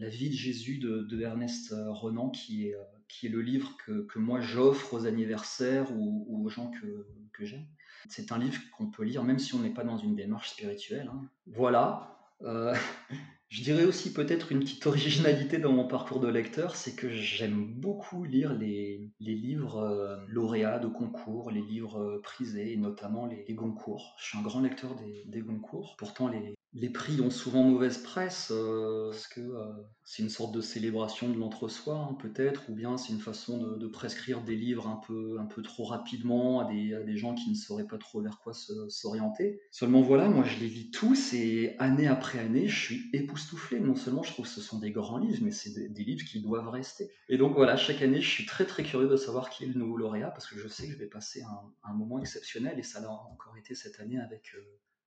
La 0.00 0.08
vie 0.08 0.30
de 0.30 0.34
Jésus 0.34 0.78
de, 0.78 1.20
Ernest 1.20 1.74
Renan, 1.88 2.30
qui 2.30 2.68
est, 2.68 2.76
qui 3.06 3.26
est 3.26 3.30
le 3.30 3.42
livre 3.42 3.76
que, 3.84 4.06
que 4.06 4.18
moi 4.18 4.40
j'offre 4.40 4.94
aux 4.94 5.04
anniversaires 5.04 5.92
ou, 5.94 6.42
aux 6.42 6.48
gens 6.48 6.70
que, 6.70 7.06
que 7.34 7.44
j'aime. 7.44 7.66
C'est 8.08 8.32
un 8.32 8.38
livre 8.38 8.60
qu'on 8.76 8.90
peut 8.90 9.04
lire 9.04 9.24
même 9.24 9.38
si 9.38 9.54
on 9.54 9.58
n'est 9.58 9.74
pas 9.74 9.84
dans 9.84 9.98
une 9.98 10.16
démarche 10.16 10.50
spirituelle. 10.50 11.10
Hein. 11.12 11.28
Voilà, 11.46 12.15
euh, 12.42 12.74
je 13.48 13.62
dirais 13.62 13.84
aussi 13.84 14.12
peut-être 14.12 14.52
une 14.52 14.60
petite 14.60 14.86
originalité 14.86 15.58
dans 15.58 15.72
mon 15.72 15.86
parcours 15.86 16.20
de 16.20 16.28
lecteur, 16.28 16.76
c'est 16.76 16.96
que 16.96 17.08
j'aime 17.10 17.74
beaucoup 17.74 18.24
lire 18.24 18.52
les, 18.54 19.10
livres 19.20 19.78
euh, 19.78 20.16
lauréats 20.28 20.78
de 20.78 20.88
concours, 20.88 21.50
les 21.50 21.62
livres 21.62 22.00
euh, 22.00 22.20
prisés, 22.22 22.72
et 22.72 22.76
notamment 22.76 23.26
les, 23.26 23.44
les. 23.48 24.14
Je 24.18 24.24
suis 24.24 24.38
un 24.38 24.42
grand 24.42 24.60
lecteur 24.60 24.94
des, 24.96 25.24
des. 25.26 25.96
Pourtant, 25.96 26.28
les, 26.28 26.55
les 26.72 26.90
prix 26.90 27.20
ont 27.20 27.30
souvent 27.30 27.62
mauvaise 27.62 27.98
presse, 27.98 28.52
euh, 28.54 29.10
parce 29.10 29.28
que 29.28 29.40
euh, 29.40 29.72
c'est 30.04 30.22
une 30.22 30.28
sorte 30.28 30.54
de 30.54 30.60
célébration 30.60 31.30
de 31.30 31.38
l'entre-soi, 31.38 31.96
hein, 31.96 32.14
peut-être, 32.20 32.68
ou 32.68 32.74
bien 32.74 32.98
c'est 32.98 33.12
une 33.12 33.20
façon 33.20 33.76
de, 33.76 33.86
prescrire 33.86 34.42
des 34.42 34.56
livres 34.56 34.86
un 34.86 35.00
peu, 35.06 35.38
un 35.40 35.46
peu 35.46 35.62
trop 35.62 35.84
rapidement 35.84 36.60
à 36.60 36.70
des, 36.70 37.02
des 37.06 37.16
gens 37.16 37.34
qui 37.34 37.48
ne 37.50 37.54
sauraient 37.54 37.86
pas 37.86 37.96
trop 37.96 38.20
vers 38.20 38.40
quoi 38.40 38.52
s'orienter. 38.88 39.62
Seulement 39.70 40.02
voilà, 40.02 40.28
moi 40.28 40.44
je 40.44 40.58
les 40.60 40.68
lis 40.68 40.90
tous 40.90 41.32
et 41.32 41.76
année 41.78 42.08
après 42.08 42.38
année, 42.38 42.68
je 42.68 42.78
suis 42.78 43.10
époustouflé. 43.14 43.80
Non 43.80 43.94
seulement 43.94 44.22
je 44.22 44.32
trouve 44.32 44.44
que 44.44 44.52
ce 44.52 44.60
sont 44.60 44.78
des 44.78 44.90
grands 44.90 45.18
livres, 45.18 45.40
mais 45.42 45.52
c'est 45.52 45.70
des, 45.70 46.04
livres 46.04 46.26
qui 46.26 46.42
doivent 46.42 46.68
rester. 46.68 47.10
Et 47.28 47.38
donc 47.38 47.54
voilà, 47.54 47.76
chaque 47.76 48.02
année, 48.02 48.20
je 48.20 48.28
suis 48.28 48.44
très 48.44 48.66
très 48.66 48.82
curieux 48.82 49.08
de 49.08 49.16
savoir 49.16 49.48
qui 49.48 49.64
est 49.64 49.68
le 49.68 49.74
nouveau 49.74 49.96
lauréat, 49.96 50.30
parce 50.30 50.46
que 50.46 50.58
je 50.58 50.68
sais 50.68 50.86
que 50.86 50.92
je 50.92 50.98
vais 50.98 51.06
passer 51.06 51.42
un, 51.42 51.90
un 51.90 51.94
moment 51.94 52.18
exceptionnel, 52.18 52.78
et 52.78 52.82
ça 52.82 53.00
l'a 53.00 53.10
encore 53.10 53.56
été 53.56 53.74
cette 53.74 53.98
année 54.00 54.18
avec, 54.18 54.52
euh, 54.56 54.60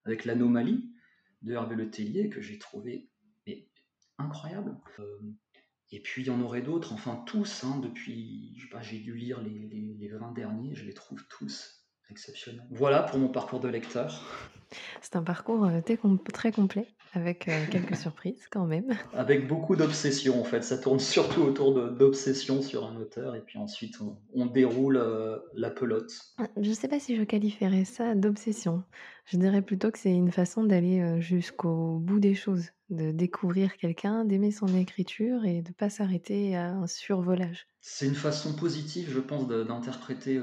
avec 0.05 0.25
l'anomalie 0.25 0.89
de 1.41 1.53
Hervé 1.53 1.75
Le 1.75 1.89
Tellier 1.89 2.29
que 2.29 2.41
j'ai 2.41 2.57
trouvé 2.57 3.09
incroyable. 4.19 4.75
Euh, 4.99 5.19
et 5.91 6.01
puis 6.01 6.21
il 6.21 6.27
y 6.27 6.29
en 6.29 6.41
aurait 6.41 6.61
d'autres, 6.61 6.93
enfin 6.93 7.23
tous, 7.25 7.63
hein, 7.63 7.79
depuis, 7.81 8.55
j'ai 8.81 8.99
dû 8.99 9.15
lire 9.15 9.41
les, 9.41 9.95
les, 9.97 10.07
20 10.07 10.33
derniers, 10.33 10.75
je 10.75 10.85
les 10.85 10.93
trouve 10.93 11.25
tous 11.29 11.87
exceptionnels. 12.09 12.67
Voilà 12.71 13.03
pour 13.03 13.17
mon 13.17 13.29
parcours 13.29 13.59
de 13.59 13.67
lecteur. 13.67 14.23
C'est 15.01 15.15
un 15.15 15.23
parcours 15.23 15.65
euh, 15.65 15.81
très 16.33 16.51
complet, 16.51 16.87
avec 17.13 17.47
euh, 17.47 17.65
quelques 17.69 17.95
surprises 17.97 18.47
quand 18.49 18.65
même. 18.65 18.97
Avec 19.13 19.47
beaucoup 19.47 19.75
d'obsessions 19.75 20.39
en 20.39 20.43
fait, 20.43 20.63
ça 20.63 20.77
tourne 20.77 20.99
surtout 20.99 21.41
autour 21.41 21.73
d'obsessions 21.91 22.61
sur 22.61 22.85
un 22.85 22.95
auteur, 22.97 23.35
et 23.35 23.41
puis 23.41 23.57
ensuite 23.57 23.95
on, 24.33 24.45
déroule 24.45 24.99
la 25.53 25.69
pelote. 25.69 26.11
Je 26.59 26.69
ne 26.69 26.73
sais 26.73 26.87
pas 26.87 26.99
si 26.99 27.15
je 27.15 27.23
qualifierais 27.23 27.85
ça 27.85 28.15
d'obsession. 28.15 28.83
Je 29.25 29.37
dirais 29.37 29.61
plutôt 29.61 29.91
que 29.91 29.99
c'est 29.99 30.11
une 30.11 30.31
façon 30.31 30.63
d'aller 30.63 31.21
jusqu'au 31.21 31.99
bout 31.99 32.19
des 32.19 32.33
choses, 32.33 32.69
de 32.89 33.11
découvrir 33.11 33.77
quelqu'un, 33.77 34.25
d'aimer 34.25 34.51
son 34.51 34.67
écriture 34.75 35.45
et 35.45 35.61
de 35.61 35.69
ne 35.69 35.73
pas 35.73 35.91
s'arrêter 35.91 36.55
à 36.55 36.71
un 36.71 36.87
survolage. 36.87 37.67
C'est 37.81 38.07
une 38.07 38.15
façon 38.15 38.55
positive, 38.55 39.09
je 39.11 39.19
pense, 39.19 39.47
d'interpréter 39.47 40.41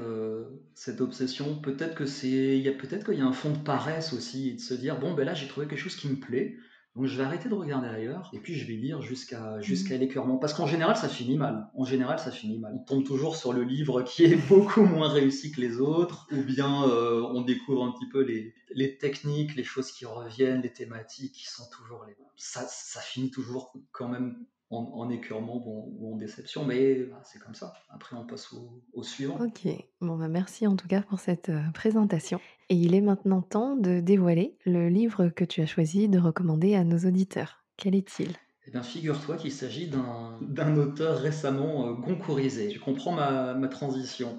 cette 0.73 1.01
obsession. 1.01 1.59
Peut-être 1.59 1.95
que 1.95 2.05
c'est, 2.05 2.57
il 2.57 2.61
y 2.61 2.69
a 2.69 2.73
peut-être 2.73 3.05
qu'il 3.05 3.19
y 3.19 3.21
a 3.21 3.25
un 3.25 3.33
fond 3.33 3.51
de 3.51 3.57
paresse 3.57 4.13
aussi, 4.13 4.53
de 4.53 4.59
se 4.59 4.73
dire 4.73 4.99
bon 4.99 5.13
ben 5.13 5.25
là 5.25 5.33
j'ai 5.33 5.47
trouvé 5.47 5.67
quelque 5.67 5.79
chose 5.79 5.95
qui 5.95 6.07
me 6.07 6.15
plaît, 6.15 6.56
donc 6.97 7.05
je 7.05 7.15
vais 7.15 7.23
arrêter 7.23 7.47
de 7.47 7.53
regarder 7.53 7.87
ailleurs 7.87 8.27
et 8.33 8.39
puis 8.39 8.55
je 8.55 8.65
vais 8.65 8.73
lire 8.73 9.03
jusqu'à 9.03 9.61
jusqu'à 9.61 9.95
mmh. 9.95 9.99
l'écœurement. 9.99 10.37
Parce 10.37 10.55
qu'en 10.55 10.65
général, 10.65 10.97
ça 10.97 11.07
finit 11.07 11.37
mal. 11.37 11.69
En 11.75 11.85
général, 11.85 12.17
ça 12.17 12.31
finit 12.31 12.57
mal. 12.57 12.73
On 12.75 12.83
tombe 12.83 13.03
toujours 13.03 13.35
sur 13.35 13.53
le 13.53 13.61
livre 13.63 14.01
qui 14.01 14.23
est 14.23 14.35
beaucoup 14.49 14.81
moins 14.81 15.07
réussi 15.07 15.51
que 15.51 15.61
les 15.61 15.79
autres, 15.79 16.27
ou 16.31 16.41
bien 16.41 16.89
euh, 16.89 17.21
on 17.21 17.41
découvre 17.41 17.85
un 17.85 17.91
petit 17.91 18.09
peu 18.09 18.21
les, 18.21 18.55
les, 18.71 18.97
techniques, 18.97 19.55
les 19.55 19.63
choses 19.63 19.91
qui 19.91 20.07
reviennent, 20.07 20.61
les 20.61 20.73
thématiques 20.73 21.33
qui 21.33 21.45
sont 21.45 21.69
toujours 21.69 22.03
les 22.07 22.15
ça, 22.35 22.65
ça 22.67 22.99
finit 22.99 23.29
toujours 23.29 23.73
quand 23.91 24.07
même 24.07 24.45
en, 24.69 24.91
en 24.93 25.09
écœurement 25.09 25.63
ou 25.65 26.13
en 26.13 26.17
déception, 26.17 26.65
mais 26.65 27.03
bah, 27.03 27.21
c'est 27.23 27.39
comme 27.39 27.55
ça. 27.55 27.73
Après, 27.89 28.15
on 28.15 28.25
passe 28.25 28.53
au, 28.93 29.03
suivant. 29.03 29.37
Ok, 29.39 29.67
bon, 30.01 30.17
bah 30.17 30.27
merci 30.27 30.67
en 30.67 30.75
tout 30.75 30.87
cas 30.87 31.01
pour 31.01 31.19
cette 31.19 31.49
euh, 31.49 31.61
présentation. 31.73 32.39
Et 32.69 32.75
il 32.75 32.93
est 32.93 33.01
maintenant 33.01 33.41
temps 33.41 33.75
de 33.75 33.99
dévoiler 33.99 34.57
le 34.65 34.89
livre 34.89 35.29
que 35.29 35.45
tu 35.45 35.61
as 35.61 35.65
choisi 35.65 36.09
de 36.09 36.19
recommander 36.19 36.75
à 36.75 36.83
nos 36.83 36.97
auditeurs. 36.97 37.63
Quel 37.77 37.95
est-il? 37.95 38.35
Eh 38.65 38.71
bien, 38.71 38.83
figure-toi 38.83 39.37
qu'il 39.37 39.53
s'agit 39.53 39.89
d'un 39.89 40.75
auteur 40.75 41.17
récemment 41.19 41.87
euh, 41.87 41.93
goncourisé. 41.93 42.67
Tu 42.67 42.79
comprends 42.79 43.13
ma, 43.13 43.53
ma 43.53 43.69
transition. 43.69 44.37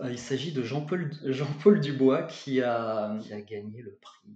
Euh, 0.00 0.10
il 0.10 0.18
s'agit 0.18 0.52
de 0.52 0.62
Jean-Paul 0.62 1.10
Jean 1.26 1.46
Dubois 1.78 2.22
qui 2.22 2.62
a, 2.62 3.18
qui 3.20 3.34
a 3.34 3.40
gagné 3.42 3.82
le 3.82 3.98
prix 4.00 4.30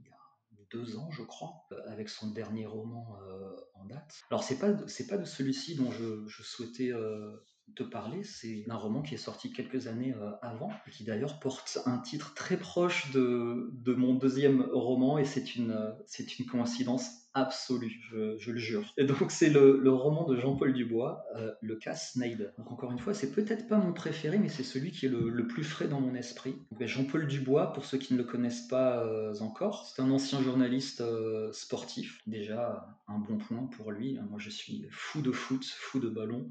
deux 0.73 0.97
ans, 0.97 1.11
je 1.11 1.23
crois, 1.23 1.67
euh, 1.73 1.77
avec 1.87 2.09
son 2.09 2.31
dernier 2.31 2.67
roman 2.67 3.17
euh, 3.23 3.57
en 3.75 3.85
date. 3.85 4.23
Alors, 4.31 4.43
c'est 4.43 4.59
pas, 4.59 4.75
c'est 4.87 5.07
pas 5.07 5.19
de 5.19 5.25
celui-ci 5.25 5.75
dont 5.77 5.91
je, 5.91 6.43
souhaitais 6.43 6.93
euh, 6.93 7.37
te 7.77 7.83
parler, 7.83 8.25
c'est 8.25 8.65
un 8.69 8.77
roman 8.77 9.03
qui 9.03 9.15
est 9.15 9.19
sorti 9.19 9.53
quelques 9.53 9.87
années 9.87 10.15
avant, 10.43 10.71
qui 10.91 11.05
d'ailleurs 11.05 11.39
porte 11.39 11.79
un 11.87 11.99
titre 11.99 12.35
très 12.35 12.57
proche 12.57 13.11
de, 13.13 13.71
de 13.73 13.95
mon 13.95 14.15
deuxième 14.15 14.63
roman, 14.73 15.17
et 15.19 15.25
c'est 15.25 15.55
une, 15.55 15.95
c'est 16.07 16.39
une 16.39 16.47
coïncidence 16.47 17.22
absolue, 17.35 18.01
je, 18.11 18.51
le 18.51 18.59
jure. 18.59 18.93
Et 18.97 19.05
donc 19.05 19.31
c'est 19.31 19.49
le, 19.49 19.91
roman 19.91 20.27
de 20.27 20.37
Jean-Paul 20.37 20.73
Dubois, 20.73 21.25
euh, 21.37 21.53
Le 21.61 21.77
cas 21.77 21.95
Snyder. 21.95 22.49
Encore 22.67 22.93
une 22.93 22.99
fois, 22.99 23.15
c'est 23.15 23.33
peut-être 23.33 23.67
pas 23.69 23.79
mon 23.79 23.93
préféré, 23.93 24.39
mais 24.39 24.49
c'est 24.49 24.63
celui 24.63 24.91
qui 24.91 25.07
est 25.07 25.09
le, 25.09 25.47
plus 25.47 25.65
frais 25.65 25.89
dans 25.89 26.01
mon 26.01 26.15
esprit. 26.15 26.55
Jean-Paul 26.81 27.27
Dubois, 27.27 27.73
pour 27.73 27.85
ceux 27.85 27.99
qui 27.99 28.15
ne 28.15 28.19
le 28.19 28.25
connaissent 28.25 28.69
pas 28.69 29.05
euh, 29.05 29.35
encore, 29.41 29.87
c'est 29.87 30.03
un 30.03 30.11
ancien 30.11 30.43
journaliste 30.43 31.01
euh, 31.01 31.53
sportif, 31.53 32.21
déjà 32.27 32.87
un 33.09 33.19
bon 33.19 33.39
point 33.39 33.67
pour 33.77 33.93
lui. 33.93 34.19
Moi 34.31 34.39
je 34.39 34.51
suis 34.51 34.87
fou 34.91 35.23
de 35.23 35.33
foot, 35.33 35.65
fou 35.65 36.01
de 36.01 36.09
ballon, 36.09 36.49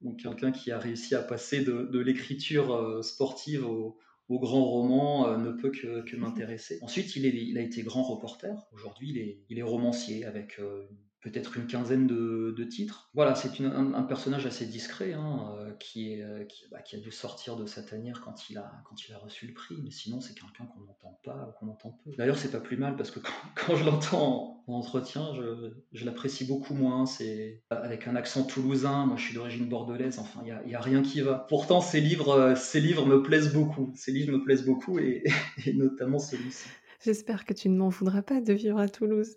donc 0.00 0.18
quelqu'un 0.20 0.52
qui 0.52 0.70
a 0.72 0.78
réussi 0.78 1.14
à 1.14 1.22
passer 1.22 1.64
de, 1.64 1.82
de 1.84 1.98
l'écriture 1.98 3.02
sportive 3.02 3.66
au, 3.66 3.98
au 4.28 4.38
grand 4.38 4.64
roman 4.64 5.28
euh, 5.28 5.36
ne 5.36 5.52
peut 5.52 5.70
que, 5.70 6.16
m'intéresser. 6.16 6.78
Ensuite, 6.82 7.16
il, 7.16 7.58
a 7.58 7.60
été 7.60 7.82
grand 7.82 8.02
reporter. 8.02 8.66
Aujourd'hui, 8.72 9.10
il 9.10 9.18
est, 9.18 9.38
il 9.48 9.58
est 9.58 9.62
romancier 9.62 10.24
avec 10.24 10.58
euh, 10.58 10.88
peut-être 11.22 11.56
une 11.56 11.66
quinzaine 11.66 12.06
de, 12.06 12.52
de 12.56 12.64
titres. 12.64 13.08
Voilà, 13.14 13.36
c'est 13.36 13.60
un, 13.60 13.94
un 13.94 14.02
personnage 14.02 14.44
assez 14.44 14.66
discret 14.66 15.12
hein, 15.12 15.54
euh, 15.56 15.70
qui, 15.78 16.12
est, 16.12 16.22
euh, 16.22 16.44
qui, 16.44 16.64
bah, 16.70 16.82
qui 16.82 16.96
a 16.96 16.98
dû 16.98 17.12
sortir 17.12 17.56
de 17.56 17.64
sa 17.64 17.82
tanière 17.82 18.20
quand 18.20 18.50
il 18.50 18.58
a, 18.58 18.72
quand 18.84 19.08
il 19.08 19.14
a 19.14 19.18
reçu 19.18 19.46
le 19.46 19.54
prix. 19.54 19.76
Mais 19.84 19.92
sinon, 19.92 20.20
c'est 20.20 20.34
quelqu'un 20.34 20.66
qu'on 20.66 20.80
n'entend 20.80 21.20
pas 21.24 21.48
ou 21.48 21.58
qu'on 21.58 21.70
entend 21.70 21.98
peu. 22.04 22.10
D'ailleurs, 22.18 22.36
c'est 22.36 22.50
pas 22.50 22.60
plus 22.60 22.76
mal 22.76 22.96
parce 22.96 23.12
que 23.12 23.20
quand, 23.20 23.32
quand 23.54 23.76
je 23.76 23.84
l'entends 23.84 24.64
en 24.66 24.74
entretien, 24.74 25.32
je, 25.34 25.72
je 25.92 26.04
l'apprécie 26.04 26.44
beaucoup 26.44 26.74
moins. 26.74 27.06
C'est 27.06 27.62
avec 27.70 28.08
un 28.08 28.16
accent 28.16 28.42
toulousain. 28.42 29.06
Moi, 29.06 29.16
je 29.16 29.22
suis 29.22 29.34
d'origine 29.34 29.68
bordelaise. 29.68 30.18
Enfin, 30.18 30.40
il 30.42 30.46
n'y 30.46 30.50
a, 30.50 30.62
il 30.66 30.72
y 30.72 30.74
a 30.74 30.80
rien 30.80 31.02
qui 31.02 31.20
va. 31.20 31.46
Pourtant, 31.48 31.80
ces 31.80 32.00
livres, 32.00 32.30
euh, 32.30 32.54
ces 32.56 32.80
livres 32.80 33.06
me 33.06 33.22
plaisent 33.22 33.52
beaucoup. 33.52 33.92
Ces 33.94 34.10
livres 34.10 34.32
me 34.32 34.42
plaisent 34.42 34.64
beaucoup 34.64 34.98
et, 34.98 35.22
et 35.66 35.72
notamment 35.72 36.18
celui-ci. 36.18 36.68
J'espère 37.04 37.44
que 37.44 37.54
tu 37.54 37.68
ne 37.68 37.76
m'en 37.76 37.90
voudras 37.90 38.22
pas 38.22 38.40
de 38.40 38.52
vivre 38.52 38.78
à 38.78 38.88
Toulouse. 38.88 39.36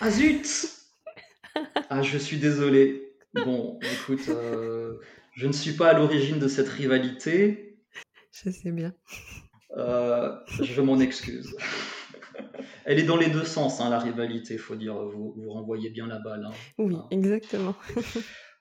Ah 0.00 0.10
zut 0.10 0.83
Ah, 1.90 2.02
je 2.02 2.18
suis 2.18 2.38
désolé. 2.38 3.14
Bon, 3.34 3.78
écoute, 3.94 4.28
euh, 4.28 4.98
je 5.32 5.46
ne 5.46 5.52
suis 5.52 5.72
pas 5.72 5.88
à 5.90 5.94
l'origine 5.98 6.38
de 6.38 6.48
cette 6.48 6.68
rivalité. 6.68 7.78
Je 8.32 8.50
sais 8.50 8.70
bien. 8.72 8.92
Euh, 9.76 10.34
je 10.60 10.80
m'en 10.80 10.98
excuse. 11.00 11.56
Elle 12.84 12.98
est 12.98 13.04
dans 13.04 13.16
les 13.16 13.28
deux 13.30 13.44
sens, 13.44 13.80
hein, 13.80 13.90
la 13.90 13.98
rivalité, 13.98 14.58
faut 14.58 14.76
dire. 14.76 14.94
Vous, 14.94 15.34
vous 15.36 15.50
renvoyez 15.50 15.90
bien 15.90 16.06
la 16.06 16.18
balle. 16.18 16.44
hein. 16.46 16.52
Oui, 16.78 16.94
Ah. 16.98 17.06
exactement. 17.10 17.74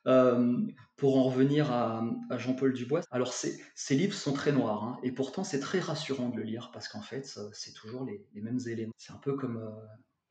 Euh, 0.05 0.57
pour 0.97 1.17
en 1.17 1.23
revenir 1.23 1.71
à, 1.71 2.03
à 2.29 2.37
Jean-Paul 2.37 2.73
Dubois, 2.73 3.01
alors 3.09 3.31
ces, 3.33 3.57
ces 3.73 3.95
livres 3.95 4.13
sont 4.13 4.33
très 4.33 4.51
noirs, 4.51 4.83
hein, 4.83 4.97
et 5.01 5.13
pourtant 5.13 5.45
c'est 5.45 5.61
très 5.61 5.79
rassurant 5.79 6.27
de 6.27 6.35
le 6.35 6.43
lire 6.43 6.71
parce 6.73 6.89
qu'en 6.89 7.01
fait 7.01 7.25
ça- 7.25 7.47
c'est 7.53 7.71
toujours 7.73 8.03
les, 8.03 8.21
les 8.33 8.41
mêmes 8.41 8.59
éléments. 8.67 8.91
C'est 8.97 9.13
un 9.13 9.17
peu 9.23 9.37
comme, 9.37 9.57
euh, 9.57 9.69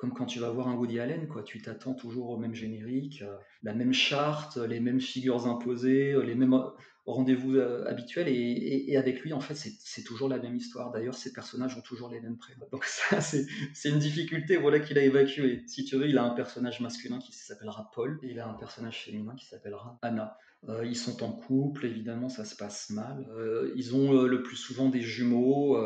comme 0.02 0.14
quand 0.14 0.26
tu 0.26 0.40
vas 0.40 0.50
voir 0.50 0.66
un 0.66 0.74
Woody 0.74 0.98
Allen, 0.98 1.28
quoi. 1.28 1.44
tu 1.44 1.62
t'attends 1.62 1.94
toujours 1.94 2.30
au 2.30 2.36
même 2.36 2.56
générique, 2.56 3.22
euh, 3.22 3.36
la 3.62 3.72
même 3.72 3.92
charte, 3.92 4.56
les 4.56 4.80
mêmes 4.80 5.00
figures 5.00 5.46
imposées, 5.46 6.10
euh, 6.10 6.24
les 6.24 6.34
mêmes 6.34 6.54
euh, 6.54 6.70
rendez-vous 7.06 7.56
habituels, 7.86 8.26
et, 8.28 8.96
avec 8.96 9.20
lui 9.20 9.32
en 9.32 9.38
fait 9.38 9.54
c'est 9.54 10.02
toujours 10.02 10.28
la 10.28 10.38
même 10.38 10.56
histoire. 10.56 10.90
D'ailleurs 10.90 11.14
ces 11.14 11.32
personnages 11.32 11.76
ont 11.76 11.82
toujours 11.82 12.08
les 12.08 12.20
mêmes 12.20 12.36
prénoms. 12.36 12.66
Donc 12.72 12.84
ça 12.84 13.20
c'est 13.20 13.88
une 13.88 14.00
difficulté 14.00 14.56
voilà, 14.56 14.80
qu'il 14.80 14.98
a 14.98 15.04
évacuée. 15.04 15.62
Si 15.68 15.84
tu 15.84 15.96
veux, 15.96 16.08
il 16.08 16.18
a 16.18 16.24
un 16.24 16.30
personnage 16.30 16.80
masculin 16.80 17.20
qui 17.20 17.32
s'appellera 17.32 17.88
Paul 17.94 18.18
et 18.24 18.32
il 18.32 18.40
a 18.40 18.48
un 18.48 18.54
personnage 18.54 19.04
féminin 19.04 19.36
qui 19.36 19.46
s'appellera 19.46 20.00
Anna. 20.02 20.36
Euh, 20.68 20.86
ils 20.86 20.96
sont 20.96 21.24
en 21.24 21.32
couple, 21.32 21.86
évidemment, 21.86 22.28
ça 22.28 22.44
se 22.44 22.54
passe 22.54 22.90
mal. 22.90 23.26
Euh, 23.36 23.72
ils 23.74 23.96
ont 23.96 24.14
euh, 24.14 24.28
le 24.28 24.44
plus 24.44 24.56
souvent 24.56 24.88
des 24.90 25.00
jumeaux 25.00 25.76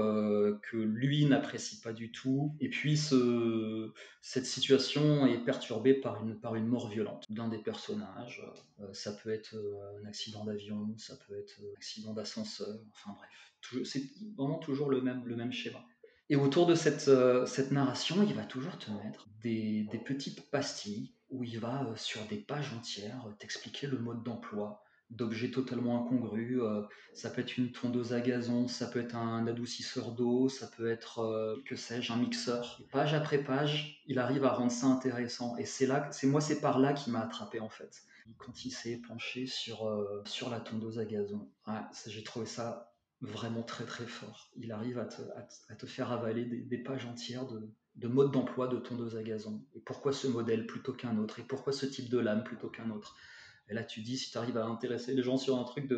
que 0.63 0.77
lui 0.77 1.25
n'apprécie 1.25 1.81
pas 1.81 1.95
du 1.95 2.13
tout. 2.13 2.55
Et 2.61 2.69
puis, 2.69 2.99
ce- 2.99 3.93
cette 4.21 4.45
situation 4.45 5.27
est 5.27 5.43
perturbée 5.45 5.95
par 5.95 6.23
une, 6.23 6.39
par 6.39 6.57
une 6.57 6.67
mort 6.67 6.89
violente 6.91 7.25
d'un 7.31 7.49
des 7.49 7.59
personnages. 7.59 8.43
Ça 8.93 9.13
peut 9.13 9.31
être 9.31 9.55
un 10.03 10.07
accident 10.07 10.45
d'avion, 10.45 10.95
ça 10.99 11.17
peut 11.27 11.39
être 11.39 11.59
un 11.63 11.75
accident 11.77 12.13
d'ascenseur, 12.13 12.79
enfin 12.93 13.17
bref. 13.17 13.85
C'est 13.87 14.03
vraiment 14.37 14.59
toujours 14.59 14.91
le 14.91 15.01
même, 15.01 15.25
le 15.25 15.37
même 15.37 15.53
schéma. 15.53 15.83
Et 16.29 16.37
autour 16.37 16.67
de 16.67 16.75
cette, 16.75 17.11
cette 17.47 17.71
narration, 17.71 18.23
il 18.29 18.35
va 18.35 18.45
toujours 18.45 18.77
te 18.79 18.91
mettre 18.91 19.29
des, 19.43 19.85
des 19.91 19.99
petites 19.99 20.51
pastilles 20.51 21.15
où 21.31 21.45
il 21.45 21.59
va, 21.59 21.85
euh, 21.85 21.97
sur 21.97 22.25
des 22.27 22.39
pages 22.39 22.73
entières, 22.75 23.27
euh, 23.29 23.33
t'expliquer 23.39 23.87
le 23.87 23.99
mode 23.99 24.23
d'emploi 24.23 24.83
d'objets 25.11 25.51
totalement 25.53 26.05
incongrus. 26.05 26.59
euh, 26.61 26.83
ça 27.13 27.31
peut 27.31 27.41
être 27.41 27.57
une 27.59 27.71
tondeuse 27.73 28.13
à 28.13 28.21
gazon, 28.21 28.67
ça 28.69 28.87
peut 28.89 29.01
être 29.01 29.15
un 29.17 29.47
adoucisseur 29.47 30.13
d'eau, 30.13 30.49
ça 30.49 30.67
peut 30.77 30.91
être, 30.91 31.61
que 31.65 31.77
sais-je, 31.77 32.13
un 32.13 32.17
mixeur. 32.17 32.81
Page 32.91 33.15
après 33.15 33.39
page, 33.45 34.03
il 34.07 34.19
arrive 34.19 34.45
à 34.45 34.53
rendre 34.53 34.73
ça 34.73 34.87
intéressant. 34.87 35.57
Et 35.59 35.65
c'est 35.65 35.87
là, 35.87 36.09
c'est 36.13 36.27
moi, 36.27 36.41
c'est 36.41 36.61
par 36.61 36.79
là 36.81 36.93
qu'il 36.93 37.13
m'a 37.13 37.21
attrapé 37.21 37.61
en 37.61 37.69
fait. 37.69 38.03
Quand 38.39 38.65
il 38.65 38.71
s'est 38.73 39.01
penché 39.07 39.47
sur, 39.47 39.89
sur 40.27 40.51
la 40.51 40.61
tondeuse 40.61 40.99
à 40.99 41.05
gazon, 41.05 41.49
j'ai 42.07 42.25
trouvé 42.25 42.47
ça 42.47 42.93
vraiment 43.21 43.63
très 43.63 43.85
très 43.85 44.07
fort. 44.07 44.51
Il 44.57 44.73
arrive 44.73 44.99
à 44.99 45.07
te, 45.07 45.23
à 45.69 45.75
te- 45.77 45.87
faire 45.87 46.13
avaler 46.13 46.45
des 46.45 46.79
pages 46.79 47.07
entières 47.07 47.47
de, 47.47 47.71
de 47.97 48.09
mode 48.09 48.31
d'emploi 48.31 48.69
de 48.69 48.77
tondeuse 48.77 49.17
à 49.17 49.23
gazon. 49.23 49.61
Et 49.75 49.81
pourquoi 49.81 50.13
ce 50.13 50.27
modèle 50.27 50.67
plutôt 50.67 50.93
qu'un 50.93 51.17
autre? 51.19 51.39
Et 51.39 51.43
pourquoi 51.43 51.73
ce 51.73 51.87
type 51.87 52.09
de 52.09 52.19
lame 52.19 52.45
plutôt 52.45 52.69
qu'un 52.69 52.91
autre? 52.91 53.17
Et 53.69 53.75
là, 53.75 53.83
tu 53.83 54.01
dis, 54.01 54.17
si 54.17 54.31
tu 54.31 54.39
arrives 54.39 54.59
à 54.59 54.65
intéresser 54.65 55.15
les 55.15 55.23
gens 55.23 55.37
sur 55.37 55.59
un 55.59 55.65
truc 55.65 55.93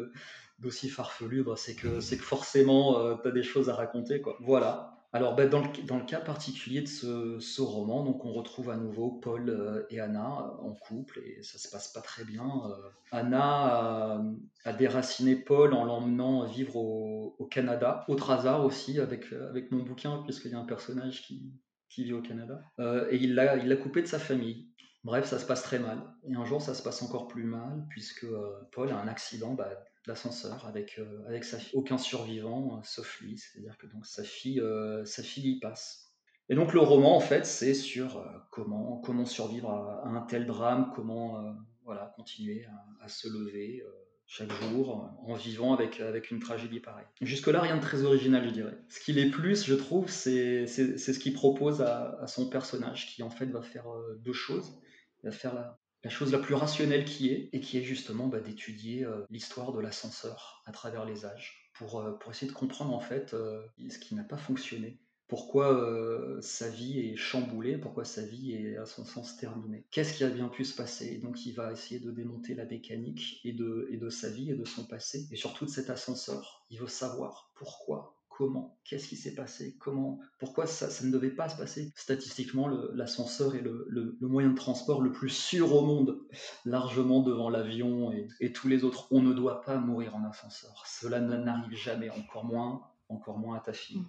d'aussi 0.59 0.89
farfelu, 0.89 1.45
c'est, 1.57 1.75
que, 1.75 1.99
que 1.99 2.23
forcément, 2.23 3.17
tu 3.19 3.29
as 3.29 3.31
des 3.31 3.43
choses 3.43 3.69
à 3.69 3.75
raconter. 3.75 4.23
Quoi. 4.23 4.39
Voilà. 4.41 4.99
Alors, 5.15 5.35
bah, 5.35 5.47
dans, 5.47 5.63
le, 5.63 5.87
dans 5.87 5.97
le 5.97 6.05
cas 6.05 6.21
particulier 6.21 6.83
de 6.83 6.87
ce, 6.87 7.41
ce 7.41 7.63
roman, 7.63 8.05
donc 8.05 8.27
on 8.27 8.33
retrouve 8.33 8.69
à 8.69 8.77
nouveau 8.77 9.11
Paul 9.11 9.49
euh, 9.49 9.87
et 9.89 10.01
Anna 10.01 10.53
euh, 10.61 10.67
en 10.67 10.75
couple, 10.75 11.21
et 11.21 11.43
ça 11.43 11.57
se 11.57 11.71
passe 11.71 11.89
pas 11.89 12.03
très 12.03 12.25
bien. 12.25 12.45
Euh, 12.45 12.91
Anna 13.11 14.23
a, 14.65 14.73
déraciné 14.75 15.35
Paul 15.35 15.73
en 15.73 15.85
l'emmenant 15.85 16.45
vivre 16.45 16.77
au, 16.77 17.49
Canada, 17.51 18.05
autre 18.09 18.31
hasard 18.31 18.67
aussi 18.67 19.01
avec, 19.01 19.33
euh, 19.33 19.49
avec 19.49 19.73
mon 19.73 19.83
bouquin, 19.83 20.23
puisqu'il 20.25 20.51
y 20.51 20.55
a 20.55 20.59
un 20.59 20.67
personnage 20.67 21.23
qui, 21.23 21.55
qui 21.89 22.05
vit 22.05 22.13
au 22.13 22.23
Canada, 22.23 22.61
Euh, 22.79 23.09
et 23.11 23.17
il 23.17 23.35
l'a, 23.35 23.57
il 23.57 23.69
l'a 23.69 23.77
coupé 23.77 24.03
de 24.03 24.07
sa 24.07 24.19
famille. 24.19 24.69
Bref, 25.05 25.27
ça 25.27 25.39
se 25.39 25.47
passe 25.47 25.63
très 25.63 25.79
mal. 25.79 26.03
Et 26.29 26.35
un 26.35 26.45
jour, 26.45 26.61
ça 26.61 26.75
se 26.75 26.83
passe 26.83 27.03
encore 27.03 27.29
plus 27.29 27.45
mal, 27.45 27.87
puisque 27.91 28.25
euh, 28.25 28.69
Paul 28.73 28.91
a 28.91 28.99
un 28.99 29.09
accident 29.09 29.55
bah, 29.55 29.71
d'ascenseur 30.07 30.67
avec, 30.67 30.99
euh, 30.99 31.27
avec 31.27 31.45
sa 31.45 31.59
fille. 31.59 31.79
Aucun 31.79 31.99
survivant, 31.99 32.83
sauf 32.83 33.21
lui, 33.21 33.39
c'est-à-dire 33.39 33.77
que 33.79 33.87
donc 33.87 34.07
sa 34.07 34.25
fille, 34.25 34.63
sa 35.05 35.23
fille 35.23 35.53
y 35.53 35.61
passe. 35.61 36.05
Et 36.51 36.55
donc 36.55 36.73
le 36.73 36.81
roman, 36.81 37.17
en 37.17 37.21
fait, 37.21 37.45
c'est 37.45 37.75
sur 37.75 38.25
comment, 38.51 39.01
comment 39.05 39.27
survivre 39.27 39.71
à, 39.71 40.09
un 40.09 40.23
tel 40.23 40.47
drame, 40.47 40.93
comment 40.95 41.55
voilà, 41.85 42.13
continuer 42.17 42.67
à, 43.01 43.09
se 43.09 43.29
lever 43.29 43.85
chaque 44.29 44.53
jour 44.53 45.11
en 45.27 45.35
vivant 45.35 45.73
avec, 45.73 46.01
avec 46.01 46.31
une 46.31 46.39
tragédie 46.39 46.81
pareille. 46.81 47.07
Jusque-là, 47.23 47.63
rien 47.63 47.77
de 47.77 47.81
très 47.81 48.05
original, 48.05 48.45
je 48.45 48.51
dirais. 48.53 48.79
Ce 48.91 49.01
qu'il 49.01 49.19
est 49.19 49.31
plus, 49.31 49.65
je 49.65 49.75
trouve, 49.75 50.11
c'est 50.11 50.67
ce 50.67 51.19
qu'il 51.19 51.33
propose 51.33 51.81
à, 51.81 52.27
son 52.27 52.49
personnage, 52.49 53.07
qui 53.07 53.23
en 53.23 53.31
fait 53.31 53.47
va 53.47 53.63
faire 53.63 53.91
euh, 53.91 54.21
deux 54.23 54.35
choses. 54.35 54.79
Il 55.23 55.31
va 55.31 55.33
faire 55.33 55.55
la, 55.55 56.11
chose 56.11 56.31
la 56.31 56.39
plus 56.39 56.55
rationnelle 56.55 57.07
qui 57.07 57.31
est, 57.31 57.49
et 57.55 57.61
qui 57.61 57.79
est 57.79 57.83
justement 57.83 58.29
bah, 58.29 58.41
d'étudier 58.41 59.03
euh, 59.03 59.25
l'histoire 59.31 59.73
de 59.73 59.81
l'ascenseur 59.81 60.63
à 60.67 60.73
travers 60.73 61.07
les 61.07 61.25
âges, 61.25 61.73
pour, 61.73 61.99
euh, 61.99 62.13
pour 62.19 62.31
essayer 62.31 62.53
de 62.53 62.57
comprendre 62.57 62.95
en 62.95 63.01
fait 63.01 63.31
ce 63.31 63.99
qui 63.99 64.15
n'a 64.15 64.25
pas 64.25 64.37
fonctionné, 64.37 65.01
pourquoi 65.29 65.75
euh, 65.75 66.41
sa 66.41 66.69
vie 66.71 67.01
est 67.01 67.17
chamboulée, 67.17 67.77
pourquoi 67.77 68.05
sa 68.05 68.23
vie 68.23 68.53
est 68.53 68.79
à 68.79 68.87
son 68.87 69.05
sens 69.05 69.37
terminée. 69.37 69.85
Qu'est-ce 69.91 70.15
qui 70.15 70.25
a 70.25 70.31
bien 70.31 70.49
pu 70.49 70.65
se 70.65 70.75
passer? 70.75 71.07
Et 71.07 71.19
donc 71.19 71.45
il 71.45 71.53
va 71.53 71.71
essayer 71.71 72.01
de 72.01 72.11
démonter 72.11 72.55
la 72.55 72.65
mécanique 72.65 73.41
et 73.45 73.53
de, 73.53 74.09
sa 74.09 74.31
vie 74.31 74.51
et 74.51 74.55
de 74.55 74.65
son 74.65 74.85
passé, 74.85 75.29
et 75.31 75.37
surtout 75.37 75.67
de 75.67 75.71
cet 75.71 75.91
ascenseur. 75.91 76.65
Il 76.71 76.81
veut 76.81 76.89
savoir 76.89 77.51
pourquoi, 77.55 78.17
comment, 78.31 78.79
qu'est-ce 78.85 79.07
qui 79.07 79.17
s'est 79.17 79.35
passé, 79.35 79.77
comment, 79.79 80.19
pourquoi 80.39 80.67
ça, 80.67 80.89
ça 80.89 81.05
ne 81.05 81.11
devait 81.11 81.31
pas 81.31 81.51
se 81.51 81.59
passer. 81.59 81.93
Statistiquement, 81.95 82.67
l'ascenseur 82.95 83.55
est 83.55 83.61
le, 83.61 84.17
moyen 84.23 84.49
de 84.49 84.57
transport 84.57 85.03
le 85.03 85.13
plus 85.13 85.29
sûr 85.29 85.75
au 85.75 85.85
monde, 85.85 86.21
largement 86.65 87.21
devant 87.21 87.51
l'avion 87.51 88.13
et, 88.13 88.29
et 88.41 88.53
tous 88.53 88.69
les 88.69 88.83
autres. 88.83 89.09
On 89.11 89.21
ne 89.21 89.35
doit 89.35 89.61
pas 89.61 89.77
mourir 89.77 90.17
en 90.17 90.25
ascenseur. 90.25 90.85
Cela 90.87 91.21
n'arrive 91.21 91.77
jamais, 91.77 92.09
encore 92.09 92.47
moins, 92.47 92.89
encore 93.11 93.39
moins 93.39 93.59
à 93.59 93.61
ta 93.61 93.75
fille. 93.75 94.03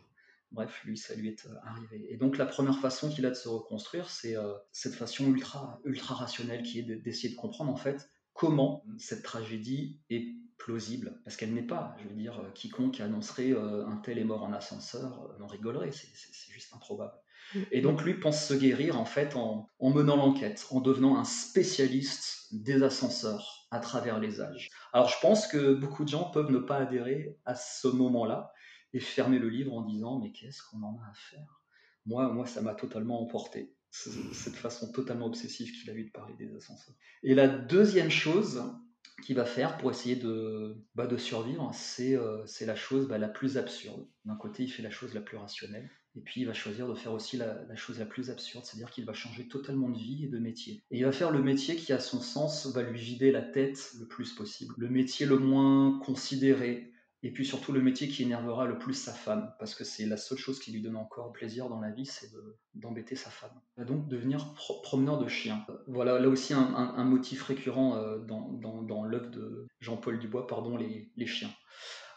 Bref, 0.52 0.82
lui, 0.86 0.98
ça 0.98 1.14
lui 1.16 1.28
est 1.30 1.46
euh, 1.46 1.54
arrivé. 1.64 2.08
Et 2.10 2.18
donc, 2.18 2.38
la 2.38 2.46
première 2.46 2.80
façon 2.80 3.10
qu'il 3.10 3.26
a 3.26 3.30
de 3.30 3.36
se 3.36 3.48
reconstruire, 3.48 4.10
c'est 4.10 4.36
euh, 4.36 4.54
cette 4.72 4.96
façon 4.96 5.28
ultra, 5.28 5.80
ultra 5.86 6.16
rationnelle 6.16 6.64
qui 6.64 6.80
est 6.80 6.84
de- 6.84 6.96
d'essayer 6.96 7.30
de 7.30 7.40
comprendre, 7.40 7.72
en 7.72 7.76
fait, 7.76 8.10
comment 8.34 8.84
cette 8.98 9.24
tragédie 9.24 10.00
est 10.10 10.36
plausible. 10.58 11.22
Parce 11.24 11.38
qu'elle 11.38 11.54
n'est 11.54 11.62
pas, 11.68 11.96
je 12.02 12.08
veux 12.08 12.16
dire, 12.16 12.40
euh, 12.40 12.50
quiconque 12.54 13.00
annoncerait 13.00 13.52
euh, 13.54 13.86
un 13.88 13.98
tel 13.98 14.18
est 14.18 14.24
mort 14.24 14.44
en 14.44 14.52
ascenseur, 14.54 15.30
euh, 15.40 15.44
en 15.44 15.48
rigolerait, 15.48 15.92
c'est- 15.92 16.10
juste 16.52 16.74
improbable. 16.74 17.14
Et 17.72 17.82
donc, 17.82 18.04
lui 18.04 18.16
pense 18.16 18.44
se 18.46 18.54
guérir, 18.54 19.00
en 19.00 19.06
fait, 19.06 19.36
en, 19.36 19.68
en 19.80 19.90
menant 19.92 20.18
l'enquête, 20.18 20.68
en 20.72 20.82
devenant 20.82 21.18
un 21.18 21.24
spécialiste 21.24 22.48
des 22.52 22.82
ascenseurs 22.84 23.68
à 23.72 23.80
travers 23.80 24.20
les 24.20 24.42
âges. 24.42 24.70
Alors 24.94 25.10
je 25.10 25.16
pense 25.22 25.46
que 25.48 25.74
beaucoup 25.76 26.04
de 26.04 26.10
gens 26.10 26.32
peuvent 26.32 26.52
ne 26.52 26.58
pas 26.58 26.78
adhérer 26.78 27.38
à 27.46 27.54
ce 27.56 27.88
moment-là 27.88 28.52
et 28.94 29.00
fermer 29.00 29.40
le 29.40 29.50
livre 29.50 29.74
en 29.74 29.82
disant 29.84 30.20
mais 30.20 30.32
qu'est-ce 30.32 30.62
qu'on 30.64 30.84
en 30.84 31.00
a 31.00 31.10
à 31.10 31.14
faire? 31.14 31.64
Moi, 32.06 32.32
moi, 32.34 32.46
ça 32.46 32.62
m'a 32.62 32.74
totalement 32.74 33.22
emporté 33.22 33.76
cette 33.92 34.56
façon 34.56 34.92
totalement 34.92 35.26
obsessive 35.26 35.72
qu'il 35.72 35.90
a 35.90 35.94
eu 35.94 36.06
de 36.06 36.12
parler 36.12 36.36
des 36.38 36.56
ascenseurs. 36.56 36.96
Et 37.24 37.34
la 37.34 37.48
deuxième 37.48 38.12
chose 38.12 38.64
qu'il 39.24 39.36
va 39.36 39.46
faire 39.46 39.78
pour 39.78 39.92
essayer 39.92 40.16
de, 40.16 40.78
bah, 40.96 41.08
de 41.08 41.18
survivre, 41.18 41.72
c'est 41.74 42.16
euh, 42.16 42.46
la 42.62 42.76
chose 42.76 43.08
bah, 43.08 43.18
la 43.18 43.28
plus 43.28 43.58
absurde. 43.58 44.08
D'un 44.26 44.36
côté, 44.36 44.64
il 44.64 44.70
fait 44.70 44.84
la 44.84 44.92
chose 44.92 45.14
la 45.14 45.22
plus 45.22 45.38
rationnelle, 45.38 45.90
et 46.16 46.22
puis 46.22 46.42
il 46.42 46.46
va 46.46 46.54
choisir 46.54 46.88
de 46.88 46.94
faire 46.94 47.12
aussi 47.12 47.38
la, 47.38 47.64
la 47.66 47.76
chose 47.76 48.00
la 48.00 48.06
plus 48.06 48.30
absurde, 48.30 48.64
c'est-à-dire 48.66 48.92
qu'il 48.92 49.06
va 49.06 49.14
changer 49.14 49.48
totalement 49.48 49.90
de 49.90 49.98
vie 49.98 50.26
et 50.26 50.28
de 50.28 50.40
métier. 50.40 50.84
Et 50.92 51.00
il 51.00 51.06
va 51.06 51.12
faire 51.12 51.32
le 51.32 51.42
métier 51.42 51.76
qui, 51.76 51.92
à 51.92 52.00
son 52.00 52.22
sens, 52.22 52.68
va 52.68 52.84
lui 52.84 53.00
vider 53.00 53.32
la 53.32 53.42
tête 53.42 53.92
le 54.00 54.08
plus 54.08 54.34
possible. 54.34 54.74
Le 54.78 54.90
métier 54.90 55.26
le 55.26 55.38
moins 55.38 56.00
considéré, 56.00 56.92
et 57.22 57.32
puis 57.32 57.46
surtout 57.46 57.74
le 57.74 57.82
métier 57.82 58.08
qui 58.08 58.24
énervera 58.24 58.66
le 58.66 58.78
plus 58.78 58.94
sa 58.94 59.12
femme, 59.12 59.54
parce 59.60 59.76
que 59.76 59.84
c'est 59.84 60.06
la 60.06 60.16
seule 60.16 60.38
chose 60.38 60.60
qui 60.60 60.72
lui 60.72 60.82
donne 60.82 60.96
encore 60.96 61.34
plaisir 61.34 61.68
dans 61.68 61.82
la 61.82 61.92
vie, 61.92 62.06
c'est 62.06 62.32
d'embêter 62.76 63.16
sa 63.16 63.30
femme. 63.30 63.52
Il 63.78 63.82
va 63.82 63.86
donc 63.86 64.08
devenir 64.08 64.54
promeneur 64.84 65.18
de 65.18 65.28
chiens. 65.28 65.66
Voilà, 65.88 66.20
là 66.20 66.30
aussi 66.30 66.54
un, 66.54 67.04
motif 67.04 67.44
récurrent 67.44 67.98
euh, 67.98 68.20
dans, 68.20 68.82
dans, 68.82 69.04
l'œuvre 69.04 69.30
de 69.32 69.68
Jean-Paul 69.82 70.20
Dubois, 70.20 70.48
pardon, 70.48 70.78
les, 70.78 71.28
chiens. 71.28 71.52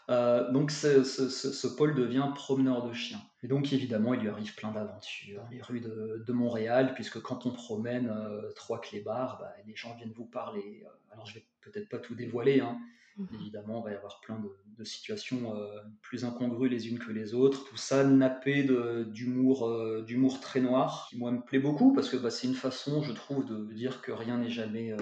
Euh, 0.09 0.49
donc 0.51 0.71
ce, 0.71 1.67
Paul 1.75 1.95
devient 1.95 2.29
promeneur 2.33 2.87
de 2.87 2.93
chiens. 2.93 3.21
Et 3.41 3.47
donc 3.47 3.73
évidemment, 3.73 4.13
il 4.13 4.21
lui 4.21 4.29
arrive 4.29 4.55
plein 4.55 4.71
d'aventures, 4.71 5.43
les 5.51 5.61
rues 5.61 5.81
de, 5.81 6.23
de, 6.25 6.33
Montréal, 6.33 6.93
puisque 6.93 7.21
quand 7.21 7.45
on 7.45 7.51
promène 7.51 8.07
euh, 8.09 8.51
trois 8.55 8.79
clébards, 8.79 9.37
bah, 9.39 9.51
les 9.65 9.75
gens 9.75 9.93
viennent 9.95 10.13
vous 10.13 10.25
parler. 10.25 10.85
Alors 11.13 11.25
je 11.25 11.35
vais 11.35 11.45
peut-être 11.61 11.89
pas 11.89 11.99
tout 11.99 12.15
dévoiler, 12.15 12.59
hein, 12.59 12.77
Mhm. 13.17 13.27
Évidemment, 13.35 13.81
il 13.81 13.83
va 13.85 13.91
y 13.91 13.95
avoir 13.95 14.19
plein 14.21 14.39
de, 14.39 14.83
situations 14.83 15.55
euh, 15.55 15.79
plus 16.01 16.25
incongrues 16.25 16.67
les 16.67 16.89
unes 16.89 16.99
que 16.99 17.11
les 17.11 17.33
autres. 17.33 17.63
Tout 17.69 17.77
ça 17.77 18.03
nappé 18.03 18.67
d'humour, 19.07 19.67
euh, 19.67 20.01
d'humour 20.01 20.41
très 20.41 20.59
noir, 20.59 21.07
qui 21.09 21.17
moi 21.17 21.31
me 21.31 21.41
plaît 21.41 21.59
beaucoup 21.59 21.93
parce 21.93 22.09
que 22.09 22.17
bah, 22.17 22.29
c'est 22.29 22.47
une 22.47 22.55
façon, 22.55 23.01
je 23.01 23.13
trouve, 23.13 23.45
de 23.45 23.71
dire 23.73 24.01
que 24.01 24.11
rien 24.11 24.39
n'est 24.39 24.49
jamais 24.49 24.91
euh, 24.91 24.97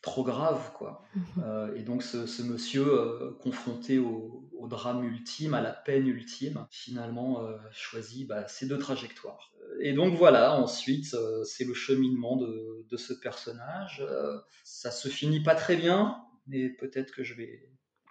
trop 0.00 0.22
grave, 0.22 0.72
quoi. 0.74 1.02
Mhm. 1.16 1.72
et 1.74 1.82
donc 1.82 2.02
ce, 2.02 2.42
monsieur 2.42 2.86
confronté 3.40 3.98
au, 3.98 4.42
drame 4.68 5.04
ultime, 5.04 5.54
à 5.54 5.60
la 5.60 5.72
peine 5.72 6.08
ultime, 6.08 6.66
finalement 6.70 7.40
choisit 7.70 8.26
bah, 8.26 8.48
ces 8.48 8.66
deux 8.66 8.78
trajectoires. 8.78 9.52
Et 9.80 9.92
donc 9.92 10.14
voilà, 10.14 10.54
ensuite 10.54 11.16
c'est 11.44 11.64
le 11.64 11.74
cheminement 11.74 12.36
de, 12.36 12.96
ce 12.96 13.12
personnage. 13.12 14.02
ça 14.64 14.90
se 14.90 15.08
finit 15.08 15.42
pas 15.42 15.54
très 15.54 15.76
bien, 15.76 16.22
mais 16.46 16.70
peut-être 16.70 17.12
que 17.12 17.22
je 17.22 17.34
vais 17.34 17.68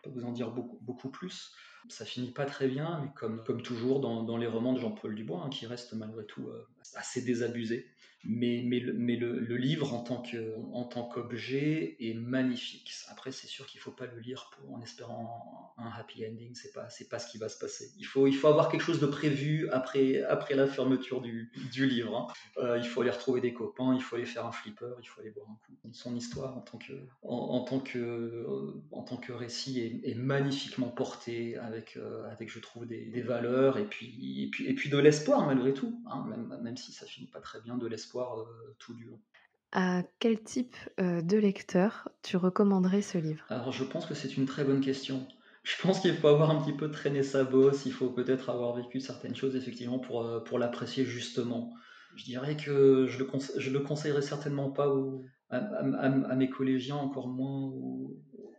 vous 0.09 0.23
en 0.23 0.31
dire 0.31 0.51
beaucoup, 0.51 1.09
plus. 1.09 1.51
Ça 1.89 2.05
finit 2.05 2.31
pas 2.31 2.45
très 2.45 2.67
bien, 2.67 3.01
mais 3.03 3.09
comme, 3.15 3.61
toujours 3.61 3.99
dans, 3.99 4.23
dans 4.23 4.37
les 4.37 4.47
romans 4.47 4.73
de 4.73 4.79
Jean-Paul 4.79 5.13
Dubois, 5.13 5.43
hein, 5.45 5.49
qui 5.49 5.67
reste 5.67 5.93
malgré 5.93 6.25
tout 6.25 6.47
euh, 6.47 6.67
assez 6.95 7.21
désabusé. 7.21 7.87
Mais, 8.27 8.61
le, 8.61 9.55
livre 9.55 9.93
en 9.93 10.01
tant, 10.83 11.03
qu'objet 11.03 11.95
est 11.99 12.13
magnifique. 12.15 12.91
Après, 13.09 13.31
c'est 13.31 13.47
sûr 13.47 13.67
qu'il 13.67 13.79
ne 13.79 13.83
faut 13.83 13.91
pas 13.91 14.07
le 14.07 14.19
lire 14.19 14.49
en 14.69 14.81
espérant 14.81 15.73
un 15.77 15.89
happy 15.91 16.25
ending. 16.25 16.55
C'est 16.55 16.73
pas, 16.73 16.87
pas 17.09 17.19
ce 17.19 17.31
qui 17.31 17.37
va 17.37 17.49
se 17.49 17.59
passer. 17.59 17.91
Il 17.97 18.05
faut, 18.05 18.25
avoir 18.47 18.69
quelque 18.69 18.81
chose 18.83 18.99
de 18.99 19.05
prévu 19.05 19.69
après, 19.69 20.23
la 20.55 20.67
fermeture 20.67 21.21
du, 21.21 21.51
livre. 21.75 22.17
Hein. 22.17 22.33
Euh, 22.57 22.77
il 22.79 22.85
faut 22.85 23.01
aller 23.01 23.11
retrouver 23.11 23.41
des 23.41 23.53
copains, 23.53 23.93
il 23.93 24.01
faut 24.01 24.15
aller 24.15 24.25
faire 24.25 24.45
un 24.45 24.51
flipper, 24.51 24.95
il 25.01 25.05
faut 25.05 25.21
aller 25.21 25.31
boire 25.31 25.47
un 25.49 25.57
coup. 25.65 25.73
Son 25.91 26.15
histoire 26.15 26.57
en 26.57 26.61
tant 26.61 26.77
que, 27.79 29.31
récit 29.31 30.01
est, 30.03 30.15
magnifiquement 30.15 30.87
portée 30.87 31.57
avec, 31.57 31.95
euh, 31.97 32.27
je 32.45 32.59
trouve, 32.59 32.87
des, 32.87 33.21
valeurs 33.21 33.77
et 33.77 33.85
puis, 33.85 34.51
de 34.89 34.97
l'espoir 34.97 35.45
malgré 35.45 35.73
tout. 35.73 36.01
Hein, 36.07 36.25
même, 36.27 36.59
même 36.61 36.77
si 36.77 36.91
ça 36.91 37.05
finit 37.05 37.27
pas 37.27 37.39
très 37.39 37.61
bien, 37.61 37.77
de 37.77 37.87
l'espoir 37.87 38.14
euh, 38.17 38.75
tout 38.79 38.93
du 38.93 39.05
long. 39.05 39.19
À 39.71 40.03
quel 40.19 40.41
type 40.41 40.75
euh, 40.99 41.21
de 41.21 41.37
lecteur 41.37 42.09
tu 42.21 42.37
recommanderais 42.37 43.01
ce 43.01 43.17
livre? 43.17 43.45
Alors 43.49 43.71
je 43.71 43.83
pense 43.83 44.05
que 44.05 44.13
c'est 44.13 44.37
une 44.37 44.45
très 44.45 44.63
bonne 44.63 44.81
question. 44.81 45.27
Je 45.65 45.81
pense 45.81 45.99
qu'il 45.99 46.13
faut 46.13 46.27
avoir 46.27 46.51
un 46.51 46.61
petit 46.61 46.77
peu 46.77 46.91
traîné 46.91 47.23
sa 47.23 47.43
bosse, 47.43 47.87
il 47.87 47.91
faut 47.91 48.11
peut-être 48.11 48.51
avoir 48.51 48.75
vécu 48.75 48.99
certaines 48.99 49.35
choses 49.35 49.55
effectivement 49.55 49.97
pour, 49.97 50.21
euh, 50.21 50.39
pour 50.39 50.59
l'apprécier 50.59 51.05
justement. 51.05 51.73
Je 52.15 52.23
dirais 52.23 52.55
que 52.55 53.07
je 53.07 53.17
le, 53.17 53.27
je 53.57 53.71
le 53.71 53.79
conseillerais 53.79 54.21
certainement 54.21 54.69
pas 54.69 54.93
à, 55.49 56.35
mes 56.35 56.51
collégiens, 56.51 56.97
encore 56.97 57.27
moins 57.27 57.71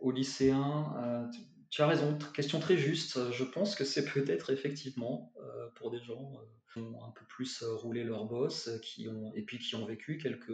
aux, 0.01 0.11
lycéens. 0.11 1.29
tu 1.69 1.81
as 1.81 1.87
raison, 1.87 2.17
question 2.33 2.59
très 2.59 2.75
juste. 2.75 3.31
Je 3.31 3.45
pense 3.45 3.75
que 3.75 3.85
c'est 3.85 4.03
peut-être 4.03 4.51
effectivement 4.51 5.31
pour 5.75 5.89
des 5.89 5.99
gens 5.99 6.33
un 6.77 7.11
peu 7.11 7.25
plus 7.25 7.61
euh, 7.61 7.75
roulé 7.75 8.03
leur 8.03 8.25
boss, 8.25 8.67
euh, 8.67 8.79
qui 8.79 9.07
ont, 9.07 9.33
et 9.35 9.41
puis 9.41 9.59
qui 9.59 9.75
ont 9.75 9.85
vécu 9.85 10.17
quelques 10.17 10.51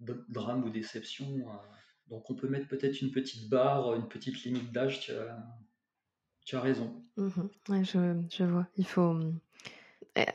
drames 0.00 0.64
ou 0.64 0.70
déceptions. 0.70 1.48
Euh. 1.48 1.52
Donc 2.08 2.30
on 2.30 2.34
peut 2.34 2.48
mettre 2.48 2.68
peut-être 2.68 3.00
une 3.00 3.10
petite 3.10 3.48
barre, 3.48 3.94
une 3.94 4.08
petite 4.08 4.42
limite 4.44 4.72
d'âge, 4.72 5.00
tu 5.00 5.12
as, 5.12 5.38
tu 6.44 6.56
as 6.56 6.60
raison. 6.60 7.02
Mmh 7.16 7.28
je, 7.82 8.22
je, 8.30 8.44
vois, 8.44 8.68
il 8.76 8.86
faut 8.86 9.18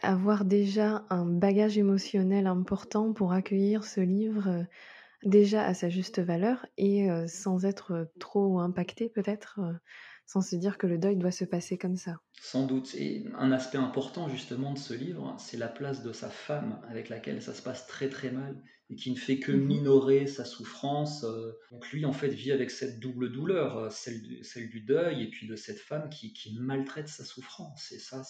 avoir 0.02 0.44
déjà 0.44 1.06
un 1.10 1.26
bagage 1.26 1.78
émotionnel 1.78 2.48
important 2.48 3.14
pour 3.14 3.32
accueillir 3.32 3.84
ce 3.86 4.02
livre 4.02 4.66
déjà 5.24 5.64
à 5.64 5.74
sa 5.74 5.90
juste 5.90 6.20
valeur 6.20 6.66
et 6.78 7.08
sans 7.28 7.66
être 7.66 8.12
trop 8.20 8.60
impacté 8.60 9.08
peut-être 9.08 9.62
sans 10.26 10.42
se 10.42 10.56
dire 10.56 10.78
que 10.78 10.88
le 10.88 10.98
deuil 10.98 11.18
doit 11.18 11.32
se 11.32 11.46
passer 11.46 11.78
comme 11.78 11.98
ça. 11.98 12.18
Sans 12.42 12.66
doute. 12.66 12.96
Et 12.96 13.26
un 13.38 13.52
aspect 13.52 13.78
important 13.78 14.30
justement 14.30 14.74
de 14.74 14.80
ce 14.80 14.94
livre, 14.94 15.36
c'est 15.40 15.58
la 15.58 15.68
place 15.68 16.04
de 16.04 16.14
sa 16.14 16.30
femme 16.30 16.80
avec 16.90 17.10
laquelle 17.10 17.42
ça 17.42 17.54
se 17.54 17.62
passe 17.62 17.88
très 17.88 18.10
très 18.10 18.32
mal 18.32 18.62
et 18.92 18.96
qui 18.96 19.10
ne 19.12 19.16
fait 19.16 19.40
que 19.40 19.52
mhm. 19.52 19.66
minorer 19.66 20.28
sa 20.28 20.46
souffrance. 20.46 21.24
Euh. 21.24 21.54
Donc 21.72 21.90
lui 21.92 22.06
en 22.06 22.12
fait 22.12 22.28
vit 22.28 22.52
avec 22.52 22.70
cette 22.70 23.00
double 23.00 23.32
douleur, 23.32 23.78
euh, 23.78 23.90
celle 23.90 24.22
du, 24.22 24.44
celle 24.44 24.70
du 24.70 24.82
deuil 24.82 25.24
et 25.24 25.30
puis 25.30 25.48
de 25.48 25.56
cette 25.56 25.80
femme 25.80 26.10
qui, 26.10 26.34
qui 26.34 26.60
maltraite 26.60 27.08
sa 27.08 27.24
souffrance. 27.24 27.92
Et 27.94 28.00
ça, 28.00 28.24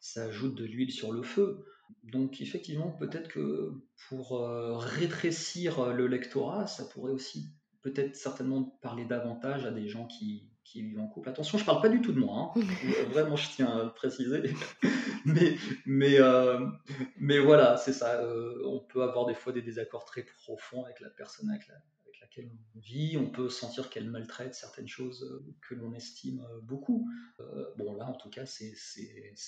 ça, 0.00 0.24
ajoute 0.24 0.56
de 0.56 0.64
l'huile 0.64 0.90
sur 0.90 1.12
le 1.12 1.22
feu. 1.22 1.64
Donc 2.04 2.40
effectivement, 2.40 2.90
peut-être 2.90 3.28
que 3.28 3.72
pour 4.08 4.40
euh, 4.40 4.76
rétrécir 4.76 5.92
le 5.92 6.06
lectorat, 6.08 6.66
ça 6.66 6.84
pourrait 6.84 7.12
aussi 7.12 7.52
peut-être 7.82 8.16
certainement 8.16 8.78
parler 8.82 9.04
davantage 9.04 9.64
à 9.64 9.70
des 9.70 9.88
gens 9.88 10.06
qui, 10.06 10.49
qui 10.70 10.82
vivent 10.82 11.00
en 11.00 11.08
couple. 11.08 11.28
Attention, 11.28 11.58
je 11.58 11.64
parle 11.64 11.82
pas 11.82 11.88
du 11.88 12.00
tout 12.00 12.12
de 12.12 12.20
moi, 12.20 12.52
hein. 12.56 12.60
vraiment, 13.10 13.36
je 13.36 13.48
tiens 13.50 13.66
à 13.66 13.84
le 13.84 13.92
préciser. 13.92 14.54
mais, 15.24 15.56
mais, 15.84 16.20
euh, 16.20 16.64
mais 17.18 17.40
voilà, 17.40 17.76
c'est 17.76 17.92
ça. 17.92 18.20
Euh, 18.22 18.62
on 18.64 18.78
peut 18.78 19.02
avoir 19.02 19.26
des 19.26 19.34
fois 19.34 19.52
des 19.52 19.62
désaccords 19.62 20.04
très 20.04 20.22
profonds 20.22 20.84
avec 20.84 21.00
la 21.00 21.10
personne 21.10 21.50
avec, 21.50 21.66
laquelle 22.20 22.48
on 22.52 22.78
vit. 22.78 23.16
On 23.16 23.30
peut 23.30 23.48
sentir 23.48 23.90
qu'elle 23.90 24.08
maltraite 24.08 24.54
certaines 24.54 24.86
choses 24.86 25.24
euh, 25.24 25.44
que 25.68 25.74
l'on 25.74 25.92
estime 25.92 26.46
beaucoup. 26.62 27.10
bon, 27.76 27.94
là, 27.96 28.06
en 28.06 28.14
tout 28.14 28.30
cas, 28.30 28.46
c'est 28.46 28.72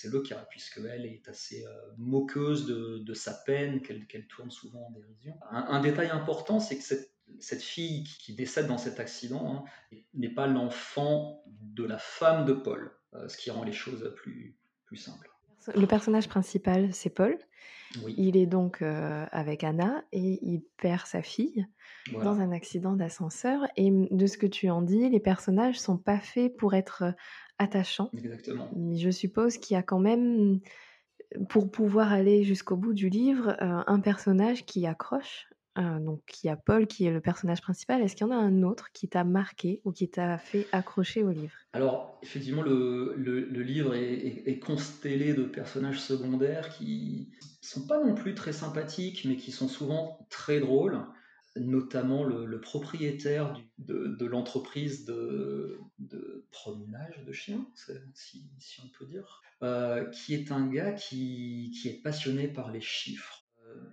le 0.04 0.20
cas, 0.22 0.44
puisqu'elle 0.50 1.06
est 1.06 1.28
assez 1.28 1.64
moqueuse 1.98 2.66
de, 2.66 2.98
de, 2.98 3.14
sa 3.14 3.32
peine, 3.32 3.80
qu'elle 3.80 4.26
tourne 4.26 4.50
souvent 4.50 4.88
en 4.88 4.90
dérision. 4.90 5.38
Un, 5.50 5.66
un 5.68 5.80
détail 5.80 6.11
important, 6.11 6.58
c'est 6.58 6.76
que 6.76 6.85
cette 6.85 7.12
cette 7.42 7.62
fille 7.62 8.04
qui 8.04 8.35
décède 8.35 8.66
dans 8.66 8.78
cet 8.78 9.00
accident 9.00 9.64
hein, 9.92 9.98
n'est 10.14 10.32
pas 10.32 10.46
l'enfant 10.46 11.42
de 11.46 11.85
la 11.85 11.98
femme 11.98 12.44
de 12.44 12.52
Paul, 12.52 12.92
euh, 13.14 13.28
ce 13.28 13.37
qui 13.37 13.50
rend 13.50 13.64
les 13.64 13.72
choses 13.72 14.12
plus, 14.16 14.56
plus 14.85 14.96
simples. 14.96 15.28
Le 15.74 15.87
personnage 15.87 16.28
principal, 16.28 16.92
c'est 16.92 17.11
Paul. 17.11 17.38
Il 18.16 18.38
est 18.38 18.46
donc 18.46 18.80
euh, 18.80 19.26
avec 19.30 19.62
Anna 19.62 20.02
et 20.12 20.38
il 20.42 20.62
perd 20.78 21.06
sa 21.06 21.22
fille 21.22 21.66
dans 22.11 22.40
un 22.40 22.50
accident 22.50 22.96
d'ascenseur. 22.96 23.68
Et 23.76 23.90
de 23.92 24.26
ce 24.26 24.38
que 24.38 24.46
tu 24.46 24.70
en 24.70 24.82
dis, 24.82 25.08
les 25.08 25.20
personnages 25.20 25.78
sont 25.78 25.98
pas 25.98 26.18
faits 26.18 26.56
pour 26.56 26.74
être 26.74 27.02
euh, 27.02 27.12
attachants. 27.58 28.11
Exactement. 28.14 28.70
Mais 28.74 28.96
je 28.96 29.11
suppose 29.11 29.58
qu'il 29.58 29.74
y 29.74 29.78
a 29.78 29.82
quand 29.82 30.00
même, 30.00 30.58
pour 31.48 31.70
pouvoir 31.70 32.12
aller 32.12 32.42
jusqu'au 32.44 32.76
bout 32.76 32.94
du 32.94 33.08
livre, 33.08 33.54
un 33.61 34.00
personnage 34.00 34.64
qui 34.64 34.87
accroche 34.87 35.46
euh, 35.78 35.98
donc 36.00 36.20
il 36.42 36.48
y 36.48 36.50
a 36.50 36.56
Paul 36.56 36.87
qui 36.87 37.06
est 37.06 37.11
le 37.11 37.20
personnage 37.20 37.62
principal. 37.62 38.02
Est-ce 38.02 38.14
qu'il 38.14 38.26
y 38.26 38.30
en 38.30 38.32
a 38.32 38.38
un 38.38 38.62
autre 38.62 38.92
qui 38.92 39.08
t'a 39.08 39.24
marqué 39.24 39.80
ou 39.85 39.92
qui 39.92 40.08
t'a 40.08 40.38
fait 40.38 40.66
accrocher 40.72 41.22
au 41.22 41.30
livre? 41.30 41.54
Alors 41.72 42.18
effectivement, 42.22 42.62
le, 42.62 43.14
livre 43.62 43.94
est, 43.94 44.58
constellé 44.58 45.35
de 45.35 45.44
personnages 45.44 46.00
secondaires 46.00 46.68
qui 46.76 47.30
sont 47.62 47.87
pas 47.87 48.04
non 48.04 48.14
plus 48.14 48.35
très 48.35 48.52
sympathiques, 48.52 49.24
mais 49.24 49.37
qui 49.37 49.50
sont 49.50 49.68
souvent 49.68 50.26
très 50.30 50.61
drôles. 50.61 51.00
Notamment 51.54 52.24
le, 52.24 52.61
propriétaire 52.62 53.61
de, 53.76 54.24
l'entreprise 54.24 55.04
de, 55.04 55.78
de, 55.98 56.46
promenage 56.50 57.22
de 57.26 57.32
chiens, 57.32 57.66
si, 58.14 58.48
on 58.82 58.88
peut 58.98 59.04
dire, 59.04 59.42
euh, 59.62 60.08
qui 60.08 60.32
est 60.32 60.50
un 60.50 60.66
gars 60.66 60.92
qui 60.92 61.78
est 61.85 62.02
passionné 62.02 62.48
par 62.48 62.72
les 62.72 62.80
chiffres 62.80 63.41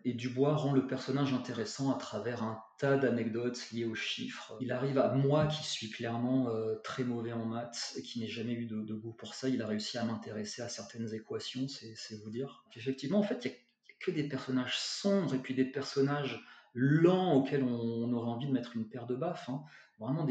et 0.06 0.14
Dubois 0.14 0.56
rend 0.56 0.74
le 0.74 0.88
personnage 0.88 1.34
intéressant 1.34 1.92
à 1.92 1.98
travers 1.98 2.44
un 2.44 2.62
tas 2.78 2.98
d'anecdotes 2.98 3.72
liées 3.72 3.86
aux 3.86 3.96
chiffres. 3.96 4.58
Il 4.62 4.72
arrive 4.72 4.98
à 4.98 5.14
moi 5.14 5.48
qui 5.48 5.64
suis 5.64 5.90
clairement 5.90 6.50
euh, 6.50 6.76
très 6.84 7.04
mauvais 7.04 7.34
en 7.34 7.46
maths 7.46 7.94
et 7.98 8.02
qui 8.02 8.20
n'ai 8.20 8.28
jamais 8.28 8.54
eu 8.54 8.66
de, 8.66 8.94
goût 8.94 9.14
pour 9.14 9.36
ça, 9.36 9.50
il 9.50 9.62
a 9.62 9.68
réussi 9.68 9.98
à 9.98 10.06
m'intéresser 10.06 10.62
à 10.62 10.70
certaines 10.70 11.14
équations, 11.14 11.68
c'est 11.68 12.24
vous 12.24 12.30
dire. 12.30 12.64
Effectivement, 12.76 13.20
en 13.20 13.24
fait, 13.24 13.46
il 13.46 13.50
n'y 13.50 13.54
a, 13.54 13.58
que 14.00 14.12
des 14.12 14.28
personnages 14.30 14.80
sombres 14.80 15.36
et 15.36 15.40
puis 15.40 15.54
des 15.54 15.66
personnages 15.66 16.42
lents 16.74 17.34
auxquels 17.34 17.64
on, 17.64 18.14
aurait 18.14 18.30
envie 18.30 18.48
de 18.48 18.52
mettre 18.52 18.76
une 18.76 18.88
paire 18.88 19.06
de 19.06 19.16
baffes. 19.16 19.50
Hein. 19.50 19.64
Vraiment 20.00 20.26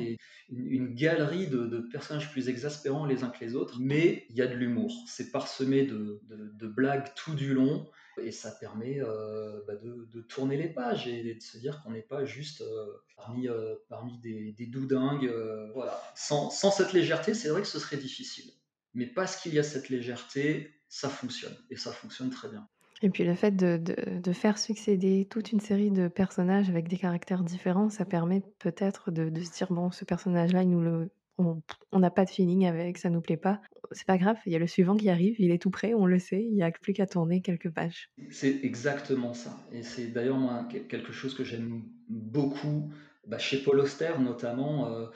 une, 0.48 0.94
galerie 0.94 1.46
de, 1.46 1.86
personnages 1.92 2.30
plus 2.32 2.48
exaspérants 2.48 3.04
les 3.04 3.22
uns 3.22 3.28
que 3.28 3.44
les 3.44 3.54
autres, 3.54 3.76
mais 3.78 4.24
il 4.30 4.36
y 4.36 4.42
a 4.42 4.46
de 4.46 4.54
l'humour. 4.54 4.94
C'est 5.06 5.30
parsemé 5.30 5.84
de, 5.84 6.22
blagues 6.62 7.12
tout 7.14 7.34
du 7.34 7.52
long 7.52 7.86
et 8.24 8.32
ça 8.32 8.50
permet 8.50 9.00
euh, 9.00 9.60
bah, 9.66 9.74
de, 9.76 10.20
tourner 10.22 10.56
les 10.56 10.68
pages 10.68 11.06
et 11.06 11.34
de 11.34 11.40
se 11.40 11.58
dire 11.58 11.82
qu'on 11.82 11.90
n'est 11.90 12.02
pas 12.02 12.24
juste 12.24 12.60
euh, 12.60 12.86
parmi, 13.16 13.48
euh, 13.48 13.74
parmi 13.88 14.18
des, 14.20 14.52
des 14.52 14.66
doudingues. 14.66 15.30
voilà. 15.74 16.00
Sans, 16.14 16.50
cette 16.50 16.92
légèreté, 16.92 17.34
c'est 17.34 17.48
vrai 17.48 17.62
que 17.62 17.68
ce 17.68 17.78
serait 17.78 17.96
difficile. 17.96 18.50
Mais 18.94 19.06
parce 19.06 19.36
qu'il 19.36 19.54
y 19.54 19.58
a 19.58 19.62
cette 19.62 19.88
légèreté, 19.88 20.70
ça 20.88 21.08
fonctionne 21.08 21.56
et 21.70 21.76
ça 21.76 21.92
fonctionne 21.92 22.30
très 22.30 22.48
bien. 22.48 22.66
Et 23.00 23.10
puis 23.10 23.22
le 23.22 23.36
fait 23.36 23.52
de, 23.52 23.76
de, 23.76 24.32
faire 24.32 24.58
succéder 24.58 25.28
toute 25.30 25.52
une 25.52 25.60
série 25.60 25.92
de 25.92 26.08
personnages 26.08 26.68
avec 26.68 26.88
des 26.88 26.96
caractères 26.96 27.44
différents, 27.44 27.90
ça 27.90 28.04
permet 28.04 28.42
peut-être 28.58 29.12
de 29.12 29.40
se 29.40 29.52
dire 29.52 29.68
bon, 29.70 29.92
ce 29.92 30.04
personnage-là, 30.04 30.64
il 30.64 30.70
nous 30.70 30.80
le, 30.80 31.08
on 31.38 31.98
n'a 31.98 32.10
pas 32.10 32.24
de 32.24 32.30
feeling 32.30 32.66
avec, 32.66 32.98
ça 32.98 33.10
nous 33.10 33.20
plaît 33.20 33.36
pas. 33.36 33.60
C'est 33.92 34.06
pas 34.06 34.18
grave, 34.18 34.36
il 34.44 34.52
y 34.52 34.56
a 34.56 34.58
le 34.58 34.66
suivant 34.66 34.96
qui 34.96 35.08
arrive, 35.08 35.36
il 35.38 35.50
est 35.50 35.62
tout 35.62 35.70
prêt, 35.70 35.94
on 35.94 36.04
le 36.04 36.18
sait, 36.18 36.42
il 36.42 36.54
n'y 36.54 36.62
a 36.62 36.70
plus 36.70 36.92
qu'à 36.92 37.06
tourner 37.06 37.40
quelques 37.40 37.70
pages. 37.70 38.10
C'est 38.30 38.60
exactement 38.62 39.34
ça. 39.34 39.56
Et 39.72 39.82
c'est 39.82 40.08
d'ailleurs 40.08 40.36
moi 40.36 40.68
quelque 40.88 41.12
chose 41.12 41.34
que 41.34 41.44
j'aime 41.44 41.84
beaucoup 42.08 42.92
bah, 43.26 43.38
chez 43.38 43.62
Paul 43.62 43.80
Auster 43.80 44.14
notamment. 44.18 44.88
Euh, 44.88 45.06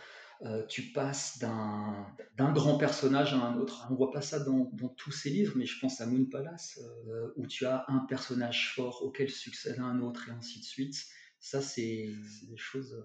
euh, 0.45 0.67
tu 0.67 0.83
passes 0.91 1.39
d'un 1.39 2.53
grand 2.53 2.77
personnage 2.77 3.33
à 3.33 3.37
un 3.37 3.57
autre. 3.59 3.87
On 3.91 3.95
voit 3.95 4.11
pas 4.11 4.23
ça 4.23 4.41
dans, 4.41 4.73
tous 4.97 5.13
ses 5.13 5.31
livres, 5.31 5.53
mais 5.55 5.67
je 5.67 5.79
pense 5.79 6.01
à 6.01 6.07
Moon 6.07 6.25
Palace, 6.25 6.81
euh, 7.07 7.29
où 7.37 7.47
tu 7.47 7.65
as 7.65 7.85
un 7.87 8.01
personnage 8.01 8.73
fort 8.75 9.05
auquel 9.05 9.31
succède 9.31 9.79
un 9.79 10.01
autre 10.01 10.29
et 10.29 10.33
ainsi 10.33 10.59
de 10.59 10.65
suite. 10.65 10.97
Ça, 11.39 11.61
c'est 11.61 12.09
des 12.49 12.57
choses 12.57 13.01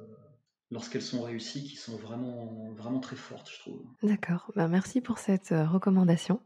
lorsqu'elles 0.71 1.01
sont 1.01 1.21
réussies, 1.21 1.63
qui 1.63 1.75
sont 1.75 1.97
vraiment, 1.97 2.73
vraiment 2.75 2.99
très 2.99 3.15
fortes, 3.15 3.49
je 3.51 3.59
trouve. 3.59 3.81
D'accord, 4.03 4.51
ben, 4.55 4.67
merci 4.67 5.01
pour 5.01 5.17
cette 5.17 5.51
euh, 5.51 5.65
recommandation. 5.65 6.41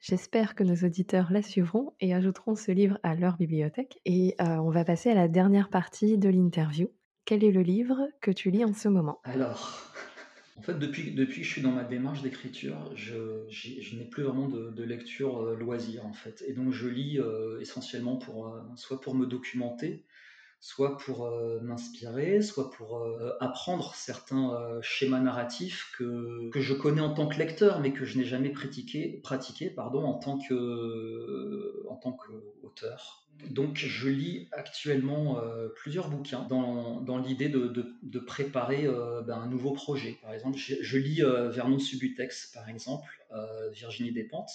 J'espère 0.00 0.54
que 0.54 0.62
nos 0.62 0.86
auditeurs 0.86 1.32
la 1.32 1.42
suivront 1.42 1.94
et 2.00 2.14
ajouteront 2.14 2.54
ce 2.54 2.70
livre 2.70 2.98
à 3.02 3.14
leur 3.14 3.36
bibliothèque. 3.36 3.98
Et 4.04 4.34
euh, 4.40 4.56
on 4.56 4.70
va 4.70 4.84
passer 4.84 5.10
à 5.10 5.14
la 5.14 5.28
dernière 5.28 5.68
partie 5.70 6.18
de 6.18 6.28
l'interview. 6.28 6.90
Quel 7.24 7.42
est 7.42 7.50
le 7.50 7.62
livre 7.62 8.06
que 8.20 8.30
tu 8.30 8.50
lis 8.50 8.64
en 8.64 8.72
ce 8.72 8.88
moment? 8.88 9.20
Alors, 9.24 9.92
en 10.56 10.62
fait, 10.62 10.78
depuis, 10.78 11.12
depuis 11.12 11.40
que 11.40 11.46
je 11.46 11.52
suis 11.52 11.62
dans 11.62 11.72
ma 11.72 11.82
démarche 11.82 12.22
d'écriture, 12.22 12.92
je, 12.94 13.46
je 13.48 13.96
n'ai 13.96 14.04
plus 14.04 14.22
vraiment 14.22 14.48
de, 14.48 14.82
lecture 14.82 15.42
euh, 15.42 15.56
loisir, 15.56 16.06
en 16.06 16.12
fait. 16.12 16.44
Et 16.46 16.52
donc, 16.52 16.72
je 16.72 16.88
lis 16.88 17.18
essentiellement 17.60 18.16
pour, 18.16 18.54
soit 18.76 19.00
pour 19.00 19.14
me 19.14 19.26
documenter, 19.26 20.04
soit 20.66 20.98
pour 20.98 21.26
euh, 21.26 21.60
m'inspirer, 21.60 22.42
soit 22.42 22.72
pour 22.72 22.98
euh, 22.98 23.36
apprendre 23.38 23.94
certains 23.94 24.52
euh, 24.52 24.82
schémas 24.82 25.20
narratifs 25.20 25.92
que, 25.96 26.50
que 26.50 26.60
je 26.60 26.74
connais 26.74 27.00
en 27.00 27.14
tant 27.14 27.28
que 27.28 27.38
lecteur, 27.38 27.78
mais 27.78 27.92
que 27.92 28.04
je 28.04 28.18
n'ai 28.18 28.24
jamais 28.24 28.50
pratiqué, 28.50 29.20
pratiqué 29.22 29.70
pardon, 29.70 30.02
en 30.02 30.14
tant 30.14 30.38
que 30.38 31.86
en 31.88 31.94
tant 31.94 32.10
qu'auteur. 32.10 33.28
Donc 33.48 33.76
je 33.76 34.08
lis 34.08 34.48
actuellement 34.50 35.40
plusieurs 35.76 36.08
bouquins 36.08 36.44
dans, 36.48 37.00
dans 37.00 37.18
l'idée 37.18 37.48
de, 37.48 37.68
de, 38.02 38.18
préparer 38.18 38.88
ben, 39.26 39.38
un 39.38 39.46
nouveau 39.46 39.72
projet. 39.72 40.18
Par 40.22 40.32
exemple, 40.32 40.56
je, 40.56 40.74
je 40.80 40.98
lis 40.98 41.20
Vernon 41.50 41.78
Subutex, 41.78 42.50
par 42.54 42.68
exemple, 42.70 43.12
Virginie 43.72 44.10
Despentes. 44.10 44.50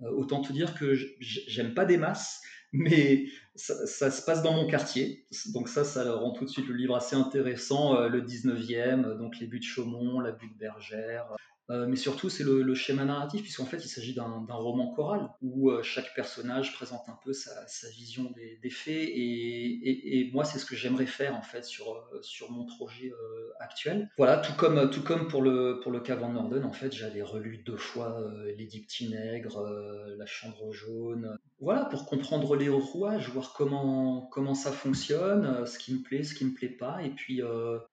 autant 0.00 0.42
te 0.42 0.52
dire 0.52 0.74
que 0.74 0.94
j'aime 1.20 1.74
pas 1.74 1.84
des 1.84 1.96
masses, 1.96 2.42
mais 2.72 3.26
ça, 3.54 4.10
se 4.10 4.22
passe 4.22 4.42
dans 4.42 4.52
mon 4.52 4.66
quartier. 4.66 5.26
Donc 5.52 5.68
ça, 5.68 5.84
ça 5.84 6.14
rend 6.14 6.32
tout 6.32 6.44
de 6.44 6.50
suite 6.50 6.68
le 6.68 6.74
livre 6.74 6.96
assez 6.96 7.16
intéressant. 7.16 7.96
Euh, 7.96 8.08
le 8.08 8.22
19e, 8.22 9.16
donc 9.18 9.38
les 9.38 9.46
buts 9.46 9.58
de 9.58 9.64
Chaumont, 9.64 10.20
la 10.20 10.32
butte 10.32 10.56
Bergère, 10.58 11.34
euh, 11.70 11.86
mais 11.86 11.96
surtout, 11.96 12.30
c'est 12.30 12.44
le, 12.44 12.74
schéma 12.74 13.04
narratif, 13.04 13.42
puisqu'en 13.42 13.66
fait, 13.66 13.84
il 13.84 13.88
s'agit 13.88 14.14
d'un 14.14 14.46
roman 14.48 14.94
choral 14.94 15.28
où 15.42 15.70
euh, 15.70 15.82
chaque 15.82 16.14
personnage 16.14 16.72
présente 16.72 17.02
un 17.08 17.18
peu 17.22 17.32
sa, 17.32 17.64
vision 17.90 18.32
des, 18.62 18.70
faits. 18.70 19.10
Et, 19.12 20.30
moi, 20.32 20.44
c'est 20.44 20.58
ce 20.58 20.64
que 20.64 20.76
j'aimerais 20.76 21.06
faire 21.06 21.34
en 21.34 21.42
fait 21.42 21.64
sur, 21.64 21.90
euh, 21.90 22.22
sur 22.22 22.50
mon 22.50 22.64
projet 22.64 23.12
actuel. 23.60 24.08
Voilà, 24.16 24.38
tout 24.38 24.54
comme, 24.54 24.90
tout 24.90 25.02
comme 25.02 25.28
pour 25.28 25.42
le, 25.42 25.80
pour 25.82 25.92
le 25.92 26.00
cas 26.00 26.16
Van 26.16 26.32
Norden, 26.32 26.64
en 26.64 26.72
fait, 26.72 26.92
j'avais 26.92 27.22
relu 27.22 27.58
deux 27.58 27.76
fois 27.76 28.18
Petit 28.56 29.08
Nègre, 29.08 29.62
La 30.16 30.26
Chambre 30.26 30.72
Jaune. 30.72 31.38
Voilà, 31.60 31.84
pour 31.86 32.06
comprendre 32.06 32.54
les 32.56 32.68
rouages, 32.68 33.30
voir 33.30 33.52
comment, 33.52 34.28
comment 34.32 34.54
ça 34.54 34.70
fonctionne, 34.70 35.66
ce 35.66 35.78
qui 35.78 35.92
me 35.94 36.02
plaît, 36.02 36.22
ce 36.22 36.34
qui 36.34 36.44
me 36.44 36.54
plaît 36.54 36.68
pas, 36.68 37.02
et 37.02 37.10
puis 37.10 37.40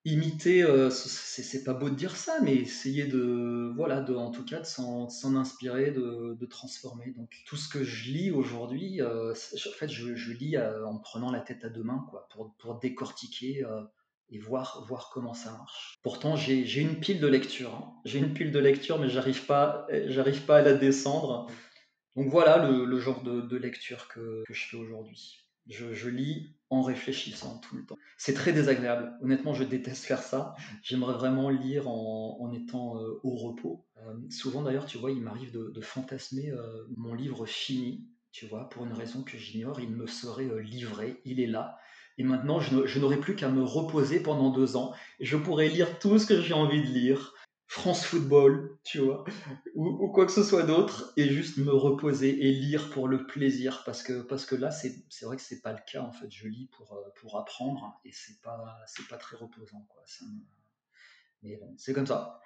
imiter, 0.04 0.64
c'est 0.90 1.64
pas 1.64 1.74
beau 1.74 1.90
de 1.90 1.94
dire 1.94 2.16
ça, 2.16 2.38
mais 2.42 2.54
essayer 2.54 3.06
de 3.06 3.56
voilà, 3.76 4.04
en 4.10 4.30
tout 4.30 4.44
cas, 4.44 4.60
de 4.60 4.66
s'en 4.66 5.36
inspirer, 5.36 5.90
de, 5.90 6.46
transformer. 6.46 7.12
Donc, 7.16 7.30
tout 7.46 7.56
ce 7.56 7.68
que 7.68 7.84
je 7.84 8.10
lis 8.10 8.30
aujourd'hui, 8.30 9.00
euh, 9.00 9.32
en 9.32 9.78
fait, 9.78 9.88
je, 9.88 10.32
lis 10.32 10.56
euh, 10.56 10.86
en 10.86 10.98
prenant 10.98 11.30
la 11.30 11.40
tête 11.40 11.64
à 11.64 11.68
deux 11.68 11.82
mains, 11.82 12.06
quoi, 12.10 12.28
pour, 12.58 12.78
décortiquer 12.78 13.64
euh, 13.64 13.82
et 14.30 14.38
voir, 14.38 14.84
voir 14.86 15.10
comment 15.12 15.34
ça 15.34 15.52
marche. 15.52 15.98
Pourtant, 16.02 16.36
j'ai 16.36 16.80
une 16.80 16.98
pile 17.00 17.20
de 17.20 17.26
lecture. 17.26 17.74
Hein. 17.74 17.92
J'ai 18.04 18.18
une 18.18 18.32
pile 18.32 18.52
de 18.52 18.58
lecture, 18.58 18.98
mais 18.98 19.08
j'arrive 19.08 19.44
pas, 19.46 19.86
j'arrive 20.06 20.42
pas 20.42 20.58
à 20.58 20.62
la 20.62 20.74
descendre. 20.74 21.48
Donc 22.16 22.28
voilà 22.28 22.66
le, 22.66 22.98
genre 22.98 23.22
de, 23.22 23.56
lecture 23.56 24.08
que, 24.08 24.42
je 24.48 24.64
fais 24.66 24.76
aujourd'hui. 24.76 25.42
Je, 25.68 26.08
lis 26.08 26.54
en 26.70 26.82
réfléchissant 26.82 27.58
tout 27.58 27.76
le 27.76 27.84
temps. 27.84 27.98
C'est 28.16 28.34
très 28.34 28.52
désagréable. 28.52 29.12
Honnêtement, 29.20 29.52
je 29.52 29.64
déteste 29.64 30.04
faire 30.04 30.22
ça. 30.22 30.54
J'aimerais 30.82 31.14
vraiment 31.14 31.50
lire 31.50 31.88
en, 31.88 32.50
étant 32.52 32.98
euh, 32.98 33.20
au 33.22 33.36
repos. 33.36 33.84
Euh, 33.98 34.14
souvent, 34.30 34.62
d'ailleurs, 34.62 34.86
tu 34.86 34.96
vois, 34.96 35.10
il 35.10 35.20
m'arrive 35.20 35.52
de, 35.52 35.80
fantasmer 35.80 36.50
euh, 36.50 36.86
mon 36.96 37.14
livre 37.14 37.44
fini. 37.44 38.08
Tu 38.32 38.46
vois, 38.46 38.68
pour 38.68 38.84
une 38.84 38.92
raison 38.92 39.22
que 39.22 39.36
j'ignore, 39.36 39.80
il 39.80 39.90
me 39.90 40.06
serait 40.06 40.48
livré. 40.62 41.20
Il 41.24 41.40
est 41.40 41.46
là. 41.46 41.78
Et 42.16 42.24
maintenant, 42.24 42.60
je 42.60 42.98
n'aurai 42.98 43.18
plus 43.18 43.36
qu'à 43.36 43.50
me 43.50 43.62
reposer 43.62 44.20
pendant 44.20 44.50
deux 44.50 44.76
ans. 44.76 44.94
Je 45.20 45.36
pourrais 45.36 45.68
lire 45.68 45.98
tout 45.98 46.18
ce 46.18 46.26
que 46.26 46.40
j'ai 46.40 46.54
envie 46.54 46.80
de 46.80 46.88
lire 46.88 47.34
France 47.68 48.04
Football, 48.04 48.78
tu 48.84 48.98
vois, 49.00 49.24
ou, 49.74 50.08
quoi 50.08 50.24
que 50.24 50.32
ce 50.32 50.44
soit 50.44 50.62
d'autre, 50.62 51.12
et 51.16 51.28
juste 51.28 51.58
me 51.58 51.72
reposer 51.72 52.46
et 52.46 52.52
lire 52.52 52.90
pour 52.90 53.08
le 53.08 53.26
plaisir, 53.26 53.82
parce 53.84 54.02
que, 54.02 54.22
parce 54.22 54.46
que 54.46 54.54
là, 54.54 54.70
c'est 54.70 55.02
vrai 55.22 55.36
que 55.36 55.42
c'est 55.42 55.60
pas 55.60 55.72
le 55.72 55.80
cas, 55.90 56.00
en 56.00 56.12
fait, 56.12 56.30
je 56.30 56.46
lis 56.46 56.68
pour, 56.76 56.92
euh, 56.92 57.02
pour 57.16 57.38
apprendre, 57.38 58.00
et 58.04 58.12
c'est 58.12 58.40
pas, 58.40 58.64
pas 59.10 59.16
très 59.16 59.36
reposant, 59.36 59.84
quoi. 59.88 60.04
Mais 61.42 61.56
bon, 61.56 61.74
c'est 61.76 61.92
comme 61.92 62.06
ça. 62.06 62.40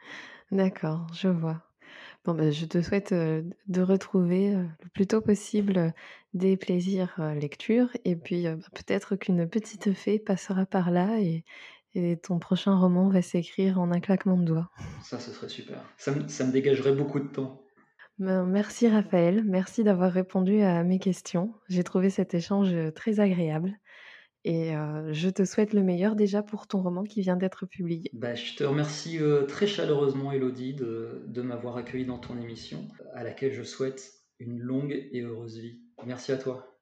D'accord, 0.51 1.07
je 1.13 1.29
vois. 1.29 1.63
Bon, 2.25 2.35
ben, 2.35 2.51
je 2.51 2.65
te 2.65 2.81
souhaite 2.81 3.13
euh, 3.13 3.43
de 3.69 3.83
retrouver 3.83 4.55
euh, 4.55 4.65
le 4.83 4.89
plus 4.89 5.07
tôt 5.07 5.21
possible 5.21 5.93
des 6.33 6.57
plaisirs 6.57 7.21
lecture, 7.35 7.91
et 8.05 8.17
puis 8.17 8.45
peut-être 8.73 9.17
qu'une 9.17 9.49
petite 9.49 9.93
fée 9.93 10.19
passera 10.19 10.65
par 10.65 10.91
là 10.91 11.21
et, 11.21 11.45
et 11.95 12.17
ton 12.17 12.39
prochain 12.39 12.77
roman 12.77 13.09
va 13.09 13.23
s'écrire 13.23 13.81
en 13.81 13.91
un 13.91 14.01
claquement 14.01 14.37
de 14.37 14.45
doigts. 14.45 14.71
Ça, 15.03 15.19
ce 15.19 15.33
serait 15.33 15.49
super. 15.49 15.83
Ça 15.97 16.13
me, 16.13 16.53
dégagerait 16.53 16.95
beaucoup 16.95 17.21
de 17.21 17.29
temps. 17.29 17.63
Ben, 18.19 18.45
merci 18.45 18.89
Raphaël, 18.89 19.45
merci 19.47 19.83
d'avoir 19.83 20.13
répondu 20.13 20.61
à 20.61 20.85
mes 20.85 20.99
questions. 20.99 21.55
J'ai 21.69 21.85
trouvé 21.85 22.11
cet 22.11 22.35
échange 22.35 22.75
très 22.95 23.19
agréable. 23.19 23.79
Et 24.45 24.75
euh, 24.75 25.13
je 25.13 25.29
te 25.29 25.45
souhaite 25.45 25.75
le 25.75 25.83
meilleur 25.83 26.17
déjà 26.17 26.43
pour 26.43 26.67
ton 26.67 26.83
roman 26.83 27.05
qui 27.05 27.21
vient 27.21 27.37
d'être 27.37 27.67
publié. 27.67 28.11
Bah, 28.15 28.35
je 28.35 28.55
te 28.55 28.65
remercie 28.65 29.19
euh, 29.19 29.45
très 29.45 29.67
chaleureusement, 29.67 30.33
Elodie, 30.33 30.73
de, 30.73 31.25
de 31.27 31.43
m'avoir 31.43 31.77
accueilli 31.77 32.07
dans 32.07 32.19
ton 32.19 32.41
émission, 32.41 32.89
à 33.15 33.23
laquelle 33.23 33.53
je 33.53 33.63
souhaite 33.63 34.13
une 34.39 34.59
longue 34.59 35.09
et 35.13 35.21
heureuse 35.21 35.59
vie. 35.59 35.83
Merci 36.07 36.33
à 36.33 36.39
toi. 36.39 36.79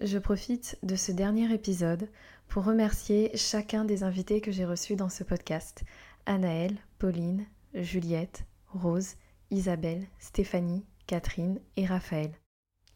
Je 0.00 0.18
profite 0.18 0.78
de 0.82 0.96
ce 0.96 1.12
dernier 1.12 1.52
épisode 1.52 2.08
pour 2.48 2.64
remercier 2.64 3.30
chacun 3.34 3.84
des 3.84 4.02
invités 4.02 4.40
que 4.40 4.50
j'ai 4.50 4.64
reçus 4.64 4.96
dans 4.96 5.08
ce 5.08 5.22
podcast. 5.22 5.84
Anaëlle, 6.26 6.76
Pauline, 6.98 7.46
Juliette, 7.74 8.44
Rose, 8.68 9.14
Isabelle, 9.50 10.06
Stéphanie, 10.18 10.84
Catherine 11.06 11.60
et 11.76 11.86
Raphaël. 11.86 12.32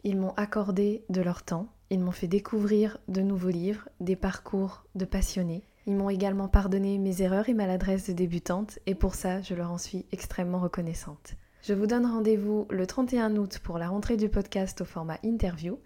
Ils 0.05 0.19
m'ont 0.19 0.35
accordé 0.37 1.05
de 1.09 1.23
leur 1.23 1.43
temps, 1.43 1.69
ils 1.91 2.01
m'ont 2.01 2.11
fait 2.11 2.29
découvrir 2.29 2.99
de 3.09 3.23
nouveaux 3.23 3.51
livres, 3.51 3.89
des 4.01 4.17
parcours 4.17 4.85
de 4.95 5.05
passionnés. 5.05 5.63
Ils 5.87 5.97
m'ont 5.97 6.11
également 6.11 6.49
pardonné 6.49 6.99
mes 6.99 7.23
erreurs 7.23 7.49
et 7.49 7.55
maladresses 7.55 8.09
de 8.09 8.13
débutante 8.13 8.79
et 8.87 8.95
pour 8.95 9.15
ça, 9.15 9.43
je 9.43 9.55
leur 9.55 9.71
en 9.71 9.79
suis 9.79 10.07
extrêmement 10.13 10.61
reconnaissante. 10.61 11.35
Je 11.63 11.75
vous 11.75 11.87
donne 11.87 12.07
rendez-vous 12.07 12.67
le 12.71 12.87
31 12.87 13.37
août 13.37 13.61
pour 13.63 13.79
la 13.79 13.89
rentrée 13.89 14.17
du 14.17 14.29
podcast 14.29 14.81
au 14.81 14.85
format 14.85 15.19
interview 15.23 15.79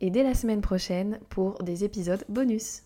et 0.00 0.10
dès 0.10 0.22
la 0.22 0.34
semaine 0.34 0.60
prochaine 0.60 1.18
pour 1.28 1.62
des 1.62 1.84
épisodes 1.84 2.24
bonus. 2.28 2.83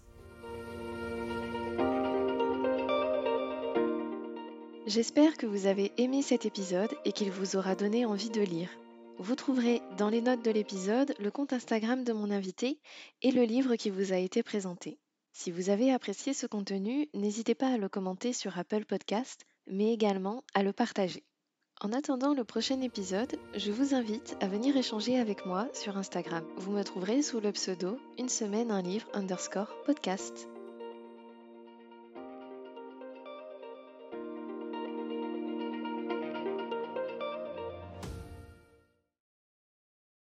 J'espère 4.88 5.36
que 5.36 5.44
vous 5.44 5.66
avez 5.66 5.92
aimé 5.98 6.22
cet 6.22 6.46
épisode 6.46 6.94
et 7.04 7.12
qu'il 7.12 7.30
vous 7.30 7.56
aura 7.56 7.74
donné 7.74 8.06
envie 8.06 8.30
de 8.30 8.40
lire. 8.40 8.70
Vous 9.18 9.34
trouverez 9.34 9.82
dans 9.98 10.08
les 10.08 10.22
notes 10.22 10.42
de 10.42 10.50
l'épisode 10.50 11.14
le 11.18 11.30
compte 11.30 11.52
Instagram 11.52 12.04
de 12.04 12.14
mon 12.14 12.30
invité 12.30 12.78
et 13.20 13.30
le 13.30 13.42
livre 13.42 13.76
qui 13.76 13.90
vous 13.90 14.14
a 14.14 14.16
été 14.16 14.42
présenté. 14.42 14.98
Si 15.34 15.50
vous 15.50 15.68
avez 15.68 15.92
apprécié 15.92 16.32
ce 16.32 16.46
contenu, 16.46 17.06
n'hésitez 17.12 17.54
pas 17.54 17.68
à 17.68 17.76
le 17.76 17.90
commenter 17.90 18.32
sur 18.32 18.58
Apple 18.58 18.86
Podcast, 18.86 19.44
mais 19.66 19.92
également 19.92 20.42
à 20.54 20.62
le 20.62 20.72
partager. 20.72 21.22
En 21.82 21.92
attendant 21.92 22.32
le 22.32 22.44
prochain 22.44 22.80
épisode, 22.80 23.38
je 23.56 23.70
vous 23.70 23.94
invite 23.94 24.38
à 24.40 24.48
venir 24.48 24.74
échanger 24.74 25.20
avec 25.20 25.44
moi 25.44 25.68
sur 25.74 25.98
Instagram. 25.98 26.46
Vous 26.56 26.72
me 26.72 26.82
trouverez 26.82 27.20
sous 27.20 27.40
le 27.40 27.52
pseudo 27.52 27.98
une 28.16 28.30
semaine 28.30 28.70
un 28.70 28.80
livre 28.80 29.08
underscore 29.12 29.82
podcast. 29.84 30.48